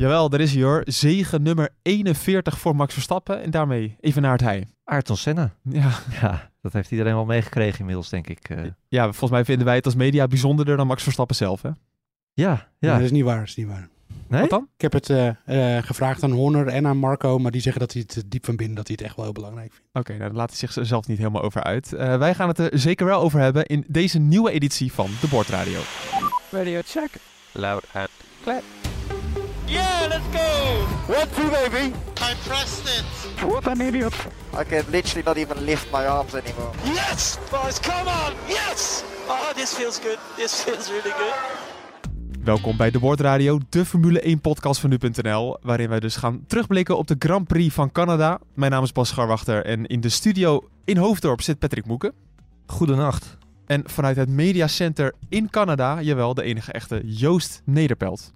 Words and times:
Jawel, 0.00 0.30
er 0.30 0.40
is 0.40 0.52
hier 0.54 0.64
hoor. 0.64 0.82
Zegen 0.84 1.42
nummer 1.42 1.68
41 1.82 2.58
voor 2.58 2.76
Max 2.76 2.92
Verstappen. 2.92 3.42
En 3.42 3.50
daarmee 3.50 3.96
even 4.00 4.22
naar 4.22 4.32
het 4.32 4.40
hij. 4.40 4.68
Ayrton 4.84 5.16
Senna. 5.16 5.50
Ja. 5.62 5.90
Ja, 6.20 6.50
dat 6.62 6.72
heeft 6.72 6.90
iedereen 6.90 7.14
wel 7.14 7.24
meegekregen 7.24 7.78
inmiddels, 7.78 8.08
denk 8.08 8.26
ik. 8.26 8.48
eh. 8.48 8.62
ja, 8.88 9.02
volgens 9.04 9.30
mij 9.30 9.44
vinden 9.44 9.66
wij 9.66 9.74
het 9.74 9.84
als 9.84 9.94
media 9.94 10.26
bijzonderder 10.26 10.76
dan 10.76 10.86
Max 10.86 11.02
Verstappen 11.02 11.36
zelf. 11.36 11.62
Hè? 11.62 11.70
ja, 12.32 12.68
Ja. 12.78 12.92
dat 12.94 13.00
is 13.00 13.10
niet 13.10 13.24
waar. 13.24 13.38
Dat 13.38 13.48
is 13.48 13.56
niet 13.56 13.66
waar. 13.66 13.88
Nee? 14.28 14.40
Wat 14.40 14.50
dan? 14.50 14.68
Ik 14.74 14.80
heb 14.80 14.92
het 14.92 15.10
eh, 15.10 15.76
eh, 15.76 15.84
gevraagd 15.84 16.22
aan 16.22 16.30
Horner 16.30 16.66
en 16.66 16.86
aan 16.86 16.96
Marco, 16.96 17.38
maar 17.38 17.50
die 17.50 17.60
zeggen 17.60 17.80
dat 17.80 17.92
hij 17.92 18.02
het 18.06 18.22
diep 18.26 18.44
van 18.44 18.56
binnen 18.56 18.76
dat 18.76 18.86
hij 18.86 18.96
het 18.98 19.06
echt 19.06 19.16
wel 19.16 19.24
heel 19.24 19.34
belangrijk 19.34 19.72
vindt. 19.72 19.88
Oké, 19.92 20.10
nou, 20.16 20.24
daar 20.24 20.36
laat 20.38 20.58
hij 20.58 20.68
zichzelf 20.70 21.06
niet 21.06 21.18
helemaal 21.18 21.42
over 21.42 21.62
uit. 21.62 21.92
Eh, 21.92 22.18
wij 22.18 22.34
gaan 22.34 22.48
het 22.48 22.58
er 22.58 22.78
zeker 22.78 23.06
wel 23.06 23.20
over 23.20 23.40
hebben 23.40 23.66
in 23.66 23.84
deze 23.88 24.18
nieuwe 24.18 24.50
editie 24.50 24.92
van 24.92 25.10
de 25.20 25.28
Bordradio. 25.28 25.80
Radio 26.50 26.80
check. 26.84 27.10
Loud 27.52 27.84
and 27.92 28.08
clear. 28.42 28.62
Yeah, 29.70 30.08
let's 30.10 30.26
go! 30.32 30.86
One, 31.06 31.28
two, 31.36 31.48
baby. 31.50 31.94
I 32.16 32.34
pressed 32.46 32.86
it. 32.98 33.04
What 33.44 33.66
an 33.66 33.80
idiot. 33.80 34.12
I 34.60 34.64
can 34.64 34.84
literally 34.90 35.22
not 35.24 35.36
even 35.36 35.64
lift 35.64 35.92
my 35.92 36.06
arms 36.06 36.34
anymore. 36.34 36.70
Yes, 36.84 37.38
boys, 37.50 37.78
come 37.80 38.08
on! 38.08 38.32
Yes! 38.48 39.04
Oh, 39.28 39.52
this 39.54 39.74
feels 39.74 40.00
good. 40.00 40.18
This 40.36 40.62
feels 40.62 40.88
really 40.88 41.10
good. 41.10 41.34
Welkom 42.44 42.76
bij 42.76 42.90
de 42.90 42.98
Bordradio, 42.98 43.58
de 43.68 43.84
Formule 43.84 44.20
1 44.20 44.40
podcast 44.40 44.80
van 44.80 44.90
nu.nl, 44.90 45.58
waarin 45.62 45.88
wij 45.88 46.00
dus 46.00 46.16
gaan 46.16 46.44
terugblikken 46.46 46.98
op 46.98 47.06
de 47.06 47.16
Grand 47.18 47.46
Prix 47.46 47.74
van 47.74 47.92
Canada. 47.92 48.38
Mijn 48.54 48.70
naam 48.70 48.82
is 48.82 48.92
Bas 48.92 49.08
Scharwachter 49.08 49.64
en 49.64 49.86
in 49.86 50.00
de 50.00 50.08
studio 50.08 50.68
in 50.84 50.96
Hoofddorp 50.96 51.42
zit 51.42 51.58
Patrick 51.58 51.86
Moeken. 51.86 52.12
Goedenacht. 52.66 53.36
En 53.66 53.82
vanuit 53.86 54.16
het 54.16 54.28
Media 54.28 54.66
Center 54.66 55.14
in 55.28 55.50
Canada, 55.50 56.02
jawel, 56.02 56.34
de 56.34 56.42
enige 56.42 56.72
echte 56.72 57.02
Joost 57.04 57.62
Nederpelt. 57.64 58.32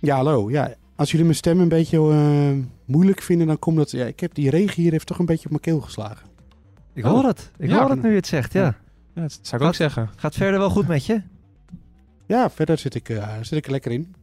Ja, 0.00 0.16
hallo. 0.16 0.50
Ja, 0.50 0.74
als 0.96 1.10
jullie 1.10 1.24
mijn 1.26 1.36
stem 1.38 1.60
een 1.60 1.68
beetje 1.68 1.96
eh, 2.10 2.50
moeilijk 2.84 3.22
vinden, 3.22 3.46
dan 3.46 3.58
komt 3.58 3.76
dat... 3.76 3.90
Ja, 3.90 4.04
ik 4.06 4.20
heb 4.20 4.34
die 4.34 4.50
regen 4.50 4.82
hier 4.82 4.90
heeft 4.92 5.06
toch 5.06 5.18
een 5.18 5.26
beetje 5.26 5.44
op 5.44 5.50
mijn 5.50 5.62
keel 5.62 5.80
geslagen. 5.80 6.26
Ik 6.92 7.04
Oh. 7.04 7.10
hoor 7.10 7.24
het. 7.24 7.50
Ik 7.56 7.68
Ja. 7.70 7.80
hoor 7.80 7.90
het 7.90 8.02
nu 8.02 8.08
je 8.10 8.16
het 8.16 8.26
zegt, 8.26 8.52
ja. 8.52 8.76
Ja, 9.14 9.22
dat 9.22 9.38
zou 9.42 9.62
ik 9.62 9.68
ook 9.68 9.74
zeggen. 9.74 10.10
Gaat 10.16 10.34
verder 10.34 10.58
wel 10.58 10.70
goed 10.70 10.86
met 10.86 11.06
je? 11.06 11.22
Ja, 12.26 12.50
verder 12.50 12.78
zit 12.78 12.94
ik, 12.94 13.08
eh, 13.08 13.28
zit 13.42 13.58
ik 13.58 13.64
er 13.64 13.70
lekker 13.70 13.92
in. 13.92 14.14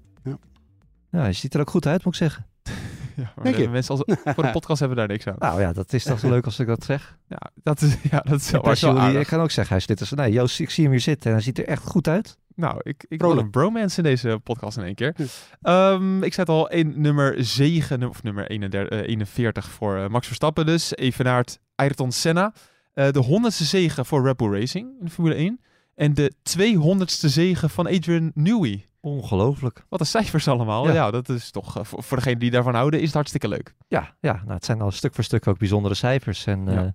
Ja, 1.11 1.25
je 1.25 1.33
ziet 1.33 1.53
er 1.53 1.59
ook 1.59 1.69
goed 1.69 1.85
uit, 1.87 2.03
moet 2.03 2.13
ik 2.13 2.19
zeggen. 2.19 2.45
Ja, 3.15 3.33
Denk 3.43 3.55
de 3.55 3.61
je? 3.61 3.69
mensen 3.69 3.95
als, 3.95 4.03
voor 4.35 4.43
de 4.43 4.51
podcast 4.51 4.79
hebben 4.79 4.97
daar 4.97 5.07
niks 5.07 5.27
aan. 5.27 5.35
Nou 5.39 5.61
ja, 5.61 5.73
dat 5.73 5.93
is 5.93 6.03
toch 6.03 6.19
zo 6.19 6.29
leuk 6.35 6.45
als 6.45 6.59
ik 6.59 6.67
dat 6.67 6.83
zeg. 6.83 7.17
Ja, 7.27 7.51
dat 7.63 7.81
is, 7.81 7.95
ja, 8.11 8.19
dat 8.19 8.39
is 8.39 8.51
wel, 8.51 8.61
Als 8.63 8.81
was 8.81 8.93
wel 8.93 9.03
jullie, 9.05 9.19
ik 9.19 9.27
kan 9.27 9.39
ook 9.39 9.51
zeggen, 9.51 9.75
hij 9.75 9.85
zit 9.85 9.99
er 9.99 10.05
zo... 10.05 10.15
Nee, 10.15 10.31
Joost, 10.31 10.59
ik 10.59 10.69
zie 10.69 10.83
hem 10.83 10.91
hier 10.93 11.01
zitten 11.01 11.27
en 11.27 11.35
hij 11.35 11.43
ziet 11.45 11.57
er 11.57 11.65
echt 11.67 11.83
goed 11.83 12.07
uit. 12.07 12.37
Nou, 12.55 12.79
ik, 12.83 13.05
ik 13.07 13.21
wil 13.21 13.37
een 13.37 13.49
bromance 13.49 13.97
in 13.97 14.03
deze 14.03 14.39
podcast 14.43 14.77
in 14.77 14.83
één 14.83 14.95
keer. 14.95 15.15
Ehm, 15.61 16.23
ik 16.23 16.33
zei 16.33 16.47
het 16.47 16.49
al, 16.55 16.69
in 16.69 16.93
nummer 17.01 17.35
7, 17.45 18.03
of 18.09 18.23
nummer 18.23 18.47
31, 18.49 18.99
eh, 18.99 19.07
41 19.07 19.69
voor 19.69 19.97
eh, 19.97 20.07
Max 20.07 20.27
Verstappen 20.27 20.65
dus. 20.65 20.95
Even 20.95 21.25
naar 21.25 21.37
het 21.37 21.59
Ayrton 21.75 22.11
Senna. 22.11 22.53
Eh, 22.93 23.09
de 23.11 23.19
honderdste 23.19 23.63
zege 23.63 24.05
voor 24.05 24.23
Red 24.25 24.37
Bull 24.37 24.59
Racing 24.59 24.89
in 25.01 25.09
Formule 25.09 25.35
1. 25.35 25.59
En 25.95 26.13
de 26.13 26.33
200ste 26.43 27.27
zege 27.29 27.69
van 27.69 27.87
Adrian 27.87 28.31
Newey. 28.33 28.85
Ongelooflijk. 28.99 29.85
Wat 29.89 29.99
een 29.99 30.05
cijfers 30.05 30.47
allemaal. 30.47 30.87
Ja, 30.87 30.93
Ja. 30.93 31.11
dat 31.11 31.29
is 31.29 31.51
toch, 31.51 31.77
eh, 31.77 31.83
voor, 31.83 32.03
voor 32.03 32.17
degene 32.17 32.37
die 32.39 32.51
daarvan 32.51 32.75
houden, 32.75 32.99
is 32.99 33.05
het 33.05 33.13
hartstikke 33.15 33.47
leuk. 33.47 33.73
Ja, 33.87 34.15
ja 34.19 34.33
nou, 34.33 34.53
het 34.53 34.65
zijn 34.65 34.81
al 34.81 34.91
stuk 34.91 35.13
voor 35.15 35.23
stuk 35.23 35.47
ook 35.47 35.57
bijzondere 35.57 35.95
cijfers. 35.95 36.45
En 36.45 36.65
Ja. 36.65 36.93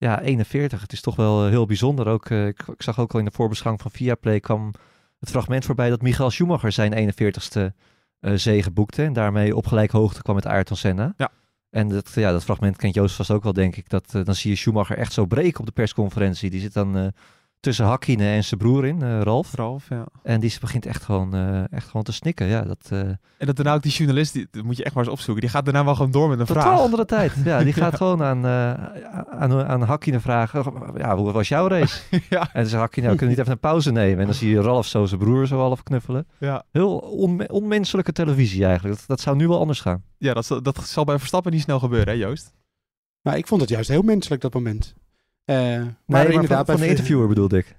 Ja, 0.00 0.10
ja 0.10 0.20
41, 0.20 0.80
het 0.80 0.92
is 0.92 1.00
toch 1.00 1.16
wel 1.16 1.44
eh, 1.44 1.50
heel 1.50 1.66
bijzonder. 1.66 2.06
Ook, 2.06 2.30
eh, 2.30 2.46
ik, 2.46 2.62
ik 2.66 2.82
zag 2.82 2.98
ook 2.98 3.12
al 3.12 3.18
in 3.18 3.24
de 3.24 3.30
voorbeschouwing 3.30 3.82
van 3.82 3.92
Viaplay 3.92 4.40
kwam 4.40 4.72
het 5.18 5.30
fragment 5.30 5.64
voorbij 5.64 5.88
dat 5.90 6.02
Michael 6.02 6.30
Schumacher 6.30 6.72
zijn 6.72 7.12
41ste 7.12 7.74
eh 8.20 8.32
zege 8.34 8.70
boekte. 8.70 9.02
En 9.02 9.12
daarmee 9.12 9.56
op 9.56 9.66
gelijk 9.66 9.90
hoogte 9.90 10.22
kwam 10.22 10.34
met 10.34 10.46
Ayrton 10.46 10.76
Senna. 10.76 11.14
Ja. 11.16 11.30
En 11.70 11.88
dat, 11.88 12.12
ja, 12.14 12.32
dat 12.32 12.44
fragment 12.44 12.76
kent 12.76 12.94
Joost 12.94 13.16
vast 13.16 13.30
ook 13.30 13.42
wel, 13.42 13.52
denk 13.52 13.76
ik. 13.76 13.88
Dat, 13.88 14.10
dan 14.10 14.34
zie 14.34 14.50
je 14.50 14.56
Schumacher 14.56 14.96
echt 14.98 15.12
zo 15.12 15.26
breken 15.26 15.60
op 15.60 15.66
de 15.66 15.72
persconferentie. 15.72 16.50
Die 16.50 16.60
zit 16.60 16.72
dan 16.72 17.12
tussen 17.60 17.84
Hakkinen 17.86 18.26
en 18.28 18.44
zijn 18.44 18.60
broer 18.60 18.86
in, 18.86 19.02
eh, 19.02 19.20
Ralf. 19.20 19.54
Ralf, 19.54 19.88
ja. 19.88 20.06
En 20.22 20.40
die 20.40 20.54
begint 20.60 20.86
echt 20.86 21.02
gewoon, 21.02 21.34
eh, 21.34 21.72
echt 21.72 21.86
gewoon 21.86 22.02
te 22.02 22.12
snikken. 22.12 22.46
Ja, 22.46 22.62
dat, 22.62 22.88
eh, 22.90 22.98
En 22.98 23.18
dat 23.46 23.56
daarna 23.56 23.74
ook 23.74 23.82
die 23.82 23.92
journalist, 23.92 24.32
die, 24.32 24.46
dat 24.50 24.64
moet 24.64 24.76
je 24.76 24.84
echt 24.84 24.94
maar 24.94 25.04
eens 25.04 25.12
opzoeken. 25.12 25.42
Die 25.42 25.50
gaat 25.50 25.64
daarna 25.64 25.84
wel 25.84 25.94
gewoon 25.94 26.10
door 26.10 26.28
met 26.28 26.38
een 26.40 26.46
Totaal 26.46 26.62
vraag. 26.62 26.80
andere 26.80 27.04
tijd. 27.04 27.32
Ja, 27.44 27.62
die 27.64 27.72
gaat 27.82 27.96
gewoon 27.96 28.22
aan, 28.22 28.44
eh 28.46 28.72
aan, 29.40 29.52
aan 29.66 29.82
Hakkinen 29.82 30.20
vragen. 30.20 30.64
Ja, 30.96 31.16
hoe 31.16 31.32
was 31.32 31.48
jouw 31.48 31.66
race? 31.68 32.00
ja, 32.30 32.40
En 32.40 32.48
dan 32.52 32.66
zegt 32.66 32.80
Hakkinen, 32.80 33.04
nou, 33.08 33.16
kunnen 33.18 33.18
we 33.18 33.26
niet 33.26 33.38
even 33.38 33.52
een 33.52 33.58
pauze 33.70 33.92
nemen? 33.92 34.18
En 34.18 34.24
dan 34.26 34.34
zie 34.34 34.50
je 34.50 34.60
Ralf 34.60 34.86
zo 34.86 35.06
zijn 35.06 35.20
broer 35.20 35.46
zo 35.46 35.58
half 35.58 35.82
knuffelen. 35.82 36.26
ja. 36.38 36.64
Heel 36.70 36.98
onme- 36.98 37.48
onmenselijke 37.48 38.12
televisie 38.12 38.64
eigenlijk. 38.64 38.96
Dat, 38.96 39.04
dat 39.06 39.20
zou 39.20 39.36
nu 39.36 39.48
wel 39.48 39.58
anders 39.60 39.80
gaan. 39.80 40.02
ja 40.18 40.34
dat, 40.34 40.46
zal- 40.46 40.62
dat 40.62 40.78
zal 40.86 41.04
bij 41.04 41.18
Verstappen 41.18 41.52
niet 41.52 41.62
snel 41.62 41.78
gebeuren, 41.78 42.08
hè 42.18 42.20
Joost? 42.26 42.52
Maar 43.22 43.36
ik 43.36 43.46
vond 43.46 43.60
het 43.60 43.70
juist 43.70 43.88
heel 43.88 44.02
menselijk, 44.02 44.40
dat 44.42 44.54
moment. 44.54 44.94
Eh, 45.50 45.56
maar 45.56 45.76
Maar, 45.76 45.94
maar 46.06 46.22
van, 46.22 46.32
inderdaad, 46.32 46.66
van 46.66 46.80
de 46.80 46.88
interviewer 46.88 47.28
bedoelde 47.28 47.58
ik. 47.58 47.74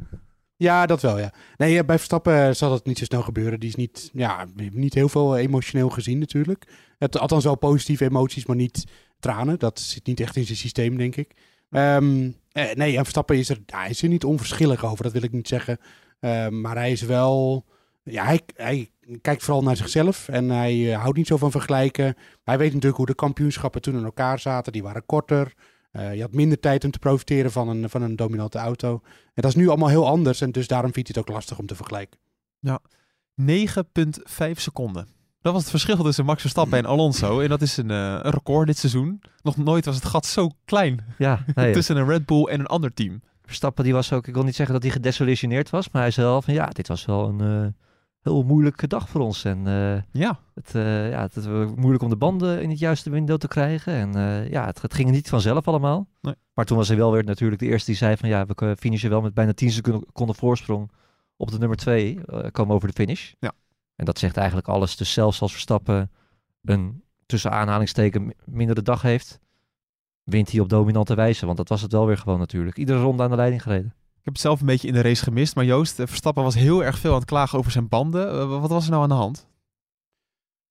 Ja, 0.56 0.86
dat 0.86 1.02
wel, 1.02 1.20
ja. 1.20 1.34
Nee, 1.58 1.74
ja, 1.74 1.84
bij 1.84 1.96
Verstappen 1.96 2.48
eh, 2.48 2.54
zal 2.54 2.70
dat 2.70 2.86
niet 2.86 2.98
zo 2.98 3.06
snel 3.06 3.22
gebeuren. 3.22 3.60
Die 3.60 3.70
is 3.70 3.76
niet, 3.76 4.10
ja, 4.14 4.46
niet 4.72 4.94
heel 4.94 5.10
veel 5.10 5.38
emotioneel 5.38 5.90
gezien 5.90 6.20
natuurlijk. 6.20 6.68
Het, 6.98 7.18
althans 7.20 7.44
wel 7.44 7.58
positieve 7.58 8.06
emoties, 8.06 8.46
maar 8.46 8.56
niet 8.56 8.84
tranen. 9.20 9.60
Dat 9.60 9.80
zit 9.80 10.06
niet 10.06 10.20
echt 10.20 10.36
in 10.36 10.46
zijn 10.46 10.58
systeem, 10.58 10.98
denk 10.98 11.16
ik. 11.16 11.34
Ehm, 11.70 12.32
eh, 12.52 12.74
nee, 12.74 12.98
en 12.98 13.02
Verstappen 13.02 13.38
is 13.38 13.50
er, 13.50 13.60
hij 13.66 13.90
is 13.90 14.02
er 14.02 14.10
niet 14.10 14.26
onverschillig 14.26 14.86
over, 14.86 15.04
dat 15.04 15.14
wil 15.14 15.24
ik 15.24 15.32
niet 15.32 15.48
zeggen. 15.48 15.78
Ehm, 16.20 16.62
maar 16.62 16.76
hij 16.76 16.92
is 16.92 17.02
wel, 17.02 17.66
ja, 18.04 18.26
hij, 18.26 18.42
hij 18.56 18.92
kijkt 19.22 19.44
vooral 19.44 19.64
naar 19.64 19.78
zichzelf 19.78 20.28
en 20.28 20.50
hij 20.50 20.92
eh, 20.92 21.02
houdt 21.02 21.18
niet 21.18 21.28
zo 21.28 21.38
van 21.38 21.52
vergelijken. 21.52 22.16
Hij 22.44 22.58
weet 22.58 22.74
natuurlijk 22.74 22.98
hoe 22.98 23.06
de 23.06 23.16
kampioenschappen 23.16 23.82
toen 23.82 23.98
in 23.98 24.04
elkaar 24.04 24.40
zaten. 24.40 24.72
Die 24.72 24.84
waren 24.84 25.06
korter. 25.06 25.54
Eh, 25.92 26.16
je 26.16 26.22
had 26.22 26.34
minder 26.34 26.60
tijd 26.60 26.84
om 26.84 26.92
te 26.92 27.00
profiteren 27.00 27.52
van 27.52 27.68
een, 27.68 27.90
van 27.90 28.02
een 28.02 28.16
dominante 28.16 28.58
auto. 28.58 29.02
En 29.34 29.42
dat 29.42 29.52
is 29.52 29.56
nu 29.56 29.68
allemaal 29.68 29.90
heel 29.90 30.08
anders. 30.08 30.42
En 30.42 30.52
dus 30.52 30.68
daarom 30.68 30.94
vindt 30.94 31.08
hij 31.08 31.22
het 31.22 31.30
ook 31.30 31.36
lastig 31.36 31.60
om 31.60 31.66
te 31.66 31.76
vergelijken. 31.76 32.20
9,5 33.36 34.60
seconden. 34.60 35.08
Dat 35.42 35.54
was 35.54 35.62
het 35.62 35.72
verschil 35.72 36.04
tussen 36.04 36.26
Max 36.26 36.42
Verstappen 36.42 36.78
en 36.78 36.86
Alonso. 36.86 37.40
En 37.40 37.50
dat 37.50 37.62
is 37.62 37.78
een, 37.78 37.92
eh, 37.92 38.20
een 38.22 38.32
record 38.32 38.68
dit 38.68 38.78
seizoen. 38.78 39.22
Nog 39.42 39.58
nooit 39.58 39.86
was 39.86 39.96
het 39.96 40.06
gat 40.06 40.26
zo 40.26 40.50
klein 40.66 41.06
Ja, 41.18 41.44
nee, 41.56 41.74
tussen 41.74 41.98
een 41.98 42.08
Red 42.08 42.26
Bull 42.26 42.44
en 42.44 42.60
een 42.60 42.68
ander 42.68 42.94
team. 42.94 43.22
Verstappen 43.46 43.84
die 43.84 43.94
was 43.94 44.14
ook, 44.14 44.28
ik 44.28 44.34
wil 44.34 44.44
niet 44.44 44.56
zeggen 44.56 44.74
dat 44.74 44.84
hij 44.84 44.92
gedesillusioneerd 44.92 45.70
was. 45.70 45.90
Maar 45.90 46.02
hij 46.02 46.12
zei 46.12 46.28
wel 46.28 46.42
van 46.42 46.54
ja, 46.54 46.66
dit 46.66 46.88
was 46.88 47.06
wel 47.06 47.28
een 47.28 47.42
eh, 47.42 47.68
heel 48.22 48.44
moeilijke 48.44 48.88
dag 48.88 49.10
voor 49.10 49.22
ons. 49.22 49.44
En 49.46 49.68
eh, 49.68 50.02
Ja, 50.22 50.40
Het, 50.54 50.76
eh, 50.76 51.10
ja, 51.10 51.22
het 51.22 51.46
wel 51.46 51.74
moeilijk 51.76 52.04
om 52.04 52.10
de 52.10 52.16
banden 52.16 52.62
in 52.62 52.70
het 52.70 52.80
juiste 52.80 53.10
window 53.10 53.38
te 53.38 53.48
krijgen. 53.48 53.94
En 53.94 54.16
eh, 54.16 54.50
ja, 54.50 54.66
het, 54.66 54.82
het 54.82 54.94
ging 54.94 55.12
niet 55.12 55.30
vanzelf 55.30 55.68
allemaal. 55.68 56.08
Nee. 56.22 56.36
Maar 56.54 56.66
toen 56.66 56.78
was 56.78 56.88
hij 56.88 56.98
wel 56.98 57.12
weer 57.12 57.24
natuurlijk 57.24 57.62
de 57.62 57.68
eerste 57.68 57.86
die 57.90 57.96
zei 58.00 58.18
van 58.18 58.30
ja, 58.30 58.46
we 58.46 58.76
finishen 58.80 59.10
wel 59.10 59.22
met 59.22 59.34
bijna 59.34 59.54
10 59.54 59.72
seconden 59.72 60.36
voorsprong 60.36 60.92
op 61.38 61.52
de 61.52 61.58
nummer 61.58 61.78
2. 61.78 62.20
komen 62.52 62.76
over 62.76 62.88
de 62.88 62.94
finish. 62.94 63.32
Ja. 63.40 63.52
En 63.96 64.06
dat 64.06 64.20
zegt 64.20 64.38
eigenlijk 64.38 64.68
alles. 64.68 64.98
Dus 64.98 65.14
zelfs 65.14 65.42
als 65.42 65.52
Verstappen 65.52 66.12
een 66.64 67.04
tussen 67.26 67.52
aanhalingsteken 67.52 68.26
mi- 68.26 68.34
mindere 68.46 68.82
dag 68.82 69.02
heeft, 69.02 69.40
wint 70.24 70.52
hij 70.52 70.60
op 70.60 70.70
dominante 70.70 71.16
wijze. 71.16 71.46
Want 71.46 71.58
dat 71.58 71.70
was 71.70 71.82
het 71.82 71.92
wel 71.92 72.06
weer 72.06 72.18
gewoon 72.18 72.40
natuurlijk. 72.40 72.78
Iedere 72.78 73.02
ronde 73.02 73.24
aan 73.24 73.30
de 73.30 73.36
leiding 73.36 73.62
gereden. 73.62 73.94
Ik 74.22 74.28
heb 74.28 74.34
het 74.34 74.44
zelf 74.44 74.60
een 74.60 74.66
beetje 74.66 74.88
in 74.88 74.94
de 74.94 75.02
race 75.02 75.24
gemist. 75.24 75.56
Maar 75.56 75.66
Joost, 75.66 76.00
eh, 76.00 76.08
Verstappen 76.08 76.44
was 76.44 76.56
heel 76.56 76.84
erg 76.84 77.00
veel 77.00 77.12
aan 77.12 77.20
het 77.20 77.28
klagen 77.28 77.58
over 77.58 77.72
zijn 77.72 77.88
banden. 77.88 78.30
Eh, 78.30 78.60
wat 78.60 78.70
was 78.70 78.86
er 78.86 78.92
nou 78.92 79.04
aan 79.04 79.10
de 79.10 79.16
hand? 79.16 79.48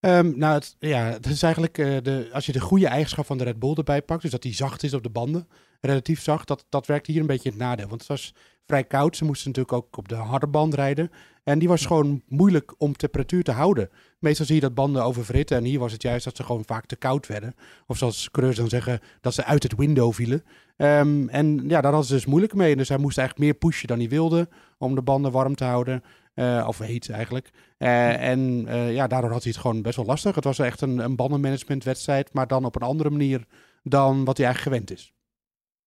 Ehm, 0.01 0.39
nou, 0.39 0.55
het, 0.55 0.77
ja, 0.79 1.05
het 1.05 1.27
is 1.27 1.43
eigenlijk 1.43 1.79
eh, 1.79 1.97
de, 2.03 2.31
als 2.33 2.47
je 2.47 2.53
de 2.53 2.61
goede 2.61 2.87
eigenschap 2.87 3.27
van 3.27 3.39
de 3.39 3.45
Red 3.45 3.59
Bull 3.59 3.75
erbij 3.75 4.03
pakt, 4.03 4.23
dus 4.23 4.31
dat 4.31 4.43
die 4.43 4.55
zacht 4.55 4.83
is 4.83 4.95
op 4.95 5.03
de 5.03 5.11
banden, 5.11 5.49
relatief 5.81 6.21
zacht, 6.21 6.49
dat, 6.49 6.67
dat 6.69 6.87
werkt 6.87 7.07
hier 7.07 7.21
een 7.21 7.27
beetje 7.27 7.51
in 7.51 7.59
het 7.59 7.67
nadeel. 7.67 7.89
Want 7.89 8.01
het 8.01 8.11
was 8.11 8.35
vrij 8.67 8.85
koud. 8.85 9.17
Ze 9.17 9.25
moesten 9.25 9.49
natuurlijk 9.49 9.77
ook 9.77 9.97
op 9.97 10.09
de 10.09 10.15
harde 10.15 10.47
band 10.47 10.75
rijden. 10.75 11.11
En 11.45 11.59
die 11.59 11.69
was 11.69 11.87
gewoon 11.87 12.23
moeilijk 12.29 12.75
om 12.79 12.97
temperatuur 12.97 13.43
te 13.43 13.53
houden. 13.53 13.91
Meestal 14.19 14.47
zie 14.47 14.55
je 14.55 14.61
dat 14.61 14.75
banden 14.75 15.05
oververhitten. 15.05 15.57
En 15.57 15.65
hier 15.65 15.79
was 15.79 15.93
het 15.93 16.03
juist 16.03 16.25
dat 16.25 16.37
ze 16.37 16.45
gewoon 16.45 16.65
vaak 16.65 16.87
te 16.87 16.97
koud 16.97 17.27
werden. 17.27 17.55
Of 17.87 17.97
zoals 17.97 18.31
coureurs 18.31 18.59
dan 18.59 18.69
zeggen, 18.69 19.01
dat 19.21 19.35
ze 19.35 19.45
uit 19.45 19.63
het 19.63 19.77
window 19.77 20.13
vielen. 20.13 20.45
Ehm, 20.81 21.29
en 21.29 21.69
ja, 21.69 21.81
daar 21.81 21.93
hadden 21.93 22.05
ze 22.05 22.15
dus 22.15 22.27
moeilijk 22.27 22.55
mee. 22.55 22.77
Dus 22.77 22.89
hij 22.89 22.99
moest 22.99 23.19
eigenlijk 23.19 23.49
meer 23.49 23.59
pushen 23.59 23.89
dan 23.89 23.99
hij 23.99 24.09
wilde 24.09 24.49
om 24.79 24.95
de 24.95 25.03
banden 25.03 25.33
warm 25.33 25.55
te 25.55 25.65
houden. 25.65 26.03
Eh, 26.35 26.65
of 26.69 26.79
heet 26.79 27.11
eigenlijk. 27.11 27.51
Eh, 27.79 28.29
en 28.29 28.65
eh, 28.67 28.95
ja, 28.95 29.07
daardoor 29.07 29.31
had 29.31 29.43
hij 29.43 29.53
het 29.53 29.61
gewoon 29.61 29.83
best 29.83 29.97
wel 29.97 30.05
lastig. 30.05 30.35
Het 30.35 30.45
was 30.45 30.59
echt 30.59 30.81
een, 30.81 30.99
een 30.99 31.17
bandenmanagementwedstrijd, 31.17 32.33
maar 32.33 32.47
dan 32.47 32.65
op 32.65 32.77
een 32.77 32.83
andere 32.83 33.11
manier 33.11 33.45
dan 33.83 34.25
wat 34.25 34.37
hij 34.37 34.47
eigenlijk 34.47 34.77
gewend 34.77 34.99
is. 34.99 35.13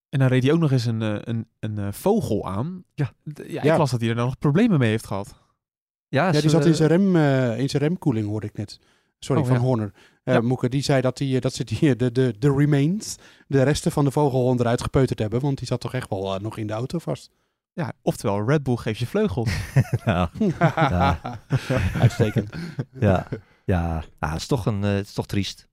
En 0.08 0.18
dan 0.18 0.28
reed 0.28 0.42
hij 0.42 0.52
ook 0.52 0.58
nog 0.60 0.72
eens 0.72 0.84
een, 0.84 1.28
een, 1.30 1.48
een 1.60 1.92
vogel 1.92 2.46
aan. 2.48 2.84
Ja. 2.94 3.12
Ja, 3.24 3.42
ik 3.44 3.62
Ja. 3.62 3.76
las 3.78 3.90
dat 3.90 4.00
hij 4.00 4.08
er 4.08 4.16
nog 4.16 4.38
problemen 4.38 4.78
mee 4.78 4.90
heeft 4.90 5.06
gehad. 5.06 5.42
Ja, 6.08 6.32
Ja, 6.32 6.40
die 6.40 6.50
zat 6.50 6.66
in 6.66 6.74
zijn, 6.74 6.88
rem, 6.88 7.16
in 7.58 7.68
zijn 7.68 7.82
remkoeling, 7.82 8.26
hoorde 8.26 8.46
ik 8.46 8.56
net. 8.56 8.80
Sorry, 9.24 9.42
Oh, 9.42 9.48
van 9.48 9.56
ja. 9.56 9.62
Horner. 9.62 9.92
Eh 10.24 10.34
Ja. 10.34 10.40
Moeke, 10.40 10.68
die 10.68 10.82
zei 10.82 11.00
dat, 11.00 11.16
die, 11.16 11.40
dat 11.40 11.54
ze 11.54 11.64
die, 11.64 11.96
de, 11.96 12.12
de, 12.12 12.34
de 12.38 12.54
remains, 12.56 13.16
de 13.46 13.62
resten 13.62 13.92
van 13.92 14.04
de 14.04 14.10
vogel 14.10 14.54
eruit 14.58 14.82
gepeuterd 14.82 15.18
hebben. 15.18 15.40
Want 15.40 15.58
die 15.58 15.66
zat 15.66 15.80
toch 15.80 15.94
echt 15.94 16.08
wel 16.08 16.34
eh, 16.34 16.40
nog 16.40 16.58
in 16.58 16.66
de 16.66 16.72
auto 16.72 16.98
vast. 16.98 17.30
Ja, 17.72 17.92
oftewel, 18.02 18.44
Red 18.46 18.62
Bull 18.62 18.76
geeft 18.76 18.98
je 18.98 19.06
vleugels. 19.06 19.50
ja, 20.04 20.30
Ja. 20.68 21.40
Uitstekend. 22.00 22.50
ja, 23.00 23.26
ja. 23.64 24.04
ja 24.18 24.30
het, 24.30 24.40
is 24.40 24.46
toch 24.46 24.66
een, 24.66 24.84
eh, 24.84 24.90
het 24.94 25.06
is 25.06 25.12
toch 25.12 25.26
triest. 25.26 25.68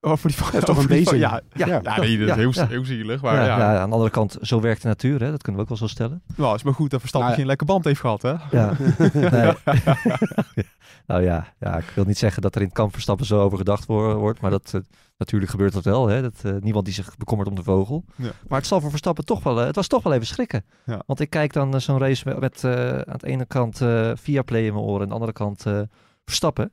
Oh, 0.00 0.16
voor 0.16 0.30
die, 0.30 0.40
Dat 0.42 0.54
is 0.54 0.64
toch 0.64 0.78
een 0.82 0.86
wezen? 0.86 1.18
Ja, 1.18 1.40
Ja. 1.52 1.66
Ja. 1.66 1.80
ja, 1.82 1.96
nee, 2.00 2.18
dat 2.18 2.28
is 2.28 2.34
Ja, 2.34 2.34
heel, 2.34 2.50
ja. 2.54 2.66
heel 2.66 2.84
zielig. 2.84 3.22
Maar 3.22 3.34
ja, 3.34 3.44
ja, 3.44 3.58
ja, 3.58 3.78
aan 3.80 3.88
de 3.88 3.92
andere 3.94 4.10
kant, 4.10 4.36
zo 4.40 4.60
werkt 4.60 4.82
de 4.82 4.88
natuur, 4.88 5.20
hè? 5.20 5.30
dat 5.30 5.42
kunnen 5.42 5.54
we 5.56 5.60
ook 5.62 5.78
wel 5.78 5.88
zo 5.88 5.94
stellen. 5.94 6.22
Nou, 6.36 6.54
is 6.54 6.62
maar 6.62 6.74
goed 6.74 6.90
dat 6.90 7.00
Verstappen 7.00 7.30
Nou 7.30 7.40
ja. 7.42 7.46
geen 7.46 7.46
lekker 7.46 7.66
band 7.66 7.84
heeft 7.84 8.00
gehad, 8.00 8.22
hè? 8.22 8.34
Ja. 8.50 8.72
nee. 9.30 9.52
nou 11.06 11.22
ja, 11.22 11.46
ja, 11.60 11.76
ik 11.76 11.84
wil 11.94 12.04
niet 12.04 12.18
zeggen 12.18 12.42
dat 12.42 12.54
er 12.54 12.60
in 12.60 12.66
het 12.66 12.76
kamp 12.76 12.92
Verstappen 12.92 13.26
zo 13.26 13.40
over 13.40 13.58
gedacht 13.58 13.86
wo- 13.86 14.14
wordt, 14.14 14.40
maar 14.40 14.50
dat, 14.50 14.70
eh, 14.74 14.80
natuurlijk 15.16 15.50
gebeurt 15.50 15.72
dat 15.72 15.84
wel. 15.84 16.06
Hè? 16.08 16.22
Dat, 16.22 16.34
eh, 16.42 16.52
niemand 16.60 16.84
die 16.84 16.94
zich 16.94 17.16
bekommert 17.16 17.48
om 17.48 17.54
de 17.54 17.62
vogel. 17.62 18.04
Ja. 18.16 18.30
Maar 18.48 18.58
het 18.58 18.66
zal 18.68 18.80
voor 18.80 18.90
Verstappen 18.90 19.24
toch 19.24 19.42
wel, 19.42 19.60
eh, 19.60 19.66
het 19.66 19.76
was 19.76 19.86
toch 19.86 20.02
wel 20.02 20.12
even 20.12 20.26
schrikken. 20.26 20.64
Ja. 20.86 21.02
Want 21.06 21.20
ik 21.20 21.30
kijk 21.30 21.52
dan 21.52 21.80
zo'n 21.80 21.98
race 21.98 22.22
met, 22.28 22.40
met 22.40 22.64
eh, 22.64 22.88
aan 22.98 23.16
de 23.18 23.26
ene 23.26 23.46
kant 23.46 23.80
eh 23.80 24.10
Viaplay 24.14 24.64
in 24.66 24.72
mijn 24.72 24.84
oren 24.84 24.96
en 24.96 25.02
aan 25.02 25.08
de 25.08 25.14
andere 25.14 25.32
kant 25.32 25.66
eh, 25.66 25.80
Verstappen. 26.24 26.72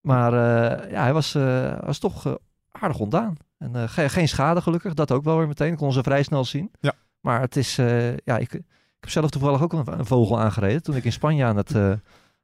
Maar 0.00 0.32
eh, 0.32 0.90
ja, 0.90 1.02
hij 1.02 1.12
was, 1.12 1.34
eh, 1.34 1.72
was 1.84 1.98
toch 1.98 2.38
aardig 2.80 2.98
ontdaan. 2.98 3.36
En 3.58 3.74
eh, 3.76 3.88
ge- 3.88 4.08
geen 4.08 4.28
schade 4.28 4.60
gelukkig, 4.60 4.94
dat 4.94 5.12
ook 5.12 5.24
wel 5.24 5.36
weer 5.38 5.46
meteen. 5.46 5.72
Ik 5.72 5.78
kon 5.78 5.92
ze 5.92 6.02
vrij 6.02 6.22
snel 6.22 6.44
zien. 6.44 6.70
Ja. 6.80 6.92
Maar 7.20 7.40
het 7.40 7.56
is, 7.56 7.78
eh, 7.78 8.16
ja, 8.16 8.36
ik, 8.38 8.52
ik 8.52 8.62
heb 9.00 9.10
zelf 9.10 9.30
toevallig 9.30 9.62
ook 9.62 9.72
een, 9.72 9.98
een 9.98 10.06
vogel 10.06 10.40
aangereden 10.40 10.82
toen 10.82 10.96
ik 10.96 11.04
in 11.04 11.12
Spanje 11.12 11.44
aan 11.44 11.56
het, 11.56 11.74
eh 11.74 11.92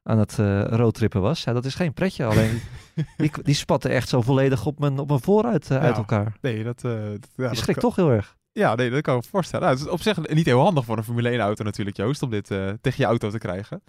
aan 0.05 0.17
het 0.19 0.35
roadtrippen 0.69 1.21
was. 1.21 1.43
Ja, 1.43 1.53
dat 1.53 1.65
is 1.65 1.75
geen 1.75 1.93
pretje. 1.93 2.25
Alleen 2.25 2.61
die, 3.17 3.31
die 3.43 3.55
spatte 3.55 3.89
echt 3.89 4.09
zo 4.09 4.21
volledig 4.21 4.65
op 4.65 4.79
mijn, 4.79 4.99
op 4.99 5.07
mijn 5.07 5.19
vooruit 5.21 5.71
uit 5.71 5.97
elkaar. 5.97 6.35
Nee, 6.41 6.63
dat... 6.63 6.81
dat- 6.81 6.93
ja, 7.35 7.47
dat 7.47 7.57
schrikt 7.57 7.79
kan- 7.79 7.89
toch 7.89 7.95
heel 7.95 8.09
erg. 8.09 8.35
Ja, 8.51 8.75
nee, 8.75 8.89
dat 8.89 9.01
kan 9.01 9.15
ik 9.17 9.21
me 9.23 9.27
voorstellen. 9.29 9.65
Nou, 9.65 9.77
het 9.77 9.87
is 9.87 9.91
op 9.93 10.01
zich 10.01 10.27
niet 10.33 10.45
heel 10.45 10.59
handig 10.59 10.85
voor 10.85 10.97
een 10.97 11.03
Formule 11.03 11.29
1 11.29 11.39
auto 11.39 11.63
natuurlijk, 11.63 11.97
Joost, 11.97 12.21
om 12.21 12.29
dit 12.29 12.45
tegen 12.47 12.93
je 12.97 13.05
auto 13.05 13.29
te 13.29 13.37
krijgen. 13.37 13.81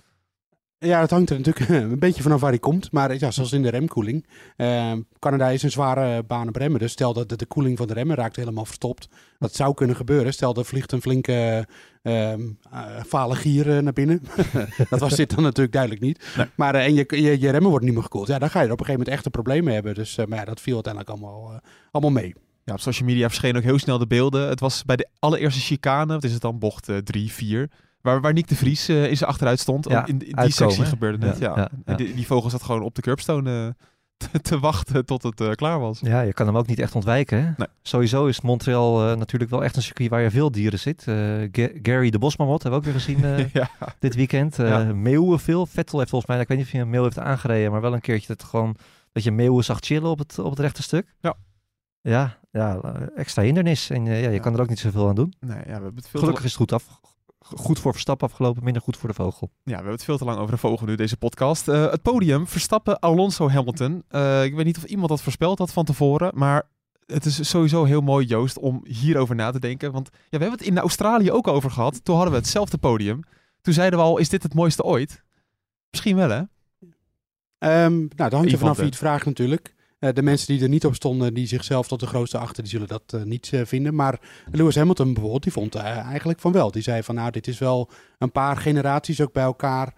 Ja, 0.85 1.01
het 1.01 1.11
hangt 1.11 1.31
er 1.31 1.37
natuurlijk 1.41 1.69
een 1.93 1.99
beetje 1.99 2.23
vanaf 2.23 2.41
waar 2.41 2.51
hij 2.51 2.59
komt. 2.59 2.93
Maar 2.93 3.19
ja, 3.19 3.31
zoals 3.31 3.53
in 3.53 3.63
de 3.63 3.69
remkoeling. 3.69 4.27
Eh, 4.57 4.93
Canada 5.19 5.49
is 5.49 5.63
een 5.63 5.71
zware 5.71 6.23
baan 6.23 6.49
op 6.49 6.57
remmen. 6.57 6.81
Dus 6.81 6.93
stel 6.93 7.13
dat 7.13 7.29
de, 7.29 7.37
de 7.37 7.47
koeling 7.47 7.79
van 7.79 7.87
de 7.87 7.95
remmen 7.95 8.17
raakt 8.17 8.37
helemaal 8.37 8.65
verstopt. 8.65 9.09
Dat 9.39 9.55
zou 9.55 9.75
kunnen 9.75 9.97
gebeuren. 9.97 10.33
Stel 10.33 10.55
er 10.55 10.65
vliegt 10.65 10.93
een 10.93 11.03
flinke 11.03 11.67
fale 13.07 13.35
gier 13.35 13.77
eh, 13.77 13.83
naar 13.83 13.93
binnen. 13.93 14.23
dat 14.91 15.01
was 15.01 15.17
dit 15.17 15.35
dan 15.35 15.43
natuurlijk 15.43 15.73
duidelijk 15.73 16.03
niet. 16.03 16.25
Nee. 16.37 16.47
Maar 16.55 16.75
eh, 16.75 16.85
en 16.85 16.95
je, 16.95 17.05
je, 17.09 17.41
je 17.41 17.51
remmen 17.51 17.71
worden 17.71 17.85
niet 17.85 17.95
meer 17.95 18.03
gekoeld. 18.03 18.27
Ja, 18.27 18.39
dan 18.39 18.51
ga 18.51 18.61
je 18.61 18.67
er 18.67 18.73
op 18.73 18.81
een 18.81 18.87
gegeven 18.87 19.07
moment 19.07 19.25
echte 19.25 19.31
problemen 19.31 19.75
hebben. 19.75 19.95
Dus 19.95 20.17
maar 20.17 20.39
ja, 20.39 20.45
dat 20.45 20.61
viel 20.61 20.75
uiteindelijk 20.75 21.13
allemaal, 21.13 21.61
allemaal 21.91 22.23
mee. 22.23 22.35
Ja, 22.65 22.73
op 22.73 22.81
social 22.81 23.09
media 23.09 23.29
verschenen 23.29 23.57
ook 23.57 23.63
heel 23.63 23.79
snel 23.79 23.99
de 23.99 24.07
beelden. 24.07 24.49
Het 24.49 24.61
was 24.61 24.85
bij 24.85 24.97
de 24.97 25.09
allereerste 25.19 25.61
chicane, 25.61 26.13
wat 26.13 26.25
is 26.25 26.33
het 26.33 26.43
dan, 26.43 26.59
bocht 26.59 26.91
3, 27.05 27.33
4... 27.33 27.71
Waar, 28.05 28.21
waar 28.21 28.33
Nick 28.33 28.49
de 28.49 28.57
Vries 28.57 28.89
eh, 28.89 29.11
in 29.11 29.17
zijn 29.17 29.31
achteruit 29.31 29.61
stond. 29.61 29.89
Ja, 29.89 30.07
in, 30.07 30.19
die 30.19 30.37
uitkomen, 30.37 30.53
sectie 30.53 30.83
hè? 30.83 30.89
gebeurde 30.89 31.27
net, 31.27 31.39
ja. 31.39 31.69
Die, 31.97 32.15
die 32.15 32.27
vogel 32.27 32.51
zat 32.51 32.63
gewoon 32.63 32.83
op 32.83 32.95
de 32.95 33.03
curbstone 33.03 33.67
eh, 33.67 33.87
te, 34.33 34.41
te 34.41 34.59
wachten 34.59 35.05
tot 35.07 35.23
het 35.23 35.41
eh, 35.41 35.51
klaar 35.51 35.81
was. 35.81 36.01
Ja, 36.01 36.21
je 36.21 36.33
kan 36.33 36.47
hem 36.47 36.57
ook 36.57 36.67
niet 36.67 36.79
echt 36.79 36.95
ontwijken. 36.95 37.39
Hè? 37.45 37.51
Nee. 37.57 37.67
Sowieso 37.83 38.27
is 38.27 38.41
Montreal 38.41 39.17
natuurlijk 39.17 39.51
wel 39.51 39.65
echt 39.65 39.77
een 39.77 39.83
circuit 39.83 40.11
waar 40.11 40.21
je 40.21 40.31
veel 40.31 40.51
dieren 40.51 40.79
zit. 40.79 41.03
Ga- 41.03 41.71
Gary 41.83 42.11
de 42.11 42.19
Bosmamot 42.19 42.63
hebben 42.63 42.81
we 42.83 42.87
ook 42.87 42.93
weer 42.93 43.03
gezien 43.03 43.49
ja. 43.61 43.71
dit 43.99 44.15
weekend. 44.15 44.57
Ja. 44.57 44.79
Meeuwen 44.95 45.41
veel. 45.41 45.67
Vettel 45.67 45.99
heeft 45.99 46.11
volgens 46.11 46.31
mij, 46.31 46.41
ik 46.41 46.49
weet 46.49 46.57
niet 46.57 46.67
of 46.67 46.73
hij 46.73 46.81
een 46.83 46.91
meeuw 46.91 47.03
heeft 47.03 47.19
aangereden, 47.19 47.71
maar 47.73 47.81
wel 47.81 47.93
een 47.95 48.01
keertje 48.01 48.27
dat, 48.37 48.45
gewoon, 48.45 48.77
dat 49.13 49.23
je 49.23 49.31
meeuwen 49.33 49.65
zag 49.65 49.79
chillen 49.81 50.11
op 50.11 50.19
het, 50.19 50.39
op 50.39 50.51
het 50.51 50.59
rechte 50.61 50.83
stuk. 50.83 51.15
Ja. 51.21 51.35
Ja, 52.01 52.39
ja 52.51 52.81
extra 53.17 53.43
hindernis. 53.43 53.91
En 53.91 54.05
ja, 54.05 54.13
je 54.13 54.31
Ja. 54.31 54.39
kan 54.39 54.55
er 54.55 54.61
ook 54.61 54.69
niet 54.69 54.79
zoveel 54.79 55.09
aan 55.09 55.15
doen. 55.15 55.35
Nee, 55.41 55.57
ja, 55.57 55.63
we 55.65 55.71
hebben 55.71 55.95
het 55.97 56.09
veel 56.09 56.21
Gelukkig 56.21 56.45
is 56.45 56.51
het 56.51 56.61
goed 56.61 56.73
af. 56.73 57.01
Goed 57.45 57.79
voor 57.79 57.93
Verstappen 57.93 58.29
afgelopen, 58.29 58.65
minder 58.65 58.83
goed 58.83 58.97
voor 58.97 59.09
de 59.09 59.15
vogel. 59.15 59.51
ja, 59.53 59.71
we 59.71 59.75
hebben 59.75 59.93
het 59.93 60.05
veel 60.05 60.19
te 60.19 60.25
lang 60.25 60.39
over 60.39 60.51
de 60.51 60.61
vogel 60.61 60.87
nu, 60.87 60.95
deze 60.95 61.17
podcast. 61.17 61.69
Eh, 61.69 61.91
het 61.91 62.03
podium, 62.03 62.47
Verstappen, 62.47 62.99
Alonso, 62.99 63.51
Hamilton. 63.51 64.05
Eh, 64.09 64.45
ik 64.45 64.55
weet 64.55 64.65
niet 64.65 64.77
of 64.77 64.85
iemand 64.85 65.09
dat 65.09 65.23
voorspeld 65.23 65.59
had 65.59 65.73
van 65.73 65.85
tevoren, 65.85 66.31
maar 66.35 66.69
het 67.07 67.25
is 67.25 67.49
sowieso 67.49 67.85
heel 67.85 68.01
mooi, 68.01 68.27
Joost, 68.27 68.59
om 68.59 68.81
hierover 68.85 69.35
na 69.35 69.51
te 69.51 69.59
denken. 69.59 69.93
Want 69.93 70.09
ja, 70.13 70.19
we 70.31 70.45
hebben 70.45 70.59
het 70.59 70.69
in 70.69 70.79
Australië 70.79 71.33
ook 71.33 71.49
over 71.49 71.71
gehad. 71.71 72.05
Toen 72.05 72.15
hadden 72.15 72.33
we 72.33 72.39
hetzelfde 72.41 72.79
podium. 72.79 73.21
Toen 73.61 73.75
zeiden 73.75 73.99
we 73.99 74.05
al, 74.05 74.19
is 74.19 74.29
dit 74.29 74.43
het 74.43 74.55
mooiste 74.55 74.83
ooit? 74.83 75.23
Misschien 75.91 76.17
wel, 76.17 76.31
hè? 76.31 76.43
Ehm, 77.59 77.99
nou, 77.99 78.11
dat 78.17 78.33
hangt 78.33 78.53
er 78.53 78.59
vanaf 78.59 78.77
wie 78.77 78.87
het 78.87 78.97
vraagt 78.97 79.25
natuurlijk. 79.25 79.74
Eh, 80.05 80.13
de 80.13 80.23
mensen 80.23 80.47
die 80.47 80.63
er 80.63 80.69
niet 80.69 80.87
op 80.87 80.95
stonden, 80.95 81.35
die 81.35 81.47
zichzelf 81.47 81.89
tot 81.89 82.01
de 82.01 82.07
grootste 82.07 82.39
achter, 82.39 82.63
die 82.63 82.73
zullen 82.73 82.89
dat 82.89 83.03
eh, 83.07 83.23
niet 83.23 83.51
eh, 83.53 83.61
vinden. 83.65 83.95
Maar 83.95 84.21
Lewis 84.51 84.75
Hamilton 84.75 85.13
bijvoorbeeld, 85.13 85.43
die 85.43 85.53
vond 85.53 85.75
eigenlijk 85.75 86.41
van 86.41 86.53
wel. 86.53 86.71
Die 86.71 86.83
zei 86.83 87.03
van 87.03 87.15
nou, 87.15 87.31
dit 87.31 87.47
is 87.47 87.59
wel 87.59 87.91
een 88.19 88.33
paar 88.33 88.57
generaties 88.57 89.21
ook 89.21 89.33
bij 89.33 89.43
elkaar. 89.43 89.95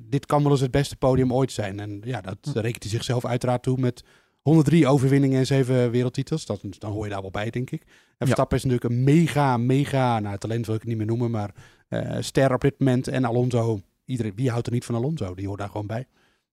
Dit 0.00 0.26
kan 0.26 0.42
wel 0.42 0.52
eens 0.52 0.60
het 0.60 0.70
beste 0.70 0.96
podium 0.96 1.32
ooit 1.32 1.52
zijn. 1.52 1.80
En 1.80 2.00
ja, 2.04 2.20
dat 2.20 2.38
Hm. 2.40 2.58
rekent 2.58 2.82
hij 2.82 2.92
zichzelf 2.92 3.24
uiteraard 3.24 3.62
toe 3.62 3.78
met 3.80 4.04
103 4.40 4.86
overwinningen 4.86 5.38
en 5.38 5.46
7 5.46 5.90
wereldtitels. 5.90 6.46
Dat, 6.46 6.60
dan 6.78 6.92
hoor 6.92 7.04
je 7.04 7.10
daar 7.10 7.20
wel 7.20 7.30
bij, 7.30 7.50
denk 7.50 7.70
ik. 7.70 7.82
En 7.82 8.26
Verstappen 8.26 8.56
is 8.56 8.64
natuurlijk 8.64 8.92
een 8.94 9.04
mega, 9.04 9.56
mega, 9.56 10.20
nou 10.20 10.38
talent 10.38 10.66
wil 10.66 10.74
ik 10.74 10.80
het 10.80 10.90
niet 10.90 10.98
meer 10.98 11.06
noemen, 11.06 11.30
maar 11.30 11.54
eh, 11.88 12.16
ster 12.20 12.52
op 12.52 12.60
dit 12.60 12.78
moment. 12.78 13.08
En 13.08 13.24
Alonso, 13.24 13.80
iedereen, 14.04 14.32
wie 14.34 14.50
houdt 14.50 14.66
er 14.66 14.72
niet 14.72 14.84
van 14.84 14.94
Alonso? 14.94 15.34
Die 15.34 15.46
hoort 15.46 15.58
daar 15.58 15.70
gewoon 15.70 15.86
bij. 15.86 16.06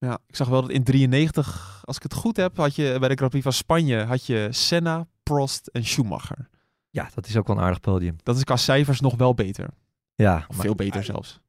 Ja, 0.04 0.18
ik 0.26 0.36
zag 0.36 0.48
wel 0.48 0.60
dat 0.60 0.70
in 0.70 0.84
93, 0.84 1.82
als 1.84 1.96
ik 1.96 2.02
het 2.02 2.14
goed 2.14 2.36
heb, 2.36 2.56
had 2.56 2.74
je 2.74 2.96
bij 2.98 3.08
de 3.08 3.14
Grand 3.14 3.30
Prix 3.30 3.44
van 3.44 3.52
Spanje 3.52 3.98
had 4.04 4.26
je 4.26 4.48
Senna, 4.50 5.06
Prost 5.22 5.66
en 5.66 5.84
Schumacher. 5.84 6.48
Ja, 6.90 7.10
dat 7.14 7.26
is 7.26 7.36
ook 7.36 7.46
wel 7.46 7.56
een 7.56 7.62
aardig 7.62 7.80
podium. 7.80 8.16
Dat 8.22 8.36
is 8.36 8.44
qua 8.44 8.56
cijfers 8.56 9.00
nog 9.00 9.16
wel 9.16 9.34
beter. 9.34 9.68
Ja, 10.14 10.44
Of 10.48 10.56
maar, 10.56 10.64
veel 10.64 10.74
beter 10.74 11.04
zelfs. 11.04 11.40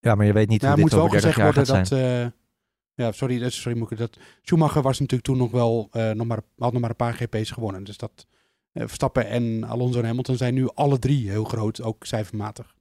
ja, 0.00 0.14
maar 0.14 0.26
je 0.26 0.32
weet 0.32 0.48
niet 0.48 0.60
Ja, 0.62 0.68
hoe 0.68 0.80
het 0.80 0.90
dit 0.90 0.98
moet 0.98 1.00
wel 1.00 1.08
over 1.10 1.20
30 1.20 1.34
gezegd 1.34 1.54
jaar 1.54 1.64
worden 1.66 1.88
gaat 1.90 1.90
dat. 1.90 1.98
zijn. 1.98 2.24
eh, 2.24 3.04
ja, 3.06 3.12
sorry, 3.12 3.50
sorry 3.50 3.78
Moeke, 3.78 3.94
dat 3.94 4.18
Schumacher 4.42 4.82
was 4.82 4.98
natuurlijk 4.98 5.28
toen 5.28 5.38
nog 5.38 5.50
wel 5.50 5.88
eh, 5.92 6.10
nog 6.10 6.26
maar, 6.26 6.40
had 6.58 6.72
nog 6.72 6.80
maar 6.80 6.90
een 6.90 6.96
paar 6.96 7.14
GP's 7.14 7.50
gewonnen. 7.50 7.84
Dus 7.84 7.96
dat 7.96 8.26
eh, 8.72 8.82
Verstappen 8.82 9.26
en 9.28 9.64
Alonso 9.64 9.98
en 9.98 10.04
Hamilton 10.06 10.36
zijn 10.36 10.54
nu 10.54 10.68
alle 10.74 10.98
drie 10.98 11.30
heel 11.30 11.44
groot, 11.44 11.82
ook 11.82 12.04
cijfermatig. 12.06 12.74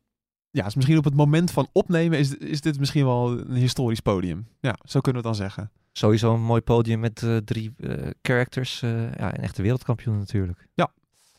Ja, 0.52 0.70
misschien 0.76 0.98
op 0.98 1.04
het 1.04 1.16
moment 1.16 1.52
van 1.52 1.68
opnemen 1.72 2.20
is, 2.20 2.36
is 2.38 2.62
dit 2.62 2.80
misschien 2.80 3.06
wel 3.06 3.40
een 3.40 3.56
historisch 3.56 4.00
podium. 4.00 4.48
Ja, 4.60 4.76
zo 4.84 5.00
kunnen 5.00 5.22
we 5.22 5.28
het 5.28 5.38
dan 5.38 5.48
zeggen. 5.48 5.72
Sowieso 5.92 6.34
een 6.34 6.44
mooi 6.44 6.62
podium 6.62 7.00
met 7.00 7.24
eh, 7.24 7.38
drie 7.38 7.74
eh, 7.78 8.08
characters. 8.22 8.82
eh, 8.82 9.14
ja, 9.14 9.34
en 9.34 9.42
echte 9.44 9.62
wereldkampioen 9.62 10.18
natuurlijk. 10.18 10.68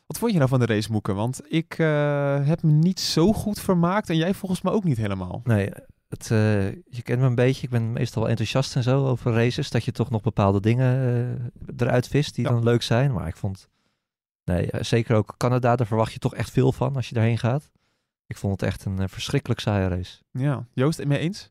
Wat 0.07 0.21
vond 0.21 0.33
je 0.33 0.39
nou 0.39 0.51
van 0.51 0.61
de 0.61 0.67
race, 0.67 0.93
Moeke? 0.93 1.13
Want 1.13 1.41
ik 1.53 1.73
heb 2.47 2.63
me 2.63 2.71
niet 2.73 3.01
zo 3.01 3.33
goed 3.33 3.61
vermaakt 3.61 4.11
en 4.11 4.17
jij 4.17 4.35
volgens 4.35 4.63
mij 4.63 4.73
ook 4.73 4.85
niet 4.85 4.97
helemaal. 4.97 5.41
Nee, 5.45 5.71
het, 6.09 6.27
je 6.89 7.03
kent 7.03 7.21
me 7.21 7.27
een 7.27 7.35
beetje. 7.35 7.63
Ik 7.63 7.71
ben 7.71 7.93
meestal 7.93 8.21
wel 8.23 8.31
enthousiast 8.31 8.77
en 8.77 8.83
zo 8.83 9.07
over 9.07 9.33
races. 9.33 9.71
Dat 9.71 9.85
je 9.85 9.93
toch 9.93 10.11
nog 10.11 10.21
bepaalde 10.23 10.61
dingen 10.61 11.53
eruit 11.77 12.09
vist 12.09 12.35
die 12.35 12.45
Ja. 12.45 12.51
dan 12.51 12.63
leuk 12.63 12.83
zijn. 12.83 13.13
Maar 13.13 13.27
ik 13.27 13.37
vond, 13.37 13.69
nee, 14.45 14.69
zeker 14.81 15.17
ook 15.17 15.35
Canada, 15.37 15.77
daar 15.77 15.87
verwacht 15.87 16.13
je 16.13 16.19
toch 16.19 16.35
echt 16.35 16.51
veel 16.51 16.73
van 16.73 16.97
als 16.97 17.09
je 17.09 17.15
daarheen 17.15 17.39
gaat. 17.39 17.71
Ik 18.27 18.37
vond 18.37 18.61
het 18.61 18.71
echt 18.71 18.85
een 18.85 18.99
eh, 18.99 19.09
verschrikkelijk 19.09 19.61
saaie 19.61 19.89
race. 19.89 20.23
Ja, 20.31 20.67
Joost, 20.73 20.99
het 20.99 21.09
mee 21.09 21.19
eens? 21.19 21.51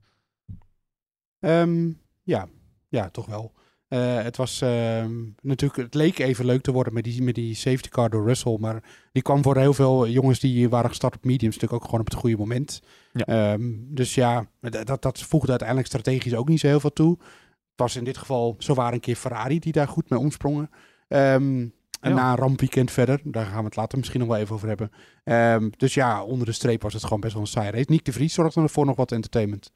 Ehm, 1.40 1.92
ja, 2.24 2.48
ja, 2.88 3.10
toch 3.10 3.26
wel. 3.26 3.54
Eh, 3.92 4.24
het 4.24 4.38
was 4.38 4.62
ehm, 4.62 5.14
natuurlijk, 5.42 5.82
het 5.82 5.94
leek 5.94 6.20
even 6.20 6.46
leuk 6.46 6.62
te 6.62 6.72
worden 6.72 6.94
met 6.94 7.04
die, 7.04 7.24
met 7.24 7.36
die 7.36 7.56
safety 7.56 7.90
car 7.90 8.10
door 8.10 8.26
Russell. 8.26 8.58
Maar 8.60 8.84
die 9.12 9.22
kwam 9.22 9.44
voor 9.44 9.58
heel 9.58 9.74
veel 9.74 10.08
jongens 10.08 10.40
die 10.40 10.70
waren 10.70 10.90
gestart 10.90 11.16
op 11.16 11.24
mediums 11.24 11.54
natuurlijk 11.54 11.82
ook 11.82 11.86
gewoon 11.86 12.00
op 12.00 12.10
het 12.12 12.20
goede 12.20 12.38
moment. 12.38 12.82
Ja. 13.14 13.26
Ehm, 13.26 13.72
dus 13.80 14.16
ja, 14.16 14.48
dat, 14.60 15.02
dat, 15.02 15.20
voegde 15.20 15.50
uiteindelijk 15.50 15.88
strategisch 15.88 16.36
ook 16.36 16.50
niet 16.50 16.60
zo 16.60 16.68
heel 16.68 16.80
veel 16.80 16.94
toe. 16.94 17.18
Het 17.20 17.80
was 17.80 17.96
in 17.96 18.04
dit 18.04 18.18
geval 18.18 18.56
zowaar 18.58 18.94
een 18.94 19.00
keer 19.00 19.16
Ferrari 19.16 19.60
die 19.60 19.72
daar 19.72 19.88
goed 19.88 20.10
mee 20.10 20.20
omsprongen. 20.20 20.70
Ehm, 21.08 21.68
en 22.02 22.10
Ja. 22.10 22.16
na 22.16 22.32
een 22.32 22.38
rampweekend 22.38 22.92
verder, 22.92 23.20
daar 23.24 23.46
gaan 23.46 23.58
we 23.60 23.66
het 23.66 23.76
later 23.76 23.98
misschien 23.98 24.20
nog 24.20 24.30
wel 24.30 24.38
even 24.38 24.56
over 24.56 24.68
hebben. 24.68 24.92
Ehm, 25.24 25.70
dus 25.78 25.94
ja, 25.94 26.24
onder 26.24 26.46
de 26.46 26.52
streep 26.52 26.82
was 26.82 26.94
het 26.94 27.04
gewoon 27.04 27.20
best 27.20 27.34
wel 27.34 27.42
een 27.42 27.48
saaie 27.48 27.72
race. 27.72 27.86
Nick 27.88 28.06
de 28.06 28.12
Vries 28.12 28.34
zorgde 28.34 28.62
ervoor 28.62 28.86
nog 28.86 28.96
wat 28.96 29.12
entertainment. 29.12 29.72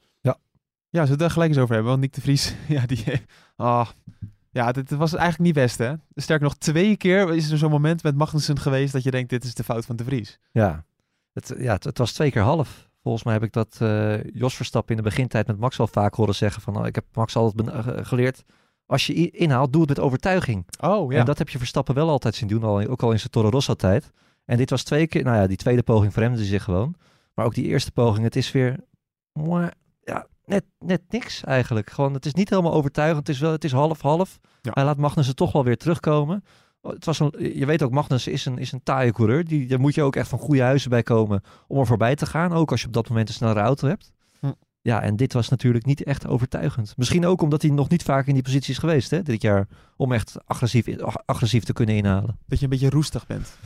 Ja, 0.89 1.01
zullen 1.01 1.17
we 1.17 1.23
het 1.23 1.33
daar 1.35 1.43
gelijk 1.45 1.49
eens 1.51 1.59
over 1.59 1.73
hebben? 1.73 1.91
Want 1.91 2.03
Nick 2.03 2.13
de 2.13 2.21
Vries, 2.21 2.55
ja, 2.67 2.85
die... 2.85 3.03
ah, 3.55 3.89
ja, 4.51 4.71
dit 4.71 4.89
was 4.89 5.13
eigenlijk 5.13 5.43
niet 5.43 5.53
best, 5.63 5.77
hè? 5.77 5.93
Sterker 6.15 6.45
nog, 6.45 6.55
twee 6.57 6.97
keer 6.97 7.33
is 7.33 7.51
er 7.51 7.57
zo'n 7.57 7.69
moment 7.71 8.03
met 8.03 8.15
Magnussen 8.15 8.59
geweest 8.59 8.93
dat 8.93 9.03
je 9.03 9.11
denkt, 9.11 9.29
dit 9.29 9.43
is 9.43 9.53
de 9.53 9.63
fout 9.63 9.85
van 9.85 9.95
de 9.95 10.03
Vries. 10.03 10.39
Ja, 10.51 10.85
het, 11.33 11.53
ja, 11.57 11.73
het, 11.73 11.83
het 11.83 11.97
was 11.97 12.11
twee 12.13 12.31
keer 12.31 12.41
half. 12.41 12.89
Volgens 13.01 13.23
mij 13.23 13.33
heb 13.33 13.43
ik 13.43 13.51
dat 13.53 13.77
eh, 13.79 14.23
Jos 14.23 14.55
Verstappen 14.55 14.95
in 14.95 15.03
de 15.03 15.09
begintijd 15.09 15.47
met 15.47 15.57
Max 15.59 15.77
wel 15.77 15.87
vaak 15.87 16.13
horen 16.15 16.35
zeggen 16.35 16.61
van... 16.61 16.77
oh, 16.77 16.85
ik 16.85 16.95
heb 16.95 17.05
Max 17.13 17.35
altijd 17.35 18.07
geleerd, 18.07 18.43
als 18.85 19.07
je 19.07 19.31
inhaalt, 19.31 19.71
doe 19.71 19.81
het 19.81 19.89
met 19.89 19.99
overtuiging. 19.99 20.65
Oh, 20.79 21.15
En 21.15 21.25
dat 21.25 21.37
heb 21.37 21.49
je 21.49 21.57
Verstappen 21.57 21.95
wel 21.95 22.09
altijd 22.09 22.35
zien 22.35 22.47
doen, 22.47 22.63
al, 22.63 22.85
ook 22.87 23.03
al 23.03 23.11
in 23.11 23.19
zijn 23.19 23.31
Toro 23.31 23.49
Rosso 23.49 23.73
tijd. 23.73 24.11
En 24.45 24.57
dit 24.57 24.69
was 24.69 24.83
twee 24.83 25.07
keer, 25.07 25.23
nou 25.23 25.37
ja, 25.37 25.47
die 25.47 25.57
tweede 25.57 25.83
poging 25.83 26.13
verremde 26.13 26.45
zich 26.45 26.63
gewoon. 26.63 26.95
Maar 27.33 27.45
ook 27.45 27.53
die 27.53 27.65
eerste 27.65 27.91
poging, 27.91 28.23
het 28.23 28.35
is 28.35 28.51
weer, 28.51 28.79
mwah, 29.33 29.67
ja, 30.03 30.27
net, 30.45 30.63
net 30.79 31.01
niks 31.09 31.43
eigenlijk. 31.43 31.89
Gewoon, 31.89 32.13
het 32.13 32.25
is 32.25 32.33
niet 32.33 32.49
helemaal 32.49 32.73
overtuigend. 32.73 33.27
Het 33.27 33.35
is 33.35 33.41
wel, 33.41 33.51
het 33.51 33.63
is 33.63 33.71
half-half. 33.71 34.39
Ja. 34.61 34.71
Hij 34.73 34.83
laat 34.83 34.97
Magnussen 34.97 35.35
toch 35.35 35.51
wel 35.51 35.63
weer 35.63 35.77
terugkomen. 35.77 36.43
Oh, 36.81 36.91
Het 36.91 37.05
was 37.05 37.19
een, 37.19 37.33
je 37.37 37.65
weet 37.65 37.83
ook, 37.83 37.91
Magnussen 37.91 38.31
is 38.31 38.45
een, 38.45 38.57
is 38.57 38.71
een 38.71 38.83
taaie 38.83 39.11
coureur. 39.11 39.45
Die, 39.45 39.67
daar 39.67 39.79
moet 39.79 39.95
je 39.95 40.03
ook 40.03 40.15
echt 40.15 40.29
van 40.29 40.39
goede 40.39 40.61
huizen 40.61 40.89
bij 40.89 41.03
komen 41.03 41.41
om 41.67 41.79
er 41.79 41.85
voorbij 41.85 42.15
te 42.15 42.25
gaan. 42.25 42.53
Ook 42.53 42.71
als 42.71 42.81
je 42.81 42.87
op 42.87 42.93
dat 42.93 43.09
moment 43.09 43.27
een 43.27 43.35
snellere 43.35 43.59
auto 43.59 43.87
hebt. 43.87 44.13
Ja, 44.85 45.01
en 45.01 45.15
dit 45.15 45.33
was 45.33 45.49
natuurlijk 45.49 45.85
niet 45.85 46.03
echt 46.03 46.27
overtuigend. 46.27 46.93
Misschien 46.97 47.25
ook 47.25 47.41
omdat 47.41 47.61
hij 47.61 47.71
nog 47.71 47.89
niet 47.89 48.03
vaak 48.03 48.27
in 48.27 48.33
die 48.33 48.43
positie 48.43 48.71
is 48.73 48.77
geweest 48.77 49.11
hè, 49.11 49.21
dit 49.23 49.41
jaar. 49.41 49.67
Om 49.97 50.11
echt 50.11 50.35
agressief, 50.45 50.87
agressief 51.25 51.63
te 51.63 51.73
kunnen 51.73 51.95
inhalen. 51.95 52.37
Dat 52.47 52.57
je 52.57 52.63
een 52.63 52.69
beetje 52.69 52.89
roestig 52.89 53.27
bent. 53.27 53.57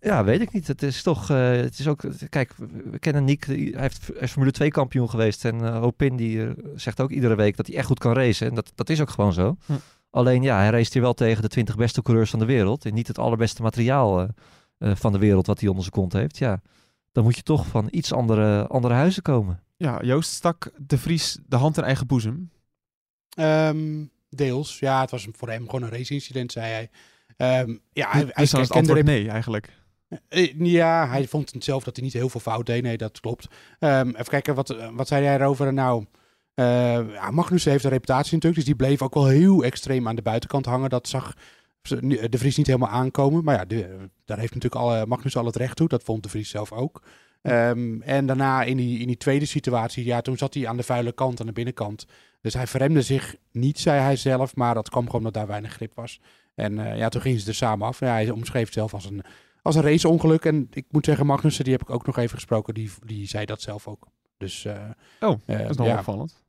Ja, 0.00 0.24
weet 0.24 0.40
ik 0.40 0.52
niet. 0.52 0.66
Het 0.66 0.82
is 0.82 1.02
toch, 1.02 1.30
eh, 1.30 1.50
het 1.50 1.78
is 1.78 1.88
ook, 1.88 2.02
kijk, 2.28 2.52
we- 2.90 2.98
kennen 2.98 3.24
Nick, 3.24 3.44
hij, 3.44 3.72
heeft, 3.76 4.06
hij 4.06 4.16
is 4.20 4.30
Formule 4.30 4.52
2 4.52 4.70
kampioen 4.70 5.10
geweest. 5.10 5.44
En 5.44 5.64
eh 5.64 5.78
Hopin 5.78 6.16
die 6.16 6.44
eh, 6.46 6.50
zegt 6.74 7.00
ook 7.00 7.10
iedere 7.10 7.34
week 7.34 7.56
dat 7.56 7.66
hij 7.66 7.76
echt 7.76 7.86
goed 7.86 7.98
kan 7.98 8.12
racen. 8.12 8.48
En 8.48 8.54
dat, 8.54 8.72
dat 8.74 8.88
is 8.90 9.00
ook 9.00 9.10
gewoon 9.10 9.32
zo. 9.32 9.56
Hm. 9.66 9.72
Alleen 10.10 10.42
ja, 10.42 10.56
hij 10.58 10.70
race 10.70 10.90
hier 10.92 11.02
wel 11.02 11.14
tegen 11.14 11.42
de 11.42 11.48
20 11.48 11.76
beste 11.76 12.02
coureurs 12.02 12.30
van 12.30 12.38
de 12.38 12.44
wereld. 12.44 12.84
En 12.84 12.94
niet 12.94 13.08
het 13.08 13.18
allerbeste 13.18 13.62
materiaal 13.62 14.28
van 14.78 15.12
de 15.12 15.18
wereld 15.18 15.46
wat 15.46 15.58
hij 15.60 15.68
onder 15.68 15.84
zijn 15.84 15.94
kont 15.94 16.12
heeft. 16.12 16.38
Ja, 16.38 16.60
dan 17.12 17.24
moet 17.24 17.36
je 17.36 17.42
toch 17.42 17.66
van 17.66 17.88
iets 17.90 18.12
andere, 18.12 18.66
andere 18.66 18.94
huizen 18.94 19.22
komen. 19.22 19.60
Ja, 19.76 20.02
Joost 20.02 20.30
stak 20.30 20.70
de 20.76 20.98
Vries 20.98 21.38
de 21.46 21.56
hand 21.56 21.76
in 21.76 21.84
eigen 21.84 22.06
boezem. 22.06 22.50
Ehm, 23.36 24.04
deels. 24.30 24.78
Ja, 24.78 25.00
het 25.00 25.10
was 25.10 25.26
voor 25.32 25.48
hem 25.50 25.64
gewoon 25.64 25.82
een 25.82 25.90
race-incident, 25.90 26.52
zei 26.52 26.66
hij. 26.72 26.90
Ehm, 27.36 27.76
ja, 27.92 28.10
hij, 28.10 28.20
hij 28.20 28.32
dus 28.34 28.50
dan 28.50 28.60
is 28.60 28.68
het 28.68 28.76
antwoord 28.76 29.04
nee, 29.04 29.28
eigenlijk. 29.28 29.72
Eh, 30.28 30.54
Ja, 30.58 31.08
hij 31.08 31.26
vond 31.28 31.52
het 31.52 31.64
zelf 31.64 31.84
dat 31.84 31.96
hij 31.96 32.04
niet 32.04 32.14
heel 32.14 32.28
veel 32.28 32.40
fout 32.40 32.66
deed. 32.66 32.82
Nee, 32.82 32.96
dat 32.96 33.20
klopt. 33.20 33.46
Ehm, 33.78 34.08
even 34.08 34.24
kijken, 34.24 34.54
wat, 34.54 34.70
eh, 34.70 34.88
wat 34.92 35.08
zei 35.08 35.24
hij 35.24 35.34
erover? 35.34 35.72
Nou, 35.72 36.04
eh 36.54 36.64
ja, 37.12 37.30
Magnussen 37.30 37.70
heeft 37.70 37.84
een 37.84 37.90
reputatie 37.90 38.32
natuurlijk. 38.34 38.54
Dus 38.54 38.64
die 38.64 38.86
bleef 38.86 39.02
ook 39.02 39.14
wel 39.14 39.26
heel 39.26 39.64
extreem 39.64 40.08
aan 40.08 40.16
de 40.16 40.22
buitenkant 40.22 40.66
hangen. 40.66 40.90
Dat 40.90 41.08
zag 41.08 41.34
de 42.28 42.28
Vries 42.38 42.56
niet 42.56 42.66
helemaal 42.66 42.88
aankomen. 42.88 43.44
Maar 43.44 43.54
ja, 43.54 43.64
de- 43.64 44.08
daar 44.24 44.38
heeft 44.38 44.54
natuurlijk 44.54 44.82
alle, 44.82 45.06
Magnussen 45.06 45.40
al 45.40 45.46
het 45.46 45.56
recht 45.56 45.76
toe. 45.76 45.88
Dat 45.88 46.02
vond 46.02 46.22
de 46.22 46.28
Vries 46.28 46.50
zelf 46.50 46.72
ook. 46.72 47.02
Ehm, 47.46 48.00
en 48.02 48.26
daarna 48.26 48.62
in 48.62 48.76
die, 48.76 48.98
in 48.98 49.06
die 49.06 49.16
tweede 49.16 49.46
situatie, 49.46 50.04
ja, 50.04 50.20
toen 50.20 50.36
zat 50.36 50.54
hij 50.54 50.68
aan 50.68 50.76
de 50.76 50.82
vuile 50.82 51.12
kant, 51.12 51.40
aan 51.40 51.46
de 51.46 51.52
binnenkant. 51.52 52.06
Dus 52.40 52.54
hij 52.54 52.66
verremde 52.66 53.02
zich 53.02 53.36
niet, 53.52 53.78
zei 53.78 54.00
hij 54.00 54.16
zelf. 54.16 54.56
Maar 54.56 54.74
dat 54.74 54.88
kwam 54.88 55.04
gewoon 55.04 55.18
omdat 55.18 55.34
daar 55.34 55.46
weinig 55.46 55.72
grip 55.72 55.94
was. 55.94 56.20
En 56.54 56.78
eh, 56.78 56.98
ja, 56.98 57.08
toen 57.08 57.20
gingen 57.20 57.40
ze 57.40 57.48
er 57.48 57.54
samen 57.54 57.86
af. 57.86 58.00
Ja, 58.00 58.06
hij 58.06 58.30
omschreef 58.30 58.64
het 58.64 58.74
zelf 58.74 58.94
als 58.94 59.04
een 59.04 59.22
als 59.66 59.74
een 59.74 59.82
raceongeluk. 59.82 60.44
En 60.44 60.66
ik 60.70 60.84
moet 60.90 61.04
zeggen, 61.04 61.26
Magnussen, 61.26 61.64
die 61.64 61.72
heb 61.72 61.82
ik 61.82 61.90
ook 61.90 62.06
nog 62.06 62.18
even 62.18 62.34
gesproken, 62.34 62.74
die, 62.74 62.90
die 63.04 63.26
zei 63.26 63.44
dat 63.44 63.60
zelf 63.60 63.88
ook. 63.88 64.06
Dus 64.36 64.64
eh, 64.64 64.72
Oh, 65.20 65.40
eh, 65.46 65.58
dat 65.58 65.70
is 65.70 65.76
nog 65.76 65.86
ja. 65.86 65.98
opvallend. 65.98 66.44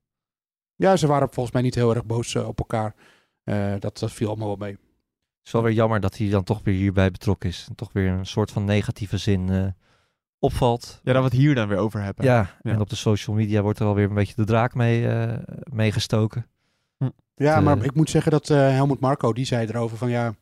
ja, 0.75 0.97
ze 0.97 1.07
waren 1.07 1.29
volgens 1.31 1.53
mij 1.53 1.63
niet 1.63 1.75
heel 1.75 1.95
erg 1.95 2.05
boos 2.05 2.35
op 2.35 2.59
elkaar. 2.59 2.95
Eh, 3.43 3.73
dat, 3.79 3.99
dat 3.99 4.11
viel 4.11 4.27
allemaal 4.27 4.47
wel 4.47 4.57
mee. 4.57 4.71
Het 4.71 5.45
is 5.45 5.51
wel 5.51 5.63
weer 5.63 5.73
jammer 5.73 5.99
dat 5.99 6.17
hij 6.17 6.29
dan 6.29 6.43
toch 6.43 6.61
weer 6.63 6.75
hierbij 6.75 7.11
betrokken 7.11 7.49
is. 7.49 7.65
En 7.69 7.75
toch 7.75 7.93
weer 7.93 8.09
een 8.09 8.25
soort 8.25 8.51
van 8.51 8.65
negatieve 8.65 9.17
zin 9.17 9.49
eh, 9.49 9.67
opvalt. 10.39 10.99
Ja, 11.03 11.13
dat 11.13 11.21
we 11.23 11.27
het 11.29 11.37
hier 11.37 11.55
dan 11.55 11.67
weer 11.67 11.77
over 11.77 12.01
hebben. 12.01 12.25
Ja, 12.25 12.55
Ja. 12.61 12.71
en 12.71 12.79
op 12.79 12.89
de 12.89 12.95
social 12.95 13.35
media 13.35 13.61
wordt 13.61 13.79
er 13.79 13.85
alweer 13.85 14.07
een 14.09 14.13
beetje 14.15 14.33
de 14.35 14.45
draak 14.45 14.73
mee, 14.73 15.07
eh, 15.07 15.33
meegestoken. 15.71 16.45
Ja, 17.35 17.55
Het, 17.55 17.63
maar 17.63 17.83
ik 17.83 17.93
moet 17.95 18.09
zeggen 18.09 18.31
dat 18.31 18.49
eh, 18.49 18.57
Helmut 18.57 18.99
Marco, 18.99 19.33
die 19.33 19.45
zei 19.45 19.67
erover 19.67 19.97
van 19.97 20.09
ja, 20.09 20.33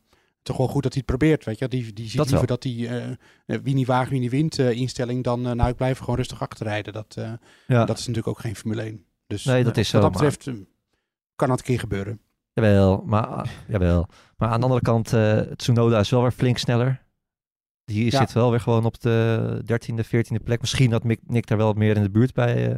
toch 0.42 0.56
wel 0.56 0.68
goed 0.68 0.82
dat 0.82 0.92
hij 0.94 1.02
het 1.06 1.16
probeert, 1.16 1.44
weet 1.44 1.58
je. 1.58 1.68
Die, 1.68 1.92
die 1.92 2.08
ziet 2.08 2.16
Dat 2.16 2.30
liever 2.30 2.46
wel. 2.46 2.56
dat 2.56 2.64
hij 2.72 3.16
eh, 3.46 3.58
wie 3.62 3.74
niet 3.74 3.86
waagt, 3.86 4.10
wie 4.10 4.20
niet 4.20 4.30
wint 4.30 4.58
eh, 4.58 4.70
instelling 4.70 5.24
dan, 5.24 5.40
nou 5.40 5.68
ik 5.68 5.76
blijf 5.76 5.98
gewoon 5.98 6.16
rustig 6.16 6.40
achterrijden. 6.40 6.92
Dat, 6.92 7.14
eh, 7.18 7.32
Ja, 7.66 7.84
dat 7.84 7.98
is 7.98 8.06
natuurlijk 8.06 8.26
ook 8.28 8.38
geen 8.40 8.56
Formule 8.56 8.82
1. 8.82 9.04
Dus 9.26 9.44
nee, 9.44 9.64
dat 9.64 9.76
is 9.76 9.88
zo. 9.88 10.00
wat 10.00 10.12
dat 10.12 10.22
betreft 10.22 10.58
kan 11.36 11.48
dat 11.48 11.58
een 11.58 11.64
keer 11.64 11.78
gebeuren. 11.78 12.20
Jawel, 12.52 13.02
maar, 13.06 13.26
ah, 13.26 13.46
jawel. 13.68 14.08
maar 14.36 14.48
aan 14.48 14.58
de 14.58 14.62
andere 14.64 14.82
kant, 14.82 15.12
eh 15.12 15.38
Tsunoda 15.40 15.98
is 15.98 16.10
wel 16.10 16.22
weer 16.22 16.30
flink 16.32 16.58
sneller. 16.58 17.02
Die 17.86 18.10
Ja. 18.10 18.18
zit 18.18 18.32
wel 18.32 18.50
weer 18.50 18.60
gewoon 18.60 18.84
op 18.84 19.00
de 19.00 19.62
13e, 19.64 20.04
14e 20.04 20.42
plek. 20.44 20.60
Misschien 20.60 20.92
had 20.92 21.04
Mick, 21.04 21.20
Nick 21.26 21.46
daar 21.46 21.58
wel 21.58 21.72
meer 21.72 21.96
in 21.96 22.02
de 22.02 22.10
buurt 22.10 22.34
bij 22.34 22.70
eh, 22.70 22.76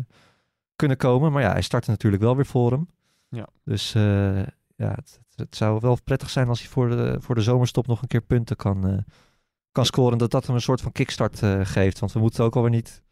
kunnen 0.76 0.96
komen. 0.96 1.32
Maar 1.32 1.42
ja, 1.42 1.52
hij 1.52 1.62
startte 1.62 1.90
natuurlijk 1.90 2.22
wel 2.22 2.36
weer 2.36 2.46
voor 2.46 2.70
hem. 2.70 2.88
Ja. 3.28 3.46
Dus 3.64 3.94
eh, 3.94 4.36
ja, 4.76 4.92
het, 4.94 5.20
het 5.34 5.56
zou 5.56 5.78
wel 5.80 5.98
prettig 6.04 6.30
zijn 6.30 6.48
als 6.48 6.60
hij 6.60 6.68
voor 6.68 6.88
de, 6.88 7.16
voor 7.20 7.34
de 7.34 7.40
zomerstop 7.42 7.86
nog 7.86 8.02
een 8.02 8.08
keer 8.08 8.20
punten 8.20 8.56
kan, 8.56 8.88
eh, 8.88 8.98
kan 9.72 9.86
scoren. 9.86 10.18
Dat 10.18 10.30
dat 10.30 10.46
hem 10.46 10.54
een 10.54 10.60
soort 10.60 10.80
van 10.80 10.92
kickstart 10.92 11.42
geeft. 11.62 11.98
Want 11.98 12.12
we 12.12 12.18
moeten 12.20 12.44
ook 12.44 12.56
alweer 12.56 12.70
niet... 12.70 13.02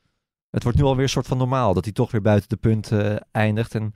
Het 0.51 0.63
wordt 0.63 0.79
nu 0.79 0.85
alweer 0.85 1.03
een 1.03 1.09
soort 1.09 1.27
van 1.27 1.39
normaal 1.39 1.75
dat 1.75 1.85
hij 1.85 1.93
toch 1.93 2.11
weer 2.11 2.23
buiten 2.23 2.49
de 2.49 2.57
punten 2.57 3.27
eindigt. 3.31 3.75
En 3.75 3.95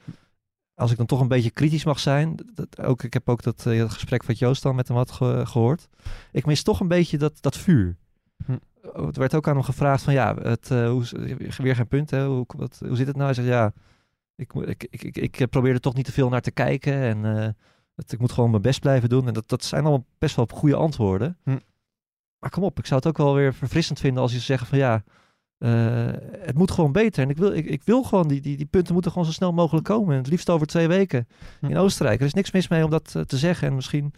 als 0.81 0.91
ik 0.91 0.97
dan 0.97 1.07
toch 1.07 1.21
een 1.21 1.29
beetje 1.29 1.51
kritisch 1.51 1.85
mag 1.85 1.99
zijn, 1.99 2.35
dat, 2.55 2.83
ook, 2.83 3.03
ik 3.03 3.13
heb 3.13 3.29
ook 3.29 3.43
dat, 3.43 3.67
eh, 3.67 3.79
dat 3.79 3.91
gesprek 3.91 4.23
wat 4.25 4.39
Joost 4.39 4.63
dan 4.63 4.75
met 4.75 4.89
hem 4.89 4.97
had 4.97 5.11
ge- 5.11 5.43
gehoord. 5.47 5.89
Ik 6.33 6.47
mis 6.47 6.63
toch 6.63 6.81
een 6.81 6.89
beetje 6.89 7.19
dat, 7.19 7.43
dat 7.43 7.57
vuur. 7.57 7.97
Hm. 8.45 8.57
Het 9.07 9.17
werd 9.17 9.35
ook 9.35 9.49
aan 9.49 9.55
hem 9.55 9.63
gevraagd 9.63 10.03
van 10.03 10.13
ja, 10.13 10.35
het, 10.35 10.71
eh, 10.71 10.91
hoe, 10.91 11.05
weer 11.57 11.75
geen 11.75 11.89
punt, 11.89 12.11
hè? 12.11 12.27
Hoe, 12.27 12.45
wat, 12.57 12.81
hoe 12.87 12.97
zit 12.97 13.07
het 13.07 13.17
nou? 13.17 13.27
Hij 13.27 13.35
zegt 13.35 13.49
ja, 13.49 13.73
ik, 14.35 14.53
ik, 14.55 14.87
ik, 14.91 15.17
ik, 15.17 15.49
probeer 15.51 15.73
er 15.73 15.81
toch 15.81 15.95
niet 15.95 16.05
te 16.05 16.13
veel 16.13 16.29
naar 16.29 16.41
te 16.41 16.51
kijken 16.51 16.95
en 16.95 17.25
eh, 17.25 17.49
het, 17.95 18.13
ik 18.13 18.19
moet 18.19 18.33
gewoon 18.33 18.51
mijn 18.51 18.63
best 18.63 18.81
blijven 18.81 19.09
doen. 19.09 19.27
En 19.27 19.33
dat, 19.33 19.49
dat 19.49 19.65
zijn 19.65 19.83
allemaal 19.83 20.07
best 20.19 20.37
wel 20.37 20.49
goede 20.53 20.77
antwoorden. 20.77 21.39
Hm. 21.45 21.59
Maar 22.39 22.51
kom 22.51 22.63
op, 22.63 22.79
ik 22.79 22.87
zou 22.87 23.01
het 23.01 23.09
ook 23.09 23.19
wel 23.19 23.35
weer 23.35 23.55
verfrissend 23.55 24.01
vinden 24.01 24.23
als 24.23 24.33
je 24.33 24.39
zeggen 24.39 24.67
van 24.67 24.79
ja, 24.79 25.03
eh, 25.61 26.07
het 26.39 26.59
moet 26.59 26.71
gewoon 26.71 26.93
beter. 26.93 27.23
En 27.23 27.31
ik 27.31 27.37
wil, 27.37 27.53
ik, 27.53 27.67
ik 27.67 27.83
wil 27.83 28.03
gewoon, 28.03 28.29
die, 28.29 28.41
die, 28.41 28.57
die 28.57 28.67
punten 28.67 28.93
moeten 28.93 29.11
gewoon 29.11 29.27
zo 29.27 29.33
snel 29.33 29.53
mogelijk 29.53 29.85
komen. 29.87 30.13
En 30.13 30.19
het 30.19 30.31
liefst 30.31 30.51
over 30.51 30.67
twee 30.67 30.89
weken 30.89 31.29
Hm. 31.61 31.67
in 31.67 31.77
Oostenrijk. 31.77 32.21
Er 32.21 32.27
is 32.27 32.35
niks 32.35 32.51
mis 32.51 32.69
mee 32.69 32.85
om 32.85 32.91
dat 32.91 33.15
eh, 33.15 33.23
te 33.23 33.39
zeggen. 33.39 33.69
En 33.69 33.75
misschien, 33.75 34.13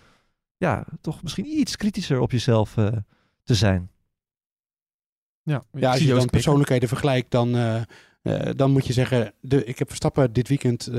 ja, 0.57 0.87
toch 1.01 1.23
misschien 1.23 1.47
iets 1.47 1.77
kritischer 1.77 2.21
op 2.21 2.31
jezelf 2.31 2.77
eh, 2.77 2.87
te 3.43 3.55
zijn. 3.55 3.91
Ja, 5.43 5.63
als 5.71 5.73
je 5.73 5.83
dan 5.83 5.99
knikken. 5.99 6.31
persoonlijkheden 6.31 6.89
vergelijkt, 6.89 7.31
dan, 7.31 7.55
eh, 7.57 7.83
eh, 8.23 8.51
dan 8.57 8.71
moet 8.71 8.87
je 8.87 8.93
zeggen... 8.93 9.33
De, 9.41 9.65
ik 9.65 9.79
heb 9.79 9.89
Verstappen 9.89 10.33
dit 10.33 10.49
weekend 10.49 10.91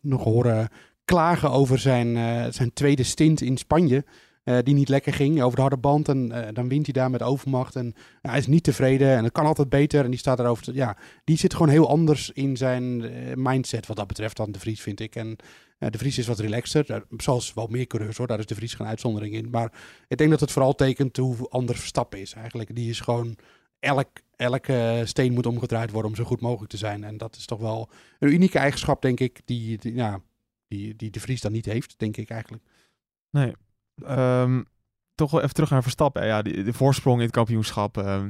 nog 0.00 0.24
horen 0.24 0.68
klagen 1.04 1.50
over 1.50 1.78
zijn, 1.78 2.16
eh, 2.16 2.52
zijn 2.52 2.72
tweede 2.72 3.02
stint 3.02 3.40
in 3.40 3.56
Spanje. 3.56 4.04
Eh, 4.44 4.58
die 4.62 4.74
niet 4.74 4.88
lekker 4.88 5.12
ging 5.12 5.42
over 5.42 5.54
de 5.56 5.60
harde 5.60 5.76
band. 5.78 6.08
En 6.08 6.32
eh, 6.32 6.54
dan 6.54 6.68
wint 6.68 6.84
hij 6.84 6.92
daar 6.92 7.10
met 7.10 7.22
overmacht. 7.22 7.76
En 7.76 7.94
hij 8.20 8.38
is 8.38 8.46
niet 8.46 8.64
tevreden 8.64 9.16
en 9.16 9.24
het 9.24 9.32
kan 9.32 9.46
altijd 9.46 9.68
beter. 9.68 10.04
En 10.04 10.10
die 10.10 10.18
staat 10.18 10.38
erover. 10.38 10.64
te- 10.64 10.74
Ja, 10.74 10.96
die 11.24 11.36
zit 11.38 11.52
gewoon 11.52 11.68
heel 11.68 11.88
anders 11.88 12.30
in 12.30 12.56
zijn 12.56 13.02
eh, 13.04 13.34
mindset 13.36 13.86
wat 13.86 13.96
dat 13.96 14.06
betreft 14.06 14.36
dan 14.36 14.52
de 14.52 14.58
Vries, 14.58 14.80
vind 14.80 15.00
ik. 15.00 15.16
En 15.16 15.36
de 15.78 15.98
Vries 15.98 16.18
is 16.18 16.26
wat 16.26 16.38
relaxter. 16.38 17.04
Zoals 17.16 17.54
wel 17.54 17.66
meer 17.66 17.86
coureurs 17.86 18.16
hoor. 18.16 18.26
Daar 18.26 18.38
is 18.38 18.46
de 18.46 18.54
Vries 18.54 18.74
geen 18.74 18.86
uitzondering 18.86 19.34
in. 19.34 19.50
Maar 19.50 19.72
ik 20.08 20.16
denk 20.16 20.30
dat 20.30 20.40
het 20.40 20.50
vooral 20.52 20.74
tekent 20.74 21.16
hoe 21.16 21.48
anders 21.48 21.78
Verstappen 21.78 22.20
is 22.20 22.32
eigenlijk. 22.32 22.74
Die 22.74 22.90
is 22.90 23.00
gewoon 23.00 23.36
elk, 23.80 24.08
elke 24.36 25.02
steen 25.04 25.32
moet 25.32 25.46
omgedraaid 25.46 25.90
worden 25.90 26.10
om 26.10 26.16
zo 26.16 26.24
goed 26.24 26.40
mogelijk 26.40 26.70
te 26.70 26.76
zijn. 26.76 27.04
En 27.04 27.16
dat 27.16 27.36
is 27.36 27.46
toch 27.46 27.58
wel 27.60 27.90
een 28.18 28.32
unieke 28.32 28.58
eigenschap, 28.58 29.02
denk 29.02 29.20
ik, 29.20 29.40
die, 29.44 29.78
die, 29.78 29.94
ja, 29.94 30.20
die, 30.68 30.96
die 30.96 31.10
de 31.10 31.20
Vries 31.20 31.40
dan 31.40 31.52
niet 31.52 31.66
heeft, 31.66 31.94
denk 31.98 32.16
ik 32.16 32.30
eigenlijk. 32.30 32.62
Nee. 33.30 33.52
Ehm, 34.06 34.62
toch 35.14 35.30
wel 35.30 35.40
even 35.42 35.54
terug 35.54 35.70
naar 35.70 35.82
Verstappen. 35.82 36.26
Ja, 36.26 36.42
de 36.42 36.72
voorsprong 36.72 37.16
in 37.18 37.22
het 37.24 37.34
kampioenschap. 37.34 37.98
ehm, 37.98 38.28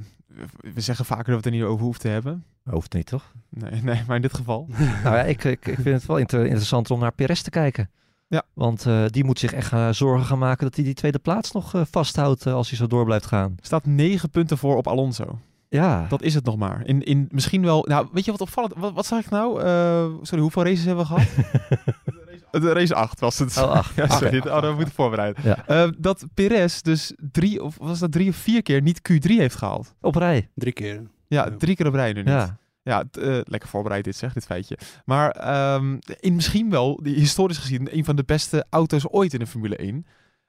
we- 0.75 0.81
zeggen 0.81 1.05
vaker 1.05 1.25
dat 1.25 1.35
we 1.35 1.37
het 1.37 1.45
er 1.47 1.61
niet 1.61 1.63
over 1.63 1.83
hoeven 1.85 2.01
te 2.01 2.09
hebben. 2.09 2.45
Hoeft 2.71 2.93
niet, 2.93 3.07
toch? 3.07 3.33
Nee, 3.49 3.83
nee, 3.83 4.03
maar 4.07 4.17
in 4.17 4.23
dit 4.23 4.35
geval. 4.35 4.67
nou 5.05 5.17
ja, 5.17 5.23
ik, 5.23 5.45
ik, 5.45 5.67
ik 5.67 5.75
vind 5.75 5.85
het 5.97 6.07
wel 6.07 6.17
inter- 6.17 6.45
interessant 6.47 6.91
om 6.91 7.01
naar 7.01 7.13
Perez 7.13 7.41
te 7.41 7.51
kijken. 7.51 7.91
Ja. 8.29 8.43
Want 8.55 8.87
eh, 8.87 9.05
die 9.07 9.25
moet 9.25 9.39
zich 9.39 9.53
echt 9.53 9.67
gaan 9.69 9.95
zorgen 9.95 10.27
gaan 10.27 10.39
maken 10.39 10.65
dat 10.65 10.75
hij 10.75 10.85
die 10.85 10.95
tweede 10.95 11.19
plaats 11.19 11.53
nog 11.53 11.75
eh, 11.75 11.83
vasthoudt 11.91 12.47
eh, 12.47 12.55
als 12.55 12.69
hij 12.69 12.79
zo 12.79 12.87
door 12.87 13.05
blijft 13.05 13.27
gaan. 13.27 13.55
Staat 13.61 13.87
negen 13.87 14.31
punten 14.31 14.59
voor 14.59 14.77
op 14.77 14.87
Alonso. 14.87 15.39
Ja, 15.69 16.07
Dat 16.09 16.23
is 16.23 16.35
het 16.35 16.45
nog 16.45 16.57
maar. 16.57 16.83
In, 16.87 17.03
in 17.03 17.29
misschien 17.31 17.63
wel. 17.63 17.85
Nou, 17.89 18.09
weet 18.13 18.25
je 18.25 18.31
wat 18.31 18.41
opvallend? 18.41 18.75
Wat, 18.77 18.93
wat 18.93 19.07
zag 19.07 19.21
ik 19.25 19.31
nou? 19.31 19.61
Eh, 19.63 20.05
sorry, 20.23 20.43
hoeveel 20.43 20.65
races 20.65 20.85
hebben 20.85 21.07
we 21.09 21.15
gehad? 21.15 21.29
De 22.61 22.73
race 22.73 22.95
8 22.95 23.21
was 23.21 23.39
het. 23.39 23.57
Oh, 23.57 23.85
ja, 23.97 24.09
sorry. 24.09 24.39
Oké. 24.39 24.49
Oh, 24.51 24.63
dat 24.63 24.75
moeten 24.75 24.95
voorbereiden. 24.95 25.43
Ja. 25.45 25.67
Eh, 25.67 25.89
dat 25.99 26.25
Perez 26.35 26.81
dus 26.81 27.13
drie 27.33 27.63
of 27.63 27.77
was 27.81 27.99
dat 27.99 28.13
drie 28.13 28.29
of 28.29 28.37
vier 28.37 28.63
keer 28.63 28.83
niet 28.83 29.01
Q3 29.13 29.19
heeft 29.37 29.55
gehaald. 29.57 29.95
op 30.01 30.15
rij. 30.15 30.49
Drie 30.55 30.73
keer. 30.73 31.03
Ja, 31.29 31.49
drie 31.59 31.77
keer 31.77 31.87
op 31.87 31.95
rij 31.95 32.13
nu 32.13 32.19
niet. 32.19 32.29
Ja. 32.29 32.61
Ja, 32.85 33.05
t- 33.11 33.17
eh, 33.17 33.39
lekker 33.45 33.69
voorbereid 33.69 34.05
dit 34.05 34.17
zeg, 34.17 34.33
dit 34.33 34.45
feitje. 34.45 34.79
Maar 35.05 35.31
ehm, 35.31 35.97
in 36.21 36.35
misschien 36.35 36.71
wel, 36.71 37.01
historisch 37.03 37.59
gezien, 37.59 37.97
een 37.97 38.05
van 38.05 38.17
de 38.17 38.25
beste 38.25 38.67
auto's 38.71 39.05
ooit 39.11 39.33
in 39.33 39.39
de 39.39 39.47
Formule 39.47 39.77
1. 39.77 40.07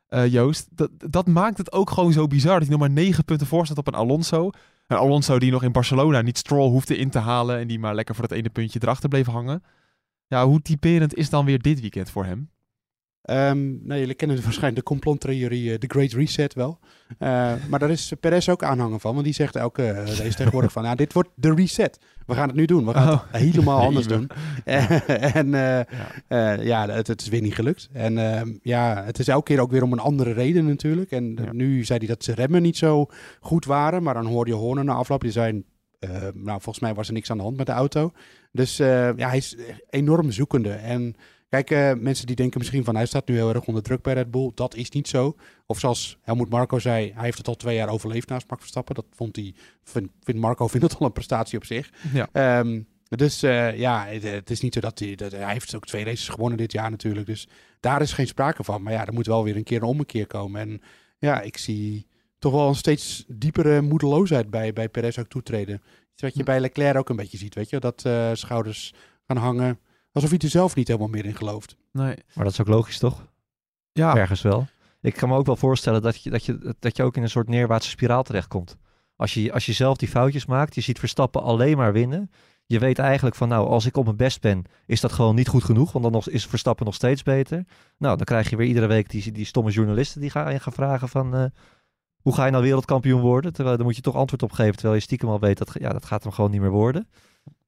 Eh, 0.08 0.28
Joost, 0.28 0.68
dat, 0.72 0.90
dat 0.98 1.28
maakt 1.28 1.58
het 1.58 1.72
ook 1.72 1.90
gewoon 1.90 2.12
zo 2.14 2.28
bizar 2.28 2.54
dat 2.54 2.62
hij 2.62 2.70
nog 2.72 2.80
maar 2.80 2.90
negen 2.90 3.26
punten 3.26 3.48
voor 3.48 3.66
staat 3.66 3.78
op 3.78 3.88
een 3.88 3.94
Alonso. 3.94 4.50
Een 4.88 4.98
Alonso 4.98 5.40
die 5.40 5.52
nog 5.52 5.64
in 5.64 5.72
Barcelona 5.72 6.22
niet 6.22 6.38
Stroll 6.38 6.70
hoefde 6.70 6.98
in 6.98 7.10
te 7.10 7.20
halen 7.20 7.58
en 7.60 7.68
die 7.68 7.80
maar 7.80 7.96
lekker 7.96 8.16
voor 8.16 8.28
dat 8.28 8.38
ene 8.38 8.50
puntje 8.50 8.80
erachter 8.82 9.10
bleef 9.10 9.26
hangen. 9.28 9.64
Ja, 10.34 10.46
hoe 10.48 10.62
typerend 10.62 11.16
is 11.16 11.30
dan 11.30 11.46
weer 11.46 11.60
dit 11.62 11.82
weekend 11.82 12.10
voor 12.10 12.26
hem? 12.26 12.50
Ehm, 13.22 13.86
nou, 13.88 14.00
jullie 14.00 14.14
kennen 14.16 14.36
waarschijnlijk 14.44 14.76
de 14.76 14.84
complottheorie, 14.84 15.74
eh, 15.74 15.80
de 15.80 15.88
Great 15.88 16.12
Reset 16.12 16.54
wel. 16.54 16.80
Eh, 17.18 17.54
maar 17.70 17.80
daar 17.80 17.90
is 17.90 18.14
Perez 18.20 18.50
ook 18.50 18.64
aanhanger 18.64 19.00
van, 19.00 19.14
want 19.14 19.26
die 19.26 19.34
zegt 19.34 19.56
elke 19.56 19.84
eh, 19.84 20.06
race 20.18 20.34
tegenwoordig 20.36 20.72
van, 20.72 20.84
nou, 20.84 20.96
dit 20.96 21.14
wordt 21.14 21.30
de 21.36 21.54
reset. 21.54 22.00
We 22.26 22.34
gaan 22.34 22.48
het 22.48 22.56
nu 22.56 22.66
doen. 22.66 22.86
We 22.86 22.94
gaan 22.94 23.14
Oh. 23.14 23.22
het 23.32 23.42
helemaal 23.42 23.80
anders 23.88 24.08
doen. 24.08 24.30
en 25.34 25.54
eh, 25.54 25.80
eh, 26.28 26.64
ja, 26.66 26.90
het, 26.90 27.08
het 27.08 27.22
is 27.22 27.28
weer 27.28 27.42
niet 27.42 27.56
gelukt. 27.56 27.90
En 27.94 28.18
ehm, 28.18 28.54
ja, 28.62 29.04
het 29.06 29.20
is 29.20 29.28
elke 29.28 29.44
keer 29.54 29.60
ook 29.62 29.72
weer 29.72 29.84
om 29.84 29.92
een 29.92 30.00
andere 30.00 30.32
reden 30.32 30.66
natuurlijk. 30.66 31.12
En 31.12 31.36
eh, 31.38 31.46
Ja. 31.46 31.52
nu 31.54 31.84
zei 31.84 32.00
hij 32.00 32.08
dat 32.08 32.24
zijn 32.24 32.38
remmen 32.38 32.62
niet 32.62 32.78
zo 32.78 33.06
goed 33.40 33.66
waren, 33.66 34.04
maar 34.04 34.14
dan 34.14 34.26
hoorde 34.26 34.52
je 34.52 34.58
Horner 34.58 34.84
na 34.86 34.94
afloop, 34.94 35.22
die 35.22 35.32
eh, 36.04 36.12
nou, 36.34 36.62
volgens 36.62 36.80
mij 36.80 36.94
was 36.94 37.08
er 37.08 37.14
niks 37.14 37.32
aan 37.32 37.38
de 37.38 37.44
hand 37.44 37.58
met 37.58 37.66
de 37.66 37.72
auto. 37.72 38.12
Dus 38.54 38.80
eh, 38.80 39.18
ja, 39.18 39.28
hij 39.28 39.38
is 39.38 39.56
enorm 39.90 40.32
zoekende. 40.32 40.72
En 40.72 41.16
kijk, 41.50 41.72
eh, 41.72 41.94
mensen 41.94 42.26
die 42.26 42.36
denken 42.36 42.60
misschien 42.60 42.84
van 42.84 42.96
hij 42.96 43.06
staat 43.06 43.28
nu 43.28 43.36
heel 43.36 43.54
erg 43.54 43.66
onder 43.66 43.84
druk 43.84 44.02
bij 44.02 44.14
Red 44.14 44.32
Bull. 44.32 44.52
Dat 44.56 44.76
is 44.76 44.90
niet 44.90 45.08
zo. 45.08 45.36
Of 45.66 45.80
zoals 45.80 46.18
Helmoet 46.22 46.50
Marco 46.50 46.80
zei, 46.80 47.12
hij 47.16 47.24
heeft 47.24 47.38
het 47.38 47.48
al 47.48 47.56
twee 47.56 47.76
jaar 47.76 47.90
overleefd 47.90 48.30
naast 48.30 48.50
Max 48.50 48.62
Verstappen. 48.62 48.96
Dat 48.96 49.06
vond 49.12 49.36
hij, 49.36 49.54
vind, 49.84 50.10
Marco 50.34 50.68
vindt 50.74 50.86
het 50.86 51.00
al 51.00 51.06
een 51.06 51.12
prestatie 51.12 51.58
op 51.58 51.66
zich. 51.66 51.90
Ja. 52.14 52.30
Ehm, 52.32 52.82
dus 53.10 53.44
eh, 53.44 53.78
ja, 53.78 54.06
het, 54.06 54.24
het 54.24 54.50
is 54.50 54.62
niet 54.62 54.74
zo 54.74 54.80
dat 54.80 55.00
hij, 55.00 55.16
dat, 55.16 55.32
hij 55.32 55.52
heeft 55.52 55.76
ook 55.76 55.86
twee 55.86 56.04
races 56.04 56.30
gewonnen 56.30 56.58
dit 56.58 56.72
jaar 56.72 56.90
natuurlijk. 56.90 57.26
Dus 57.26 57.48
daar 57.80 58.02
is 58.02 58.14
geen 58.14 58.28
sprake 58.28 58.64
van. 58.64 58.84
Maar 58.84 58.94
ja, 58.94 59.06
er 59.06 59.14
moet 59.14 59.28
wel 59.28 59.44
weer 59.44 59.56
een 59.56 59.64
keer 59.64 59.82
een 59.82 59.88
ommekeer 59.88 60.28
komen. 60.28 60.62
En 60.62 60.82
ja, 61.18 61.42
ik 61.42 61.58
zie 61.58 62.08
toch 62.40 62.52
wel 62.54 62.68
een 62.68 62.76
steeds 62.76 63.24
diepere 63.28 63.82
moedeloosheid 63.82 64.50
bij, 64.50 64.74
bij 64.74 64.90
Perez 64.90 65.18
ook 65.18 65.28
toetreden. 65.28 65.82
Iets 66.14 66.22
wat 66.22 66.36
je 66.36 66.44
bij 66.44 66.60
Leclerc 66.60 66.98
ook 66.98 67.10
een 67.10 67.16
beetje 67.16 67.38
ziet, 67.38 67.56
weet 67.56 67.70
je. 67.70 67.80
Dat 67.80 68.06
eh, 68.06 68.30
schouders 68.34 68.94
gaan 69.28 69.38
hangen. 69.38 69.80
Alsof 70.12 70.30
hij 70.30 70.40
er 70.40 70.50
zelf 70.50 70.76
niet 70.76 70.88
helemaal 70.88 71.08
meer 71.10 71.26
in 71.26 71.36
gelooft. 71.36 71.76
Nee. 71.92 72.16
Maar 72.34 72.44
dat 72.44 72.54
is 72.54 72.62
ook 72.62 72.68
logisch, 72.68 72.98
toch? 73.00 73.28
Ja, 73.92 74.16
Ergens 74.16 74.42
wel. 74.42 74.68
Ik 75.02 75.14
kan 75.14 75.30
me 75.30 75.36
ook 75.36 75.46
wel 75.46 75.56
voorstellen 75.56 76.02
dat 76.02 76.24
je, 76.24 76.30
dat 76.30 76.46
je, 76.46 76.76
dat 76.80 76.98
je 76.98 77.04
ook 77.04 77.16
in 77.16 77.24
een 77.24 77.30
soort 77.30 77.48
neerwaartse 77.48 77.90
spiraal 77.90 78.24
terechtkomt. 78.24 78.78
Als 79.16 79.34
je, 79.34 79.54
als 79.54 79.66
je 79.66 79.74
zelf 79.74 79.98
die 79.98 80.08
foutjes 80.08 80.46
maakt, 80.46 80.76
je 80.76 80.82
ziet 80.82 81.00
Verstappen 81.00 81.42
alleen 81.42 81.78
maar 81.78 81.94
winnen. 81.94 82.32
Je 82.66 82.80
weet 82.80 83.00
eigenlijk 83.00 83.36
van, 83.36 83.48
nou, 83.48 83.68
als 83.68 83.86
ik 83.86 83.98
op 83.98 84.06
mijn 84.06 84.18
best 84.18 84.42
ben, 84.42 84.64
is 84.86 85.02
dat 85.02 85.12
gewoon 85.12 85.36
niet 85.36 85.48
goed 85.48 85.64
genoeg. 85.64 85.92
Want 85.92 86.04
dan 86.04 86.14
nog, 86.14 86.30
is 86.30 86.46
Verstappen 86.46 86.86
nog 86.86 86.96
steeds 86.96 87.24
beter. 87.24 87.66
Nou, 87.98 88.18
dan 88.18 88.26
krijg 88.26 88.50
je 88.50 88.56
weer 88.56 88.68
iedere 88.68 88.88
week 88.88 89.10
die, 89.10 89.32
die 89.32 89.46
stomme 89.46 89.72
journalisten 89.72 90.22
die 90.22 90.30
gaan, 90.30 90.60
gaan 90.60 90.74
vragen 90.74 91.10
van... 91.10 91.36
eh, 91.36 91.46
hoe 92.24 92.34
ga 92.34 92.46
je 92.46 92.52
nou 92.52 92.64
wereldkampioen 92.64 93.22
worden? 93.22 93.54
Terwijl 93.54 93.76
daar 93.76 93.86
moet 93.86 93.96
je 93.96 94.02
toch 94.02 94.16
antwoord 94.16 94.44
op 94.44 94.52
geven. 94.52 94.74
Terwijl 94.74 94.96
je 94.96 95.02
stiekem 95.02 95.30
al 95.30 95.40
weet 95.40 95.58
dat 95.58 95.76
ja, 95.80 95.90
dat 95.90 96.06
gaat 96.06 96.24
hem 96.24 96.32
gewoon 96.32 96.52
niet 96.52 96.62
meer 96.62 96.70
worden. 96.70 97.08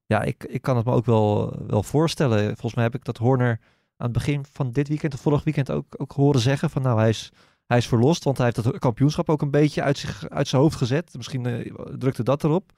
Ja, 0.06 0.22
ik, 0.22 0.44
ik 0.44 0.62
kan 0.62 0.76
het 0.76 0.86
me 0.86 0.92
ook 0.92 1.06
wel, 1.06 1.56
wel 1.68 1.84
voorstellen. 1.84 2.46
Volgens 2.46 2.74
mij 2.74 2.84
heb 2.84 2.96
ik 2.96 3.06
dat 3.06 3.18
Horner 3.18 3.60
aan 3.98 4.08
het 4.08 4.12
begin 4.12 4.46
van 4.52 4.72
dit 4.72 4.88
weekend 4.88 5.14
of 5.14 5.20
vorig 5.20 5.44
weekend 5.44 5.72
ook, 5.72 5.86
ook 5.98 6.12
horen 6.12 6.42
zeggen. 6.42 6.70
Van 6.70 6.82
nou, 6.82 7.00
hij 7.00 7.10
is, 7.10 7.32
hij 7.66 7.78
is 7.78 7.88
verlost. 7.88 8.24
Want 8.24 8.38
hij 8.38 8.46
heeft 8.46 8.68
het 8.68 8.80
kampioenschap 8.80 9.30
ook 9.30 9.42
een 9.42 9.52
beetje 9.52 9.82
uit, 9.82 9.98
zich, 9.98 10.30
uit 10.30 10.48
zijn 10.48 10.62
hoofd 10.62 10.76
gezet. 10.76 11.14
Misschien 11.16 11.46
eh, 11.46 11.72
drukte 11.98 12.24
dat 12.24 12.44
erop. 12.44 12.72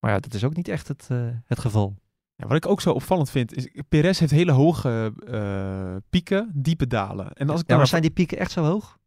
Maar 0.00 0.10
ja, 0.10 0.18
dat 0.18 0.34
is 0.34 0.44
ook 0.44 0.56
niet 0.56 0.68
echt 0.68 0.88
het, 0.88 1.06
eh, 1.08 1.26
het 1.44 1.58
geval. 1.58 1.94
Ja, 2.36 2.46
wat 2.46 2.56
ik 2.56 2.66
ook 2.66 2.80
zo 2.80 2.92
opvallend 2.92 3.30
vind, 3.30 3.54
is 3.54 3.68
Perez 3.88 4.18
heeft 4.18 4.32
hele 4.32 4.52
hoge 4.52 5.12
eh, 5.26 5.96
pieken, 6.10 6.50
diepe 6.54 6.86
dalen. 6.86 7.32
En 7.32 7.50
als 7.50 7.60
ik 7.60 7.70
Ja, 7.70 7.76
maar 7.76 7.86
zijn 7.86 8.02
die 8.02 8.10
pieken 8.10 8.38
echt 8.38 8.50
zo 8.50 8.64
hoog? 8.64 8.98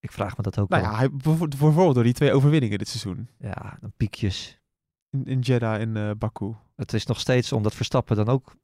Ik 0.00 0.12
vraag 0.12 0.36
me 0.36 0.42
dat 0.42 0.58
ook 0.58 0.68
Nou 0.68 0.82
wel. 0.82 0.90
ja, 0.90 0.96
hij, 0.98 1.10
bijvoorbeeld 1.10 1.94
door 1.94 2.04
die 2.04 2.12
twee 2.12 2.32
overwinningen 2.32 2.78
dit 2.78 2.88
seizoen. 2.88 3.28
Ja, 3.38 3.78
dan 3.80 3.92
piekjes. 3.96 4.60
In, 5.10 5.24
in 5.24 5.38
Jeddah 5.40 5.80
en 5.80 5.96
eh 5.96 6.10
Baku. 6.18 6.54
Het 6.76 6.92
is 6.92 7.06
nog 7.06 7.20
steeds 7.20 7.52
omdat 7.52 7.74
Verstappen 7.74 8.16
dan 8.16 8.28
ook 8.28 8.54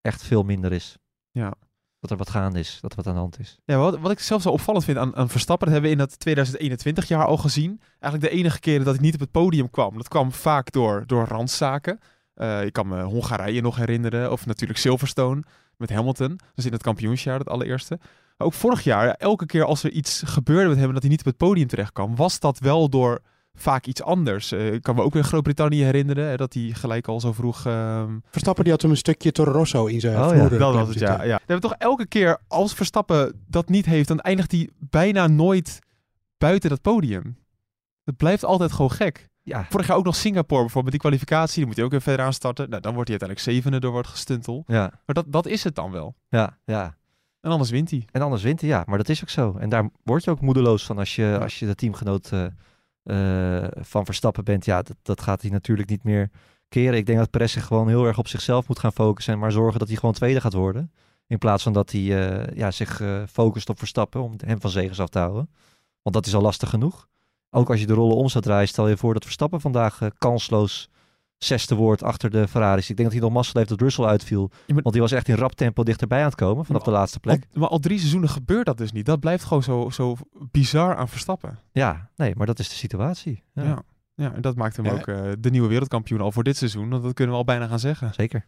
echt 0.00 0.22
veel 0.22 0.42
minder 0.42 0.72
is. 0.72 0.96
Ja. 1.30 1.54
Dat 2.00 2.10
er 2.10 2.16
wat 2.16 2.30
gaande 2.30 2.58
is, 2.58 2.78
dat 2.80 2.90
er 2.90 2.96
wat 2.96 3.06
aan 3.06 3.14
de 3.14 3.20
hand 3.20 3.38
is. 3.38 3.58
Ja, 3.64 3.76
wat, 3.76 3.98
wat 3.98 4.10
ik 4.10 4.18
zelf 4.18 4.42
zo 4.42 4.48
opvallend 4.50 4.84
vind 4.84 4.98
aan, 4.98 5.16
aan 5.16 5.28
Verstappen, 5.28 5.66
dat 5.66 5.74
hebben 5.74 5.96
we 5.96 6.02
in 6.02 6.08
dat 6.08 6.18
2021 6.18 7.08
jaar 7.08 7.26
al 7.26 7.36
gezien. 7.36 7.80
Eigenlijk 7.98 8.32
de 8.32 8.38
enige 8.38 8.60
keren 8.60 8.84
dat 8.84 8.94
hij 8.94 9.04
niet 9.04 9.14
op 9.14 9.20
het 9.20 9.30
podium 9.30 9.70
kwam. 9.70 9.96
Dat 9.96 10.08
kwam 10.08 10.32
vaak 10.32 10.72
door, 10.72 11.06
door 11.06 11.24
randzaken. 11.26 11.98
Eh 12.34 12.64
ik 12.64 12.72
kan 12.72 12.88
me 12.88 13.02
Hongarije 13.02 13.60
nog 13.60 13.76
herinneren, 13.76 14.32
of 14.32 14.46
natuurlijk 14.46 14.78
Silverstone 14.78 15.42
met 15.76 15.90
Hamilton. 15.90 16.38
Dus 16.54 16.66
in 16.66 16.72
het 16.72 16.82
kampioensjaar, 16.82 17.38
dat 17.38 17.48
allereerste. 17.48 17.98
Maar 18.42 18.50
ook 18.50 18.58
vorig 18.60 18.84
jaar, 18.84 19.06
ja, 19.06 19.16
elke 19.16 19.46
keer 19.46 19.64
als 19.64 19.82
er 19.82 19.90
iets 19.90 20.22
gebeurde 20.26 20.68
met 20.68 20.78
hem 20.78 20.86
en 20.86 20.92
dat 20.92 21.02
hij 21.02 21.10
niet 21.10 21.20
op 21.20 21.26
het 21.26 21.36
podium 21.36 21.66
terecht 21.68 21.92
kwam, 21.92 22.16
was 22.16 22.40
dat 22.40 22.58
wel 22.58 22.88
door 22.88 23.20
vaak 23.54 23.86
iets 23.86 24.02
anders. 24.02 24.52
Eh, 24.52 24.72
ik 24.72 24.82
kan 24.82 24.94
me 24.94 25.02
ook 25.02 25.14
in 25.14 25.24
Groot-Brittannië 25.24 25.82
herinneren, 25.82 26.28
hè, 26.28 26.36
dat 26.36 26.54
hij 26.54 26.70
gelijk 26.72 27.08
al 27.08 27.20
zo 27.20 27.32
vroeg... 27.32 27.66
ehm, 27.66 28.18
Verstappen 28.30 28.64
die 28.64 28.72
had 28.72 28.82
hem 28.82 28.90
een 28.90 28.96
stukje 28.96 29.32
Toro 29.32 29.52
Rosso 29.52 29.86
in 29.86 30.00
zijn 30.00 30.14
Oh 30.16 30.36
ja, 30.36 30.46
vloer, 30.46 30.58
dat 30.58 30.74
was 30.74 30.88
het, 30.88 30.98
ja. 30.98 31.22
ja. 31.22 31.36
We 31.36 31.42
hebben 31.52 31.70
toch 31.70 31.78
elke 31.78 32.06
keer, 32.06 32.38
als 32.48 32.74
Verstappen 32.74 33.42
dat 33.46 33.68
niet 33.68 33.86
heeft, 33.86 34.08
dan 34.08 34.20
eindigt 34.20 34.52
hij 34.52 34.68
bijna 34.78 35.26
nooit 35.26 35.78
buiten 36.38 36.70
dat 36.70 36.80
podium. 36.82 37.36
Het 38.04 38.16
blijft 38.16 38.44
altijd 38.44 38.72
gewoon 38.72 38.90
gek. 38.90 39.28
Ja, 39.42 39.66
Vorig 39.70 39.86
jaar 39.86 39.96
ook 39.96 40.04
nog 40.04 40.16
Singapore 40.16 40.60
bijvoorbeeld, 40.60 40.92
die 40.92 41.00
kwalificatie, 41.00 41.56
die 41.56 41.66
moet 41.66 41.76
hij 41.76 41.84
ook 41.84 41.90
weer 41.90 42.02
verder 42.02 42.26
aan 42.26 42.32
starten. 42.32 42.68
Nou, 42.70 42.82
dan 42.82 42.94
wordt 42.94 43.08
hij 43.08 43.18
uiteindelijk 43.18 43.56
zevende 43.56 43.80
door 43.80 43.92
wordt 43.92 44.08
gestuntel. 44.08 44.64
ja, 44.66 44.90
Maar 45.06 45.14
dat, 45.14 45.24
dat 45.28 45.46
is 45.46 45.64
het 45.64 45.74
dan 45.74 45.90
wel. 45.90 46.14
ja, 46.28 46.58
ja. 46.64 47.00
En 47.42 47.50
anders 47.50 47.70
wint 47.70 47.90
hij. 47.90 48.04
En 48.10 48.22
anders 48.22 48.42
wint 48.42 48.60
hij, 48.60 48.68
ja. 48.70 48.82
Maar 48.86 48.98
dat 48.98 49.08
is 49.08 49.22
ook 49.22 49.28
zo. 49.28 49.56
En 49.58 49.68
daar 49.68 49.90
word 50.02 50.24
je 50.24 50.30
ook 50.30 50.40
moedeloos 50.40 50.84
van 50.84 50.98
als 50.98 51.16
je, 51.16 51.38
als 51.40 51.58
je 51.58 51.66
de 51.66 51.74
teamgenoot 51.74 52.30
eh, 52.32 53.64
eh, 53.64 53.70
van 53.80 54.04
Verstappen 54.04 54.44
bent. 54.44 54.64
Ja, 54.64 54.82
dat, 54.82 54.96
dat 55.02 55.20
gaat 55.20 55.42
hij 55.42 55.50
natuurlijk 55.50 55.88
niet 55.88 56.04
meer 56.04 56.30
keren. 56.68 56.98
Ik 56.98 57.06
denk 57.06 57.18
dat 57.18 57.30
Perez 57.30 57.52
zich 57.52 57.66
gewoon 57.66 57.88
heel 57.88 58.06
erg 58.06 58.18
op 58.18 58.28
zichzelf 58.28 58.68
moet 58.68 58.78
gaan 58.78 58.92
focussen. 58.92 59.32
En 59.32 59.38
maar 59.38 59.52
zorgen 59.52 59.78
dat 59.78 59.88
hij 59.88 59.96
gewoon 59.96 60.14
tweede 60.14 60.40
gaat 60.40 60.52
worden. 60.52 60.92
In 61.26 61.38
plaats 61.38 61.62
van 61.62 61.72
dat 61.72 61.90
hij 61.90 62.00
eh, 62.00 62.56
ja, 62.56 62.70
zich 62.70 63.02
focust 63.30 63.68
op 63.68 63.78
Verstappen 63.78 64.22
om 64.22 64.32
hem 64.46 64.60
van 64.60 64.70
zegens 64.70 65.00
af 65.00 65.08
te 65.08 65.18
houden. 65.18 65.50
Want 66.02 66.14
dat 66.14 66.26
is 66.26 66.34
al 66.34 66.42
lastig 66.42 66.70
genoeg. 66.70 67.08
Ook 67.50 67.70
als 67.70 67.80
je 67.80 67.86
de 67.86 67.94
rollen 67.94 68.16
om 68.16 68.28
zou 68.28 68.44
draaien, 68.44 68.68
stel 68.68 68.88
je 68.88 68.96
voor 68.96 69.12
dat 69.12 69.24
Verstappen 69.24 69.60
vandaag 69.60 70.00
kansloos 70.18 70.88
zesde 71.44 71.74
wordt 71.74 72.02
achter 72.02 72.30
de 72.30 72.48
Ferraris. 72.48 72.90
Ik 72.90 72.96
denk 72.96 73.08
dat 73.08 73.18
hij 73.18 73.26
nog 73.28 73.36
mazzel 73.36 73.56
heeft 73.56 73.68
dat 73.68 73.80
Russell 73.80 74.04
uitviel. 74.04 74.50
Ja, 74.52 74.74
maar- 74.74 74.82
Want 74.82 74.92
die 74.94 75.02
was 75.02 75.12
echt 75.12 75.28
in 75.28 75.34
rap 75.34 75.52
tempo 75.54 75.82
dichterbij 75.82 76.18
aan 76.18 76.24
het 76.24 76.34
komen 76.34 76.64
vanaf 76.64 76.82
de 76.82 76.90
laatste 76.90 77.20
plek. 77.20 77.46
Al- 77.52 77.60
maar 77.60 77.68
al 77.68 77.78
drie 77.78 77.98
seizoenen 77.98 78.28
gebeurt 78.28 78.66
dat 78.66 78.78
dus 78.78 78.92
niet. 78.92 79.06
Dat 79.06 79.20
blijft 79.20 79.44
gewoon 79.44 79.62
zo, 79.62 79.90
zo 79.90 80.16
bizar 80.50 80.96
aan 80.96 81.08
Verstappen. 81.08 81.58
Ja, 81.72 82.10
nee, 82.16 82.34
maar 82.36 82.46
dat 82.46 82.58
is 82.58 82.68
de 82.68 82.74
situatie. 82.74 83.42
Ja, 83.54 83.62
Ja. 83.62 83.82
Ja, 84.14 84.32
en 84.34 84.40
dat 84.40 84.56
maakt 84.56 84.76
hem 84.76 84.84
Ja. 84.84 84.92
ook 84.92 85.06
eh, 85.06 85.22
de 85.38 85.50
nieuwe 85.50 85.68
wereldkampioen 85.68 86.20
al 86.20 86.32
voor 86.32 86.44
dit 86.44 86.56
seizoen. 86.56 86.88
Want 86.90 87.02
dat 87.02 87.12
kunnen 87.14 87.34
we 87.34 87.40
al 87.40 87.46
bijna 87.46 87.66
gaan 87.66 87.78
zeggen. 87.78 88.14
Zeker. 88.14 88.46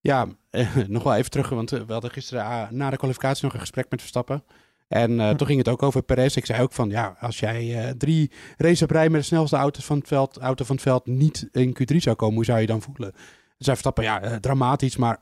Ja, 0.00 0.26
eh, 0.50 0.76
nog 0.88 1.02
wel 1.02 1.14
even 1.14 1.30
terug, 1.30 1.48
want 1.48 1.72
eh, 1.72 1.80
we 1.80 1.92
hadden 1.92 2.10
gisteren 2.10 2.44
ah, 2.44 2.70
na 2.70 2.90
de 2.90 2.96
kwalificatie 2.96 3.44
nog 3.44 3.54
een 3.54 3.60
gesprek 3.60 3.86
met 3.90 4.00
Verstappen. 4.00 4.44
En 4.90 5.20
eh, 5.20 5.28
Hm. 5.28 5.36
toen 5.36 5.46
ging 5.46 5.58
het 5.58 5.68
ook 5.68 5.82
over 5.82 6.02
Perez. 6.02 6.36
Ik 6.36 6.46
zei 6.46 6.62
ook 6.62 6.72
van, 6.72 6.90
ja, 6.90 7.16
als 7.20 7.38
jij 7.40 7.84
eh, 7.84 7.90
drie 7.90 8.30
races 8.56 8.82
op 8.82 8.90
rij 8.90 9.08
met 9.08 9.20
de 9.20 9.26
snelste 9.26 9.56
auto's 9.56 9.84
van 9.84 9.98
het 9.98 10.08
veld, 10.08 10.36
auto 10.38 10.64
van 10.64 10.74
het 10.74 10.84
veld 10.84 11.06
niet 11.06 11.48
in 11.52 11.76
Q3 11.82 11.96
zou 11.96 12.16
komen, 12.16 12.34
hoe 12.34 12.44
zou 12.44 12.60
je 12.60 12.66
dan 12.66 12.82
voelen? 12.82 13.12
Zei 13.58 13.76
Verstappen, 13.76 14.04
ja, 14.04 14.20
eh, 14.22 14.34
dramatisch, 14.36 14.96
maar 14.96 15.18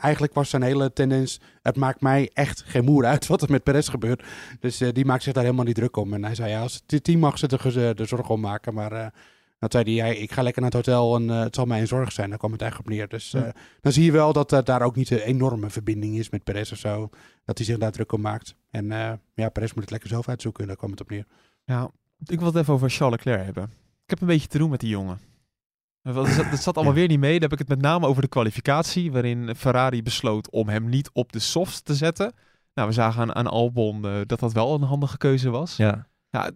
eigenlijk 0.00 0.34
was 0.34 0.50
zijn 0.50 0.62
hele 0.62 0.92
tendens, 0.92 1.40
het 1.62 1.76
maakt 1.76 2.00
mij 2.00 2.30
echt 2.32 2.62
geen 2.66 2.84
moer 2.84 3.04
uit 3.04 3.26
wat 3.26 3.42
er 3.42 3.50
met 3.50 3.62
Perez 3.62 3.90
gebeurt. 3.90 4.22
Dus 4.60 4.78
die 4.92 5.04
maakt 5.04 5.22
zich 5.22 5.32
daar 5.32 5.44
helemaal 5.44 5.64
niet 5.64 5.74
druk 5.74 5.96
om. 5.96 6.14
En 6.14 6.24
hij 6.24 6.34
zei, 6.34 6.50
ja, 6.50 6.60
als 6.60 6.82
het 6.86 7.04
team 7.04 7.18
mag 7.18 7.38
ze 7.38 7.46
er, 7.46 8.00
er 8.00 8.06
zorgen 8.08 8.34
om 8.34 8.40
maken, 8.40 8.74
maar... 8.74 8.90
dan 9.58 9.70
zei 9.70 10.00
hij, 10.00 10.16
ik 10.16 10.32
ga 10.32 10.42
lekker 10.42 10.62
naar 10.62 10.70
het 10.70 10.86
hotel 10.86 11.16
en 11.16 11.28
het 11.28 11.54
zal 11.54 11.64
mij 11.64 11.80
een 11.80 11.86
zorg 11.86 12.12
zijn. 12.12 12.28
Daar 12.28 12.38
kwam 12.38 12.52
het 12.52 12.60
eigenlijk 12.60 12.90
op 12.90 12.96
neer. 12.96 13.08
Dus 13.08 13.30
Ja. 13.30 13.52
dan 13.80 13.92
zie 13.92 14.04
je 14.04 14.12
wel 14.12 14.32
dat 14.32 14.60
daar 14.64 14.82
ook 14.82 14.96
niet 14.96 15.10
een 15.10 15.18
enorme 15.18 15.70
verbinding 15.70 16.18
is 16.18 16.30
met 16.30 16.44
Perez 16.44 16.72
of 16.72 16.78
zo. 16.78 17.08
Dat 17.44 17.56
hij 17.58 17.66
zich 17.66 17.78
daar 17.78 17.92
druk 17.92 18.12
om 18.12 18.20
maakt. 18.20 18.54
En 18.70 18.92
eh, 18.92 19.12
ja, 19.34 19.48
Perez 19.48 19.72
moet 19.72 19.82
het 19.82 19.90
lekker 19.90 20.08
zelf 20.08 20.28
uitzoeken. 20.28 20.66
Daar 20.66 20.76
kwam 20.76 20.90
het 20.90 21.00
op 21.00 21.10
neer. 21.10 21.26
Ja, 21.64 21.90
ik 22.24 22.38
wil 22.38 22.46
het 22.48 22.56
even 22.56 22.74
over 22.74 22.90
Charles 22.90 23.16
Leclerc 23.16 23.44
hebben. 23.44 23.64
Ik 24.04 24.10
heb 24.10 24.20
een 24.20 24.26
beetje 24.26 24.48
te 24.48 24.58
doen 24.58 24.70
met 24.70 24.80
die 24.80 24.88
jongen. 24.88 25.18
Dat, 26.02 26.28
zat- 26.28 26.50
dat 26.50 26.60
zat 26.62 26.76
allemaal 26.76 26.94
weer 26.94 27.08
niet 27.08 27.18
mee. 27.18 27.32
Dan 27.32 27.42
heb 27.42 27.52
ik 27.52 27.58
het 27.58 27.68
met 27.68 27.80
name 27.80 28.06
over 28.06 28.22
de 28.22 28.28
kwalificatie, 28.28 29.12
waarin 29.12 29.54
Ferrari 29.56 30.02
besloot 30.02 30.50
om 30.50 30.68
hem 30.68 30.88
niet 30.88 31.10
op 31.12 31.32
de 31.32 31.38
softs 31.38 31.80
te 31.82 31.94
zetten. 31.94 32.32
Nou, 32.74 32.88
we 32.88 32.94
zagen 32.94 33.20
aan, 33.22 33.34
aan 33.34 33.46
Albon 33.46 34.04
eh, 34.04 34.12
dat 34.26 34.40
dat 34.40 34.52
wel 34.52 34.74
een 34.74 34.82
handige 34.82 35.18
keuze 35.18 35.50
was. 35.50 35.76
Ja. 35.76 36.08
Ja, 36.30 36.50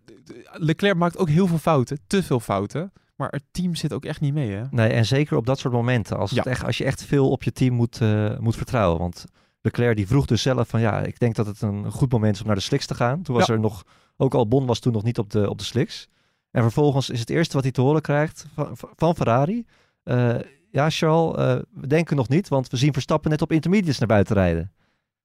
Leclerc 0.53 0.97
maakt 0.97 1.17
ook 1.19 1.29
heel 1.29 1.47
veel 1.47 1.59
fouten, 1.59 1.99
te 2.07 2.23
veel 2.23 2.41
fouten. 2.41 2.93
Maar 3.17 3.29
het 3.31 3.45
team 3.51 3.75
zit 3.75 3.93
ook 3.93 4.05
echt 4.05 4.21
niet 4.21 4.35
mee, 4.35 4.51
hè? 4.51 4.63
Nee, 4.71 4.89
en 4.89 5.07
zeker 5.07 5.37
op 5.37 5.47
dat 5.47 5.59
soort 5.59 5.75
momenten. 5.75 6.17
Als, 6.17 6.31
het 6.31 6.47
echt, 6.47 6.65
als 6.65 6.79
je 6.79 6.85
echt 6.85 7.03
veel 7.05 7.31
op 7.31 7.43
je 7.43 7.53
team 7.53 7.75
moet, 7.75 8.01
eh, 8.01 8.39
moet 8.39 8.57
vertrouwen. 8.57 8.99
Want 9.01 9.25
Leclerc 9.65 9.97
die 9.97 10.07
vroeg 10.07 10.27
dus 10.27 10.43
zelf 10.43 10.69
van 10.69 10.81
ja, 10.81 11.01
ik 11.01 11.19
denk 11.19 11.35
dat 11.35 11.47
het 11.47 11.63
een 11.63 11.91
goed 11.93 12.13
moment 12.13 12.35
is 12.35 12.41
om 12.41 12.47
naar 12.47 12.57
de 12.57 12.63
slicks 12.63 12.87
te 12.87 12.95
gaan. 12.95 13.23
Toen 13.23 13.35
was 13.37 13.47
Ja. 13.47 13.53
er 13.55 13.61
nog, 13.61 13.85
ook 14.17 14.35
Albon 14.35 14.67
was 14.67 14.79
toen 14.79 14.93
nog 14.93 15.03
niet 15.03 15.19
op 15.19 15.31
de, 15.31 15.51
op 15.51 15.59
de 15.59 15.65
slicks. 15.65 16.09
En 16.51 16.63
vervolgens 16.63 17.11
is 17.11 17.21
het 17.21 17.31
eerste 17.31 17.55
wat 17.55 17.63
hij 17.63 17.73
te 17.73 17.81
horen 17.81 18.03
krijgt 18.03 18.47
van, 18.55 18.77
van 18.97 19.15
Ferrari. 19.17 19.67
eh, 20.03 20.35
ja, 20.71 20.91
Charles, 20.91 21.37
eh, 21.37 21.63
we 21.81 21.87
denken 21.87 22.17
nog 22.17 22.29
niet, 22.29 22.49
want 22.49 22.69
we 22.71 22.77
zien 22.77 22.93
Verstappen 22.93 23.31
net 23.31 23.43
op 23.43 23.53
intermediates 23.53 23.99
naar 23.99 24.09
buiten 24.09 24.35
rijden. 24.37 24.73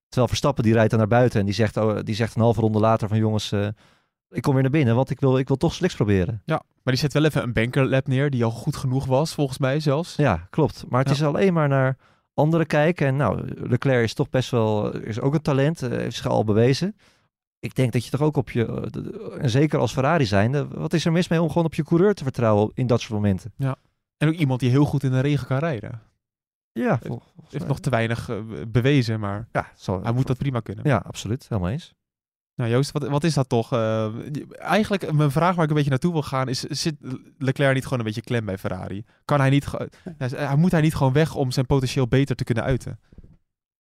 Terwijl 0.08 0.28
Verstappen 0.28 0.64
die 0.64 0.74
rijdt 0.74 0.90
dan 0.90 1.00
naar 1.00 1.08
buiten 1.08 1.40
en 1.40 1.46
die 1.46 1.56
zegt, 1.56 1.78
oh, 1.78 1.98
die 2.04 2.16
zegt 2.16 2.36
een 2.36 2.42
halve 2.42 2.62
ronde 2.62 2.80
later 2.80 3.08
van 3.08 3.18
jongens, 3.18 3.52
eh, 3.52 3.68
ik 4.30 4.42
kom 4.42 4.54
weer 4.54 4.62
naar 4.62 4.72
binnen, 4.72 4.96
want 4.96 5.10
ik 5.10 5.20
wil, 5.20 5.38
ik 5.38 5.48
wil 5.48 5.58
toch 5.58 5.74
slicks 5.74 5.96
proberen. 5.96 6.42
Ja, 6.46 6.62
maar 6.84 6.94
die 6.94 6.96
zet 7.02 7.14
wel 7.14 7.26
even 7.26 7.44
een 7.44 7.54
bankerlap 7.54 8.08
neer, 8.08 8.30
die 8.30 8.44
al 8.44 8.52
goed 8.52 8.76
genoeg 8.76 9.06
was, 9.06 9.34
volgens 9.34 9.58
mij 9.58 9.80
zelfs. 9.80 10.16
Ja, 10.16 10.48
klopt. 10.50 10.86
Maar 10.90 11.00
het 11.00 11.10
Ja. 11.10 11.16
is 11.16 11.24
alleen 11.24 11.54
maar 11.54 11.68
naar 11.68 11.98
anderen 12.40 12.68
kijken. 12.68 13.08
En 13.08 13.16
nou, 13.16 13.42
Leclerc 13.70 14.04
is 14.04 14.14
toch 14.14 14.30
best 14.30 14.50
wel, 14.50 14.96
is 14.96 15.20
ook 15.20 15.34
een 15.34 15.42
talent, 15.42 15.82
eh, 15.82 15.90
heeft 15.90 16.16
zich 16.16 16.28
al 16.28 16.44
bewezen. 16.44 16.96
Ik 17.60 17.76
denk 17.76 17.92
dat 17.92 18.06
je 18.06 18.12
toch 18.12 18.22
ook 18.22 18.38
op 18.38 18.50
je, 18.50 18.66
eh, 18.66 19.44
en 19.44 19.50
zeker 19.50 19.80
als 19.80 19.94
Ferrari 19.94 20.26
zijnde, 20.26 20.68
wat 20.68 20.94
is 20.94 21.06
er 21.06 21.12
mis 21.12 21.28
mee 21.28 21.42
om 21.42 21.48
gewoon 21.48 21.66
op 21.66 21.76
je 21.76 21.84
coureur 21.84 22.14
te 22.14 22.24
vertrouwen 22.24 22.72
in 22.74 22.88
dat 22.88 23.02
soort 23.02 23.14
momenten? 23.14 23.54
En 24.18 24.28
ook 24.28 24.34
iemand 24.34 24.60
die 24.60 24.70
heel 24.70 24.86
goed 24.86 25.04
in 25.04 25.12
de 25.12 25.20
regen 25.20 25.48
kan 25.48 25.58
rijden. 25.58 26.02
Ja, 26.72 27.00
heeft 27.50 27.68
nog 27.68 27.80
te 27.80 27.90
weinig 27.90 28.30
eh, 28.30 28.38
bewezen, 28.68 29.20
maar 29.20 29.48
ja, 29.52 29.72
hij 30.02 30.12
moet 30.12 30.28
dat 30.28 30.38
prima 30.38 30.60
kunnen. 30.60 30.88
ja, 30.88 31.04
absoluut, 31.06 31.46
helemaal 31.50 31.72
eens. 31.72 31.94
Nou 32.60 32.72
Joost, 32.72 32.92
wat, 32.92 33.08
wat 33.08 33.24
is 33.24 33.34
dat 33.34 33.50
toch? 33.50 33.74
Eh, 33.74 34.08
eigenlijk, 34.58 35.04
eh, 35.04 35.12
mijn 35.12 35.32
vraag 35.32 35.56
waar 35.56 35.64
ik 35.64 35.70
een 35.70 35.76
beetje 35.76 35.90
naartoe 35.90 36.12
wil 36.12 36.22
gaan 36.22 36.48
is, 36.50 36.60
zit 36.64 36.96
Leclerc 37.38 37.74
niet 37.74 37.84
gewoon 37.84 38.00
een 38.00 38.06
beetje 38.06 38.22
klem 38.22 38.46
bij 38.46 38.58
Ferrari? 38.58 39.04
Kan 39.26 39.40
hij 39.40 39.50
niet, 39.50 39.66
hij 40.18 40.56
moet 40.56 40.72
hij 40.72 40.82
niet 40.82 40.96
gewoon 40.96 41.14
weg 41.14 41.36
om 41.36 41.52
zijn 41.52 41.66
potentieel 41.66 42.08
beter 42.08 42.36
te 42.36 42.44
kunnen 42.44 42.64
uiten? 42.64 43.00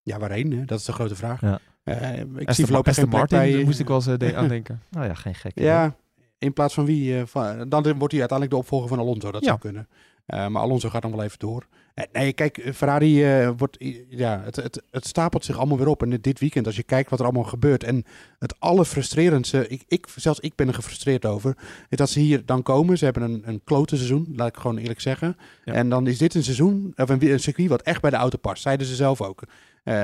Ja, 0.04 0.20
waarheen? 0.20 0.52
Hè? 0.52 0.66
Dat 0.66 0.80
is 0.80 0.86
de 0.86 0.92
grote 0.94 1.16
vraag. 1.16 1.42
Ja. 1.42 1.60
Eh, 1.84 2.20
ik 2.20 2.26
zie 2.36 2.48
Aston, 2.48 2.66
voorlopig 2.66 2.96
geen 2.96 3.10
Martin, 3.10 3.38
bij... 3.38 3.52
daar 3.52 3.64
moest 3.66 3.80
ik 3.80 3.88
wel 3.88 3.96
eens 3.96 4.08
eh, 4.08 4.18
de- 4.18 4.36
aan 4.38 4.48
denken. 4.48 4.82
Nou 4.90 5.06
ja, 5.06 5.14
geen 5.14 5.36
gek. 5.36 5.52
Ja, 5.60 5.96
in 6.38 6.54
plaats 6.54 6.74
van 6.74 6.86
wie? 6.86 7.18
eh, 7.18 7.26
van, 7.26 7.70
dan 7.70 7.82
wordt 7.84 8.12
hij 8.14 8.20
uiteindelijk 8.20 8.50
de 8.52 8.58
opvolger 8.58 8.88
van 8.88 9.00
Alonso. 9.00 9.32
Dat 9.32 9.42
Ja. 9.42 9.48
zou 9.48 9.60
kunnen. 9.60 9.88
Eh, 10.30 10.48
maar 10.48 10.62
Alonso 10.62 10.90
gaat 10.90 11.02
dan 11.02 11.12
wel 11.12 11.24
even 11.24 11.40
door. 11.40 11.68
Eh, 11.94 12.06
nee, 12.12 12.34
kijk, 12.34 12.58
eh, 12.58 12.74
Ferrari 12.74 13.48
wordt... 13.58 13.78
Ja, 14.10 14.42
het, 14.44 14.56
het, 14.56 14.84
het 14.92 15.08
stapelt 15.08 15.46
zich 15.46 15.58
allemaal 15.58 15.78
weer 15.78 15.88
op. 15.88 16.04
En 16.04 16.22
dit- 16.22 16.40
weekend, 16.40 16.66
als 16.66 16.76
je 16.76 16.84
kijkt 16.84 17.10
wat 17.10 17.20
er 17.20 17.26
allemaal 17.26 17.44
gebeurt... 17.44 17.84
En 17.84 18.04
het 18.40 18.60
allerfrustrerendste... 18.60 19.68
Ik, 19.68 19.84
ik, 19.88 20.08
zelfs 20.16 20.40
ik 20.40 20.56
ben 20.56 20.68
er 20.68 20.74
gefrustreerd 20.74 21.26
over... 21.26 21.58
Is 21.90 21.98
dat 21.98 22.10
ze 22.10 22.20
hier 22.20 22.46
dan 22.46 22.64
komen. 22.64 22.98
Ze 22.98 23.04
hebben 23.04 23.24
een, 23.24 23.42
een 23.46 23.62
klote 23.64 23.96
seizoen, 23.96 24.34
laat 24.36 24.48
ik 24.48 24.58
gewoon 24.58 24.78
eerlijk 24.78 25.02
zeggen. 25.02 25.38
Ja. 25.66 25.74
En 25.74 25.90
dan 25.90 26.08
is 26.08 26.18
dit 26.18 26.36
een 26.36 26.44
seizoen... 26.44 26.94
Of 26.96 27.10
een, 27.10 27.32
een 27.32 27.40
circuit 27.40 27.70
wat 27.70 27.82
echt 27.82 28.02
bij 28.02 28.10
de 28.10 28.16
auto 28.16 28.38
past. 28.38 28.62
Zeiden 28.62 28.88
ze 28.88 28.96
zelf 28.96 29.22
ook. 29.22 29.44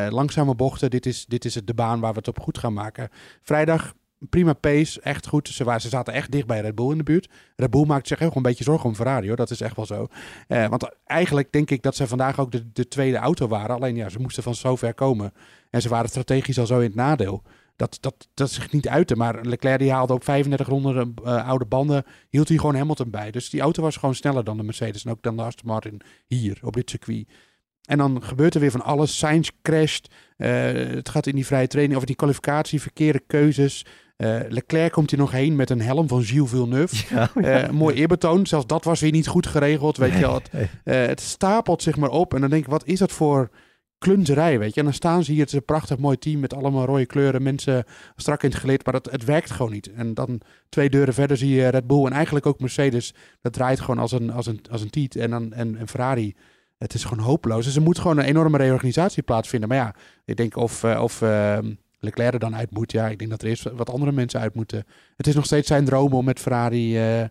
Langzame 0.09 0.55
bochten, 0.55 0.89
dit 0.89 1.05
is, 1.05 1.25
dit 1.25 1.45
is 1.45 1.55
het, 1.55 1.67
de 1.67 1.73
baan 1.73 1.99
waar 1.99 2.11
we 2.11 2.17
het 2.17 2.27
op 2.27 2.39
goed 2.39 2.57
gaan 2.57 2.73
maken. 2.73 3.09
Vrijdag 3.41 3.93
prima 4.19 4.53
pace, 4.53 5.01
echt 5.01 5.27
goed. 5.27 5.47
Ze, 5.47 5.63
waren, 5.63 5.81
ze 5.81 5.89
zaten 5.89 6.13
echt 6.13 6.31
dicht 6.31 6.47
bij 6.47 6.61
Red 6.61 6.75
Bull 6.75 6.91
in 6.91 6.97
de 6.97 7.03
buurt. 7.03 7.29
Red 7.55 7.69
Bull 7.69 7.85
maakt 7.85 8.07
zich 8.07 8.21
ook 8.21 8.35
een 8.35 8.41
beetje 8.41 8.63
zorgen 8.63 8.89
om 8.89 8.95
Ferrari, 8.95 9.27
hoor. 9.27 9.35
Dat 9.35 9.49
is 9.49 9.61
echt 9.61 9.75
wel 9.75 9.85
zo. 9.85 10.07
Eh, 10.47 10.67
want 10.67 10.89
eigenlijk 11.05 11.51
denk 11.51 11.69
ik 11.71 11.81
dat 11.81 11.95
ze 11.95 12.07
vandaag 12.07 12.39
ook 12.39 12.51
de, 12.51 12.71
de 12.71 12.87
tweede 12.87 13.17
auto 13.17 13.47
waren. 13.47 13.75
Alleen 13.75 13.95
ja, 13.95 14.09
ze 14.09 14.19
moesten 14.19 14.43
van 14.43 14.55
zover 14.55 14.93
komen. 14.93 15.33
En 15.69 15.81
ze 15.81 15.89
waren 15.89 16.09
strategisch 16.09 16.59
al 16.59 16.65
zo 16.65 16.79
in 16.79 16.85
het 16.85 16.95
nadeel. 16.95 17.43
Dat, 17.75 17.97
dat, 18.01 18.27
dat 18.33 18.51
zich 18.51 18.71
niet 18.71 18.87
uitte. 18.87 19.15
Maar 19.15 19.45
Leclerc 19.45 19.79
die 19.79 19.91
haalde 19.91 20.13
op 20.13 20.23
35 20.23 20.67
ronden 20.67 21.13
eh, 21.23 21.47
oude 21.47 21.65
banden. 21.65 22.03
Hield 22.29 22.47
hij 22.47 22.57
gewoon 22.57 22.75
Hamilton 22.75 23.09
bij. 23.09 23.31
Dus 23.31 23.49
die 23.49 23.61
auto 23.61 23.81
was 23.81 23.97
gewoon 23.97 24.15
sneller 24.15 24.43
dan 24.43 24.57
de 24.57 24.63
Mercedes. 24.63 25.05
En 25.05 25.11
ook 25.11 25.21
dan 25.21 25.35
de 25.35 25.43
Aston 25.43 25.67
Martin 25.67 26.01
hier 26.27 26.59
op 26.61 26.73
dit 26.73 26.89
circuit. 26.89 27.27
En 27.85 27.97
dan 27.97 28.23
gebeurt 28.23 28.53
er 28.53 28.59
weer 28.59 28.71
van 28.71 28.81
alles. 28.81 29.17
Sainz 29.17 29.49
crasht. 29.61 30.13
Eh, 30.37 30.49
het 30.73 31.09
gaat 31.09 31.27
in 31.27 31.35
die 31.35 31.45
vrije 31.45 31.67
training 31.67 31.97
of 31.97 32.05
die 32.05 32.15
kwalificatie. 32.15 32.81
Verkeerde 32.81 33.19
keuzes. 33.27 33.85
Eh, 34.15 34.39
Leclerc 34.49 34.91
komt 34.91 35.09
hier 35.09 35.19
nog 35.19 35.31
heen 35.31 35.55
met 35.55 35.69
een 35.69 35.81
helm 35.81 36.07
van 36.07 36.23
Gilles 36.23 36.49
Villeneuve. 36.49 36.95
Ja, 37.15 37.29
Eh, 37.63 37.69
mooi 37.69 37.95
eerbetoon. 37.95 38.45
Zelfs 38.47 38.67
dat 38.67 38.83
was 38.83 38.99
weer 38.99 39.11
niet 39.11 39.27
goed 39.27 39.47
geregeld. 39.47 39.97
Weet 39.97 40.13
je 40.13 40.19
wel. 40.19 40.41
Nee. 40.51 40.69
eh, 40.83 41.05
het 41.07 41.21
stapelt 41.21 41.81
zich 41.81 41.97
maar 41.97 42.09
op. 42.09 42.33
En 42.33 42.41
dan 42.41 42.49
denk 42.49 42.63
ik, 42.63 42.69
wat 42.69 42.85
is 42.85 42.99
dat 42.99 43.11
voor 43.11 43.49
klunzerij, 43.97 44.59
weet 44.59 44.73
je. 44.73 44.79
En 44.79 44.85
dan 44.85 44.93
staan 44.93 45.23
ze 45.23 45.31
hier, 45.31 45.39
het 45.39 45.49
is 45.49 45.55
een 45.55 45.65
prachtig 45.65 45.97
mooi 45.97 46.17
team 46.17 46.39
met 46.39 46.53
allemaal 46.53 46.85
rode 46.85 47.05
kleuren. 47.05 47.43
Mensen 47.43 47.83
strak 48.15 48.43
in 48.43 48.49
het 48.49 48.59
gelid, 48.59 48.85
maar 48.85 48.93
het, 48.93 49.11
het 49.11 49.23
werkt 49.25 49.51
gewoon 49.51 49.71
niet. 49.71 49.91
En 49.93 50.13
dan 50.13 50.41
twee 50.69 50.89
deuren 50.89 51.13
verder 51.13 51.37
zie 51.37 51.49
je 51.55 51.67
Red 51.67 51.87
Bull 51.87 52.05
en 52.05 52.11
eigenlijk 52.11 52.45
ook 52.45 52.59
Mercedes. 52.59 53.13
Dat 53.41 53.53
draait 53.53 53.79
gewoon 53.79 53.99
als 53.99 54.11
een, 54.11 54.31
als 54.31 54.45
een, 54.45 54.61
als 54.71 54.81
een 54.81 54.89
tiet. 54.89 55.15
En, 55.15 55.29
dan, 55.29 55.53
en, 55.53 55.77
en 55.77 55.87
Ferrari, 55.87 56.35
het 56.77 56.93
is 56.93 57.03
gewoon 57.03 57.23
hopeloos. 57.25 57.65
Dus 57.65 57.75
er 57.75 57.81
moet 57.81 57.99
gewoon 57.99 58.17
een 58.17 58.25
enorme 58.25 58.57
reorganisatie 58.57 59.23
plaatsvinden. 59.23 59.69
Maar 59.69 59.77
ja, 59.77 59.95
ik 60.25 60.35
denk 60.37 60.55
of, 60.57 60.83
of 60.83 61.21
ehm, 61.21 61.73
Leclerc 62.05 62.33
er 62.33 62.39
dan 62.39 62.55
uit 62.55 62.71
moet. 62.71 62.91
Ja, 62.91 63.07
ik 63.07 63.17
denk 63.19 63.29
dat 63.29 63.41
er 63.41 63.47
eerst 63.47 63.63
wat 63.71 63.89
andere 63.89 64.11
mensen 64.11 64.39
uit 64.39 64.55
moeten. 64.55 64.85
Het 65.17 65.27
is 65.27 65.35
nog 65.35 65.45
steeds 65.45 65.67
zijn 65.67 65.85
droom 65.85 66.13
om 66.13 66.25
met 66.25 66.39
Ferrari 66.39 66.97
eh, 66.97 67.21
eh, 67.21 67.29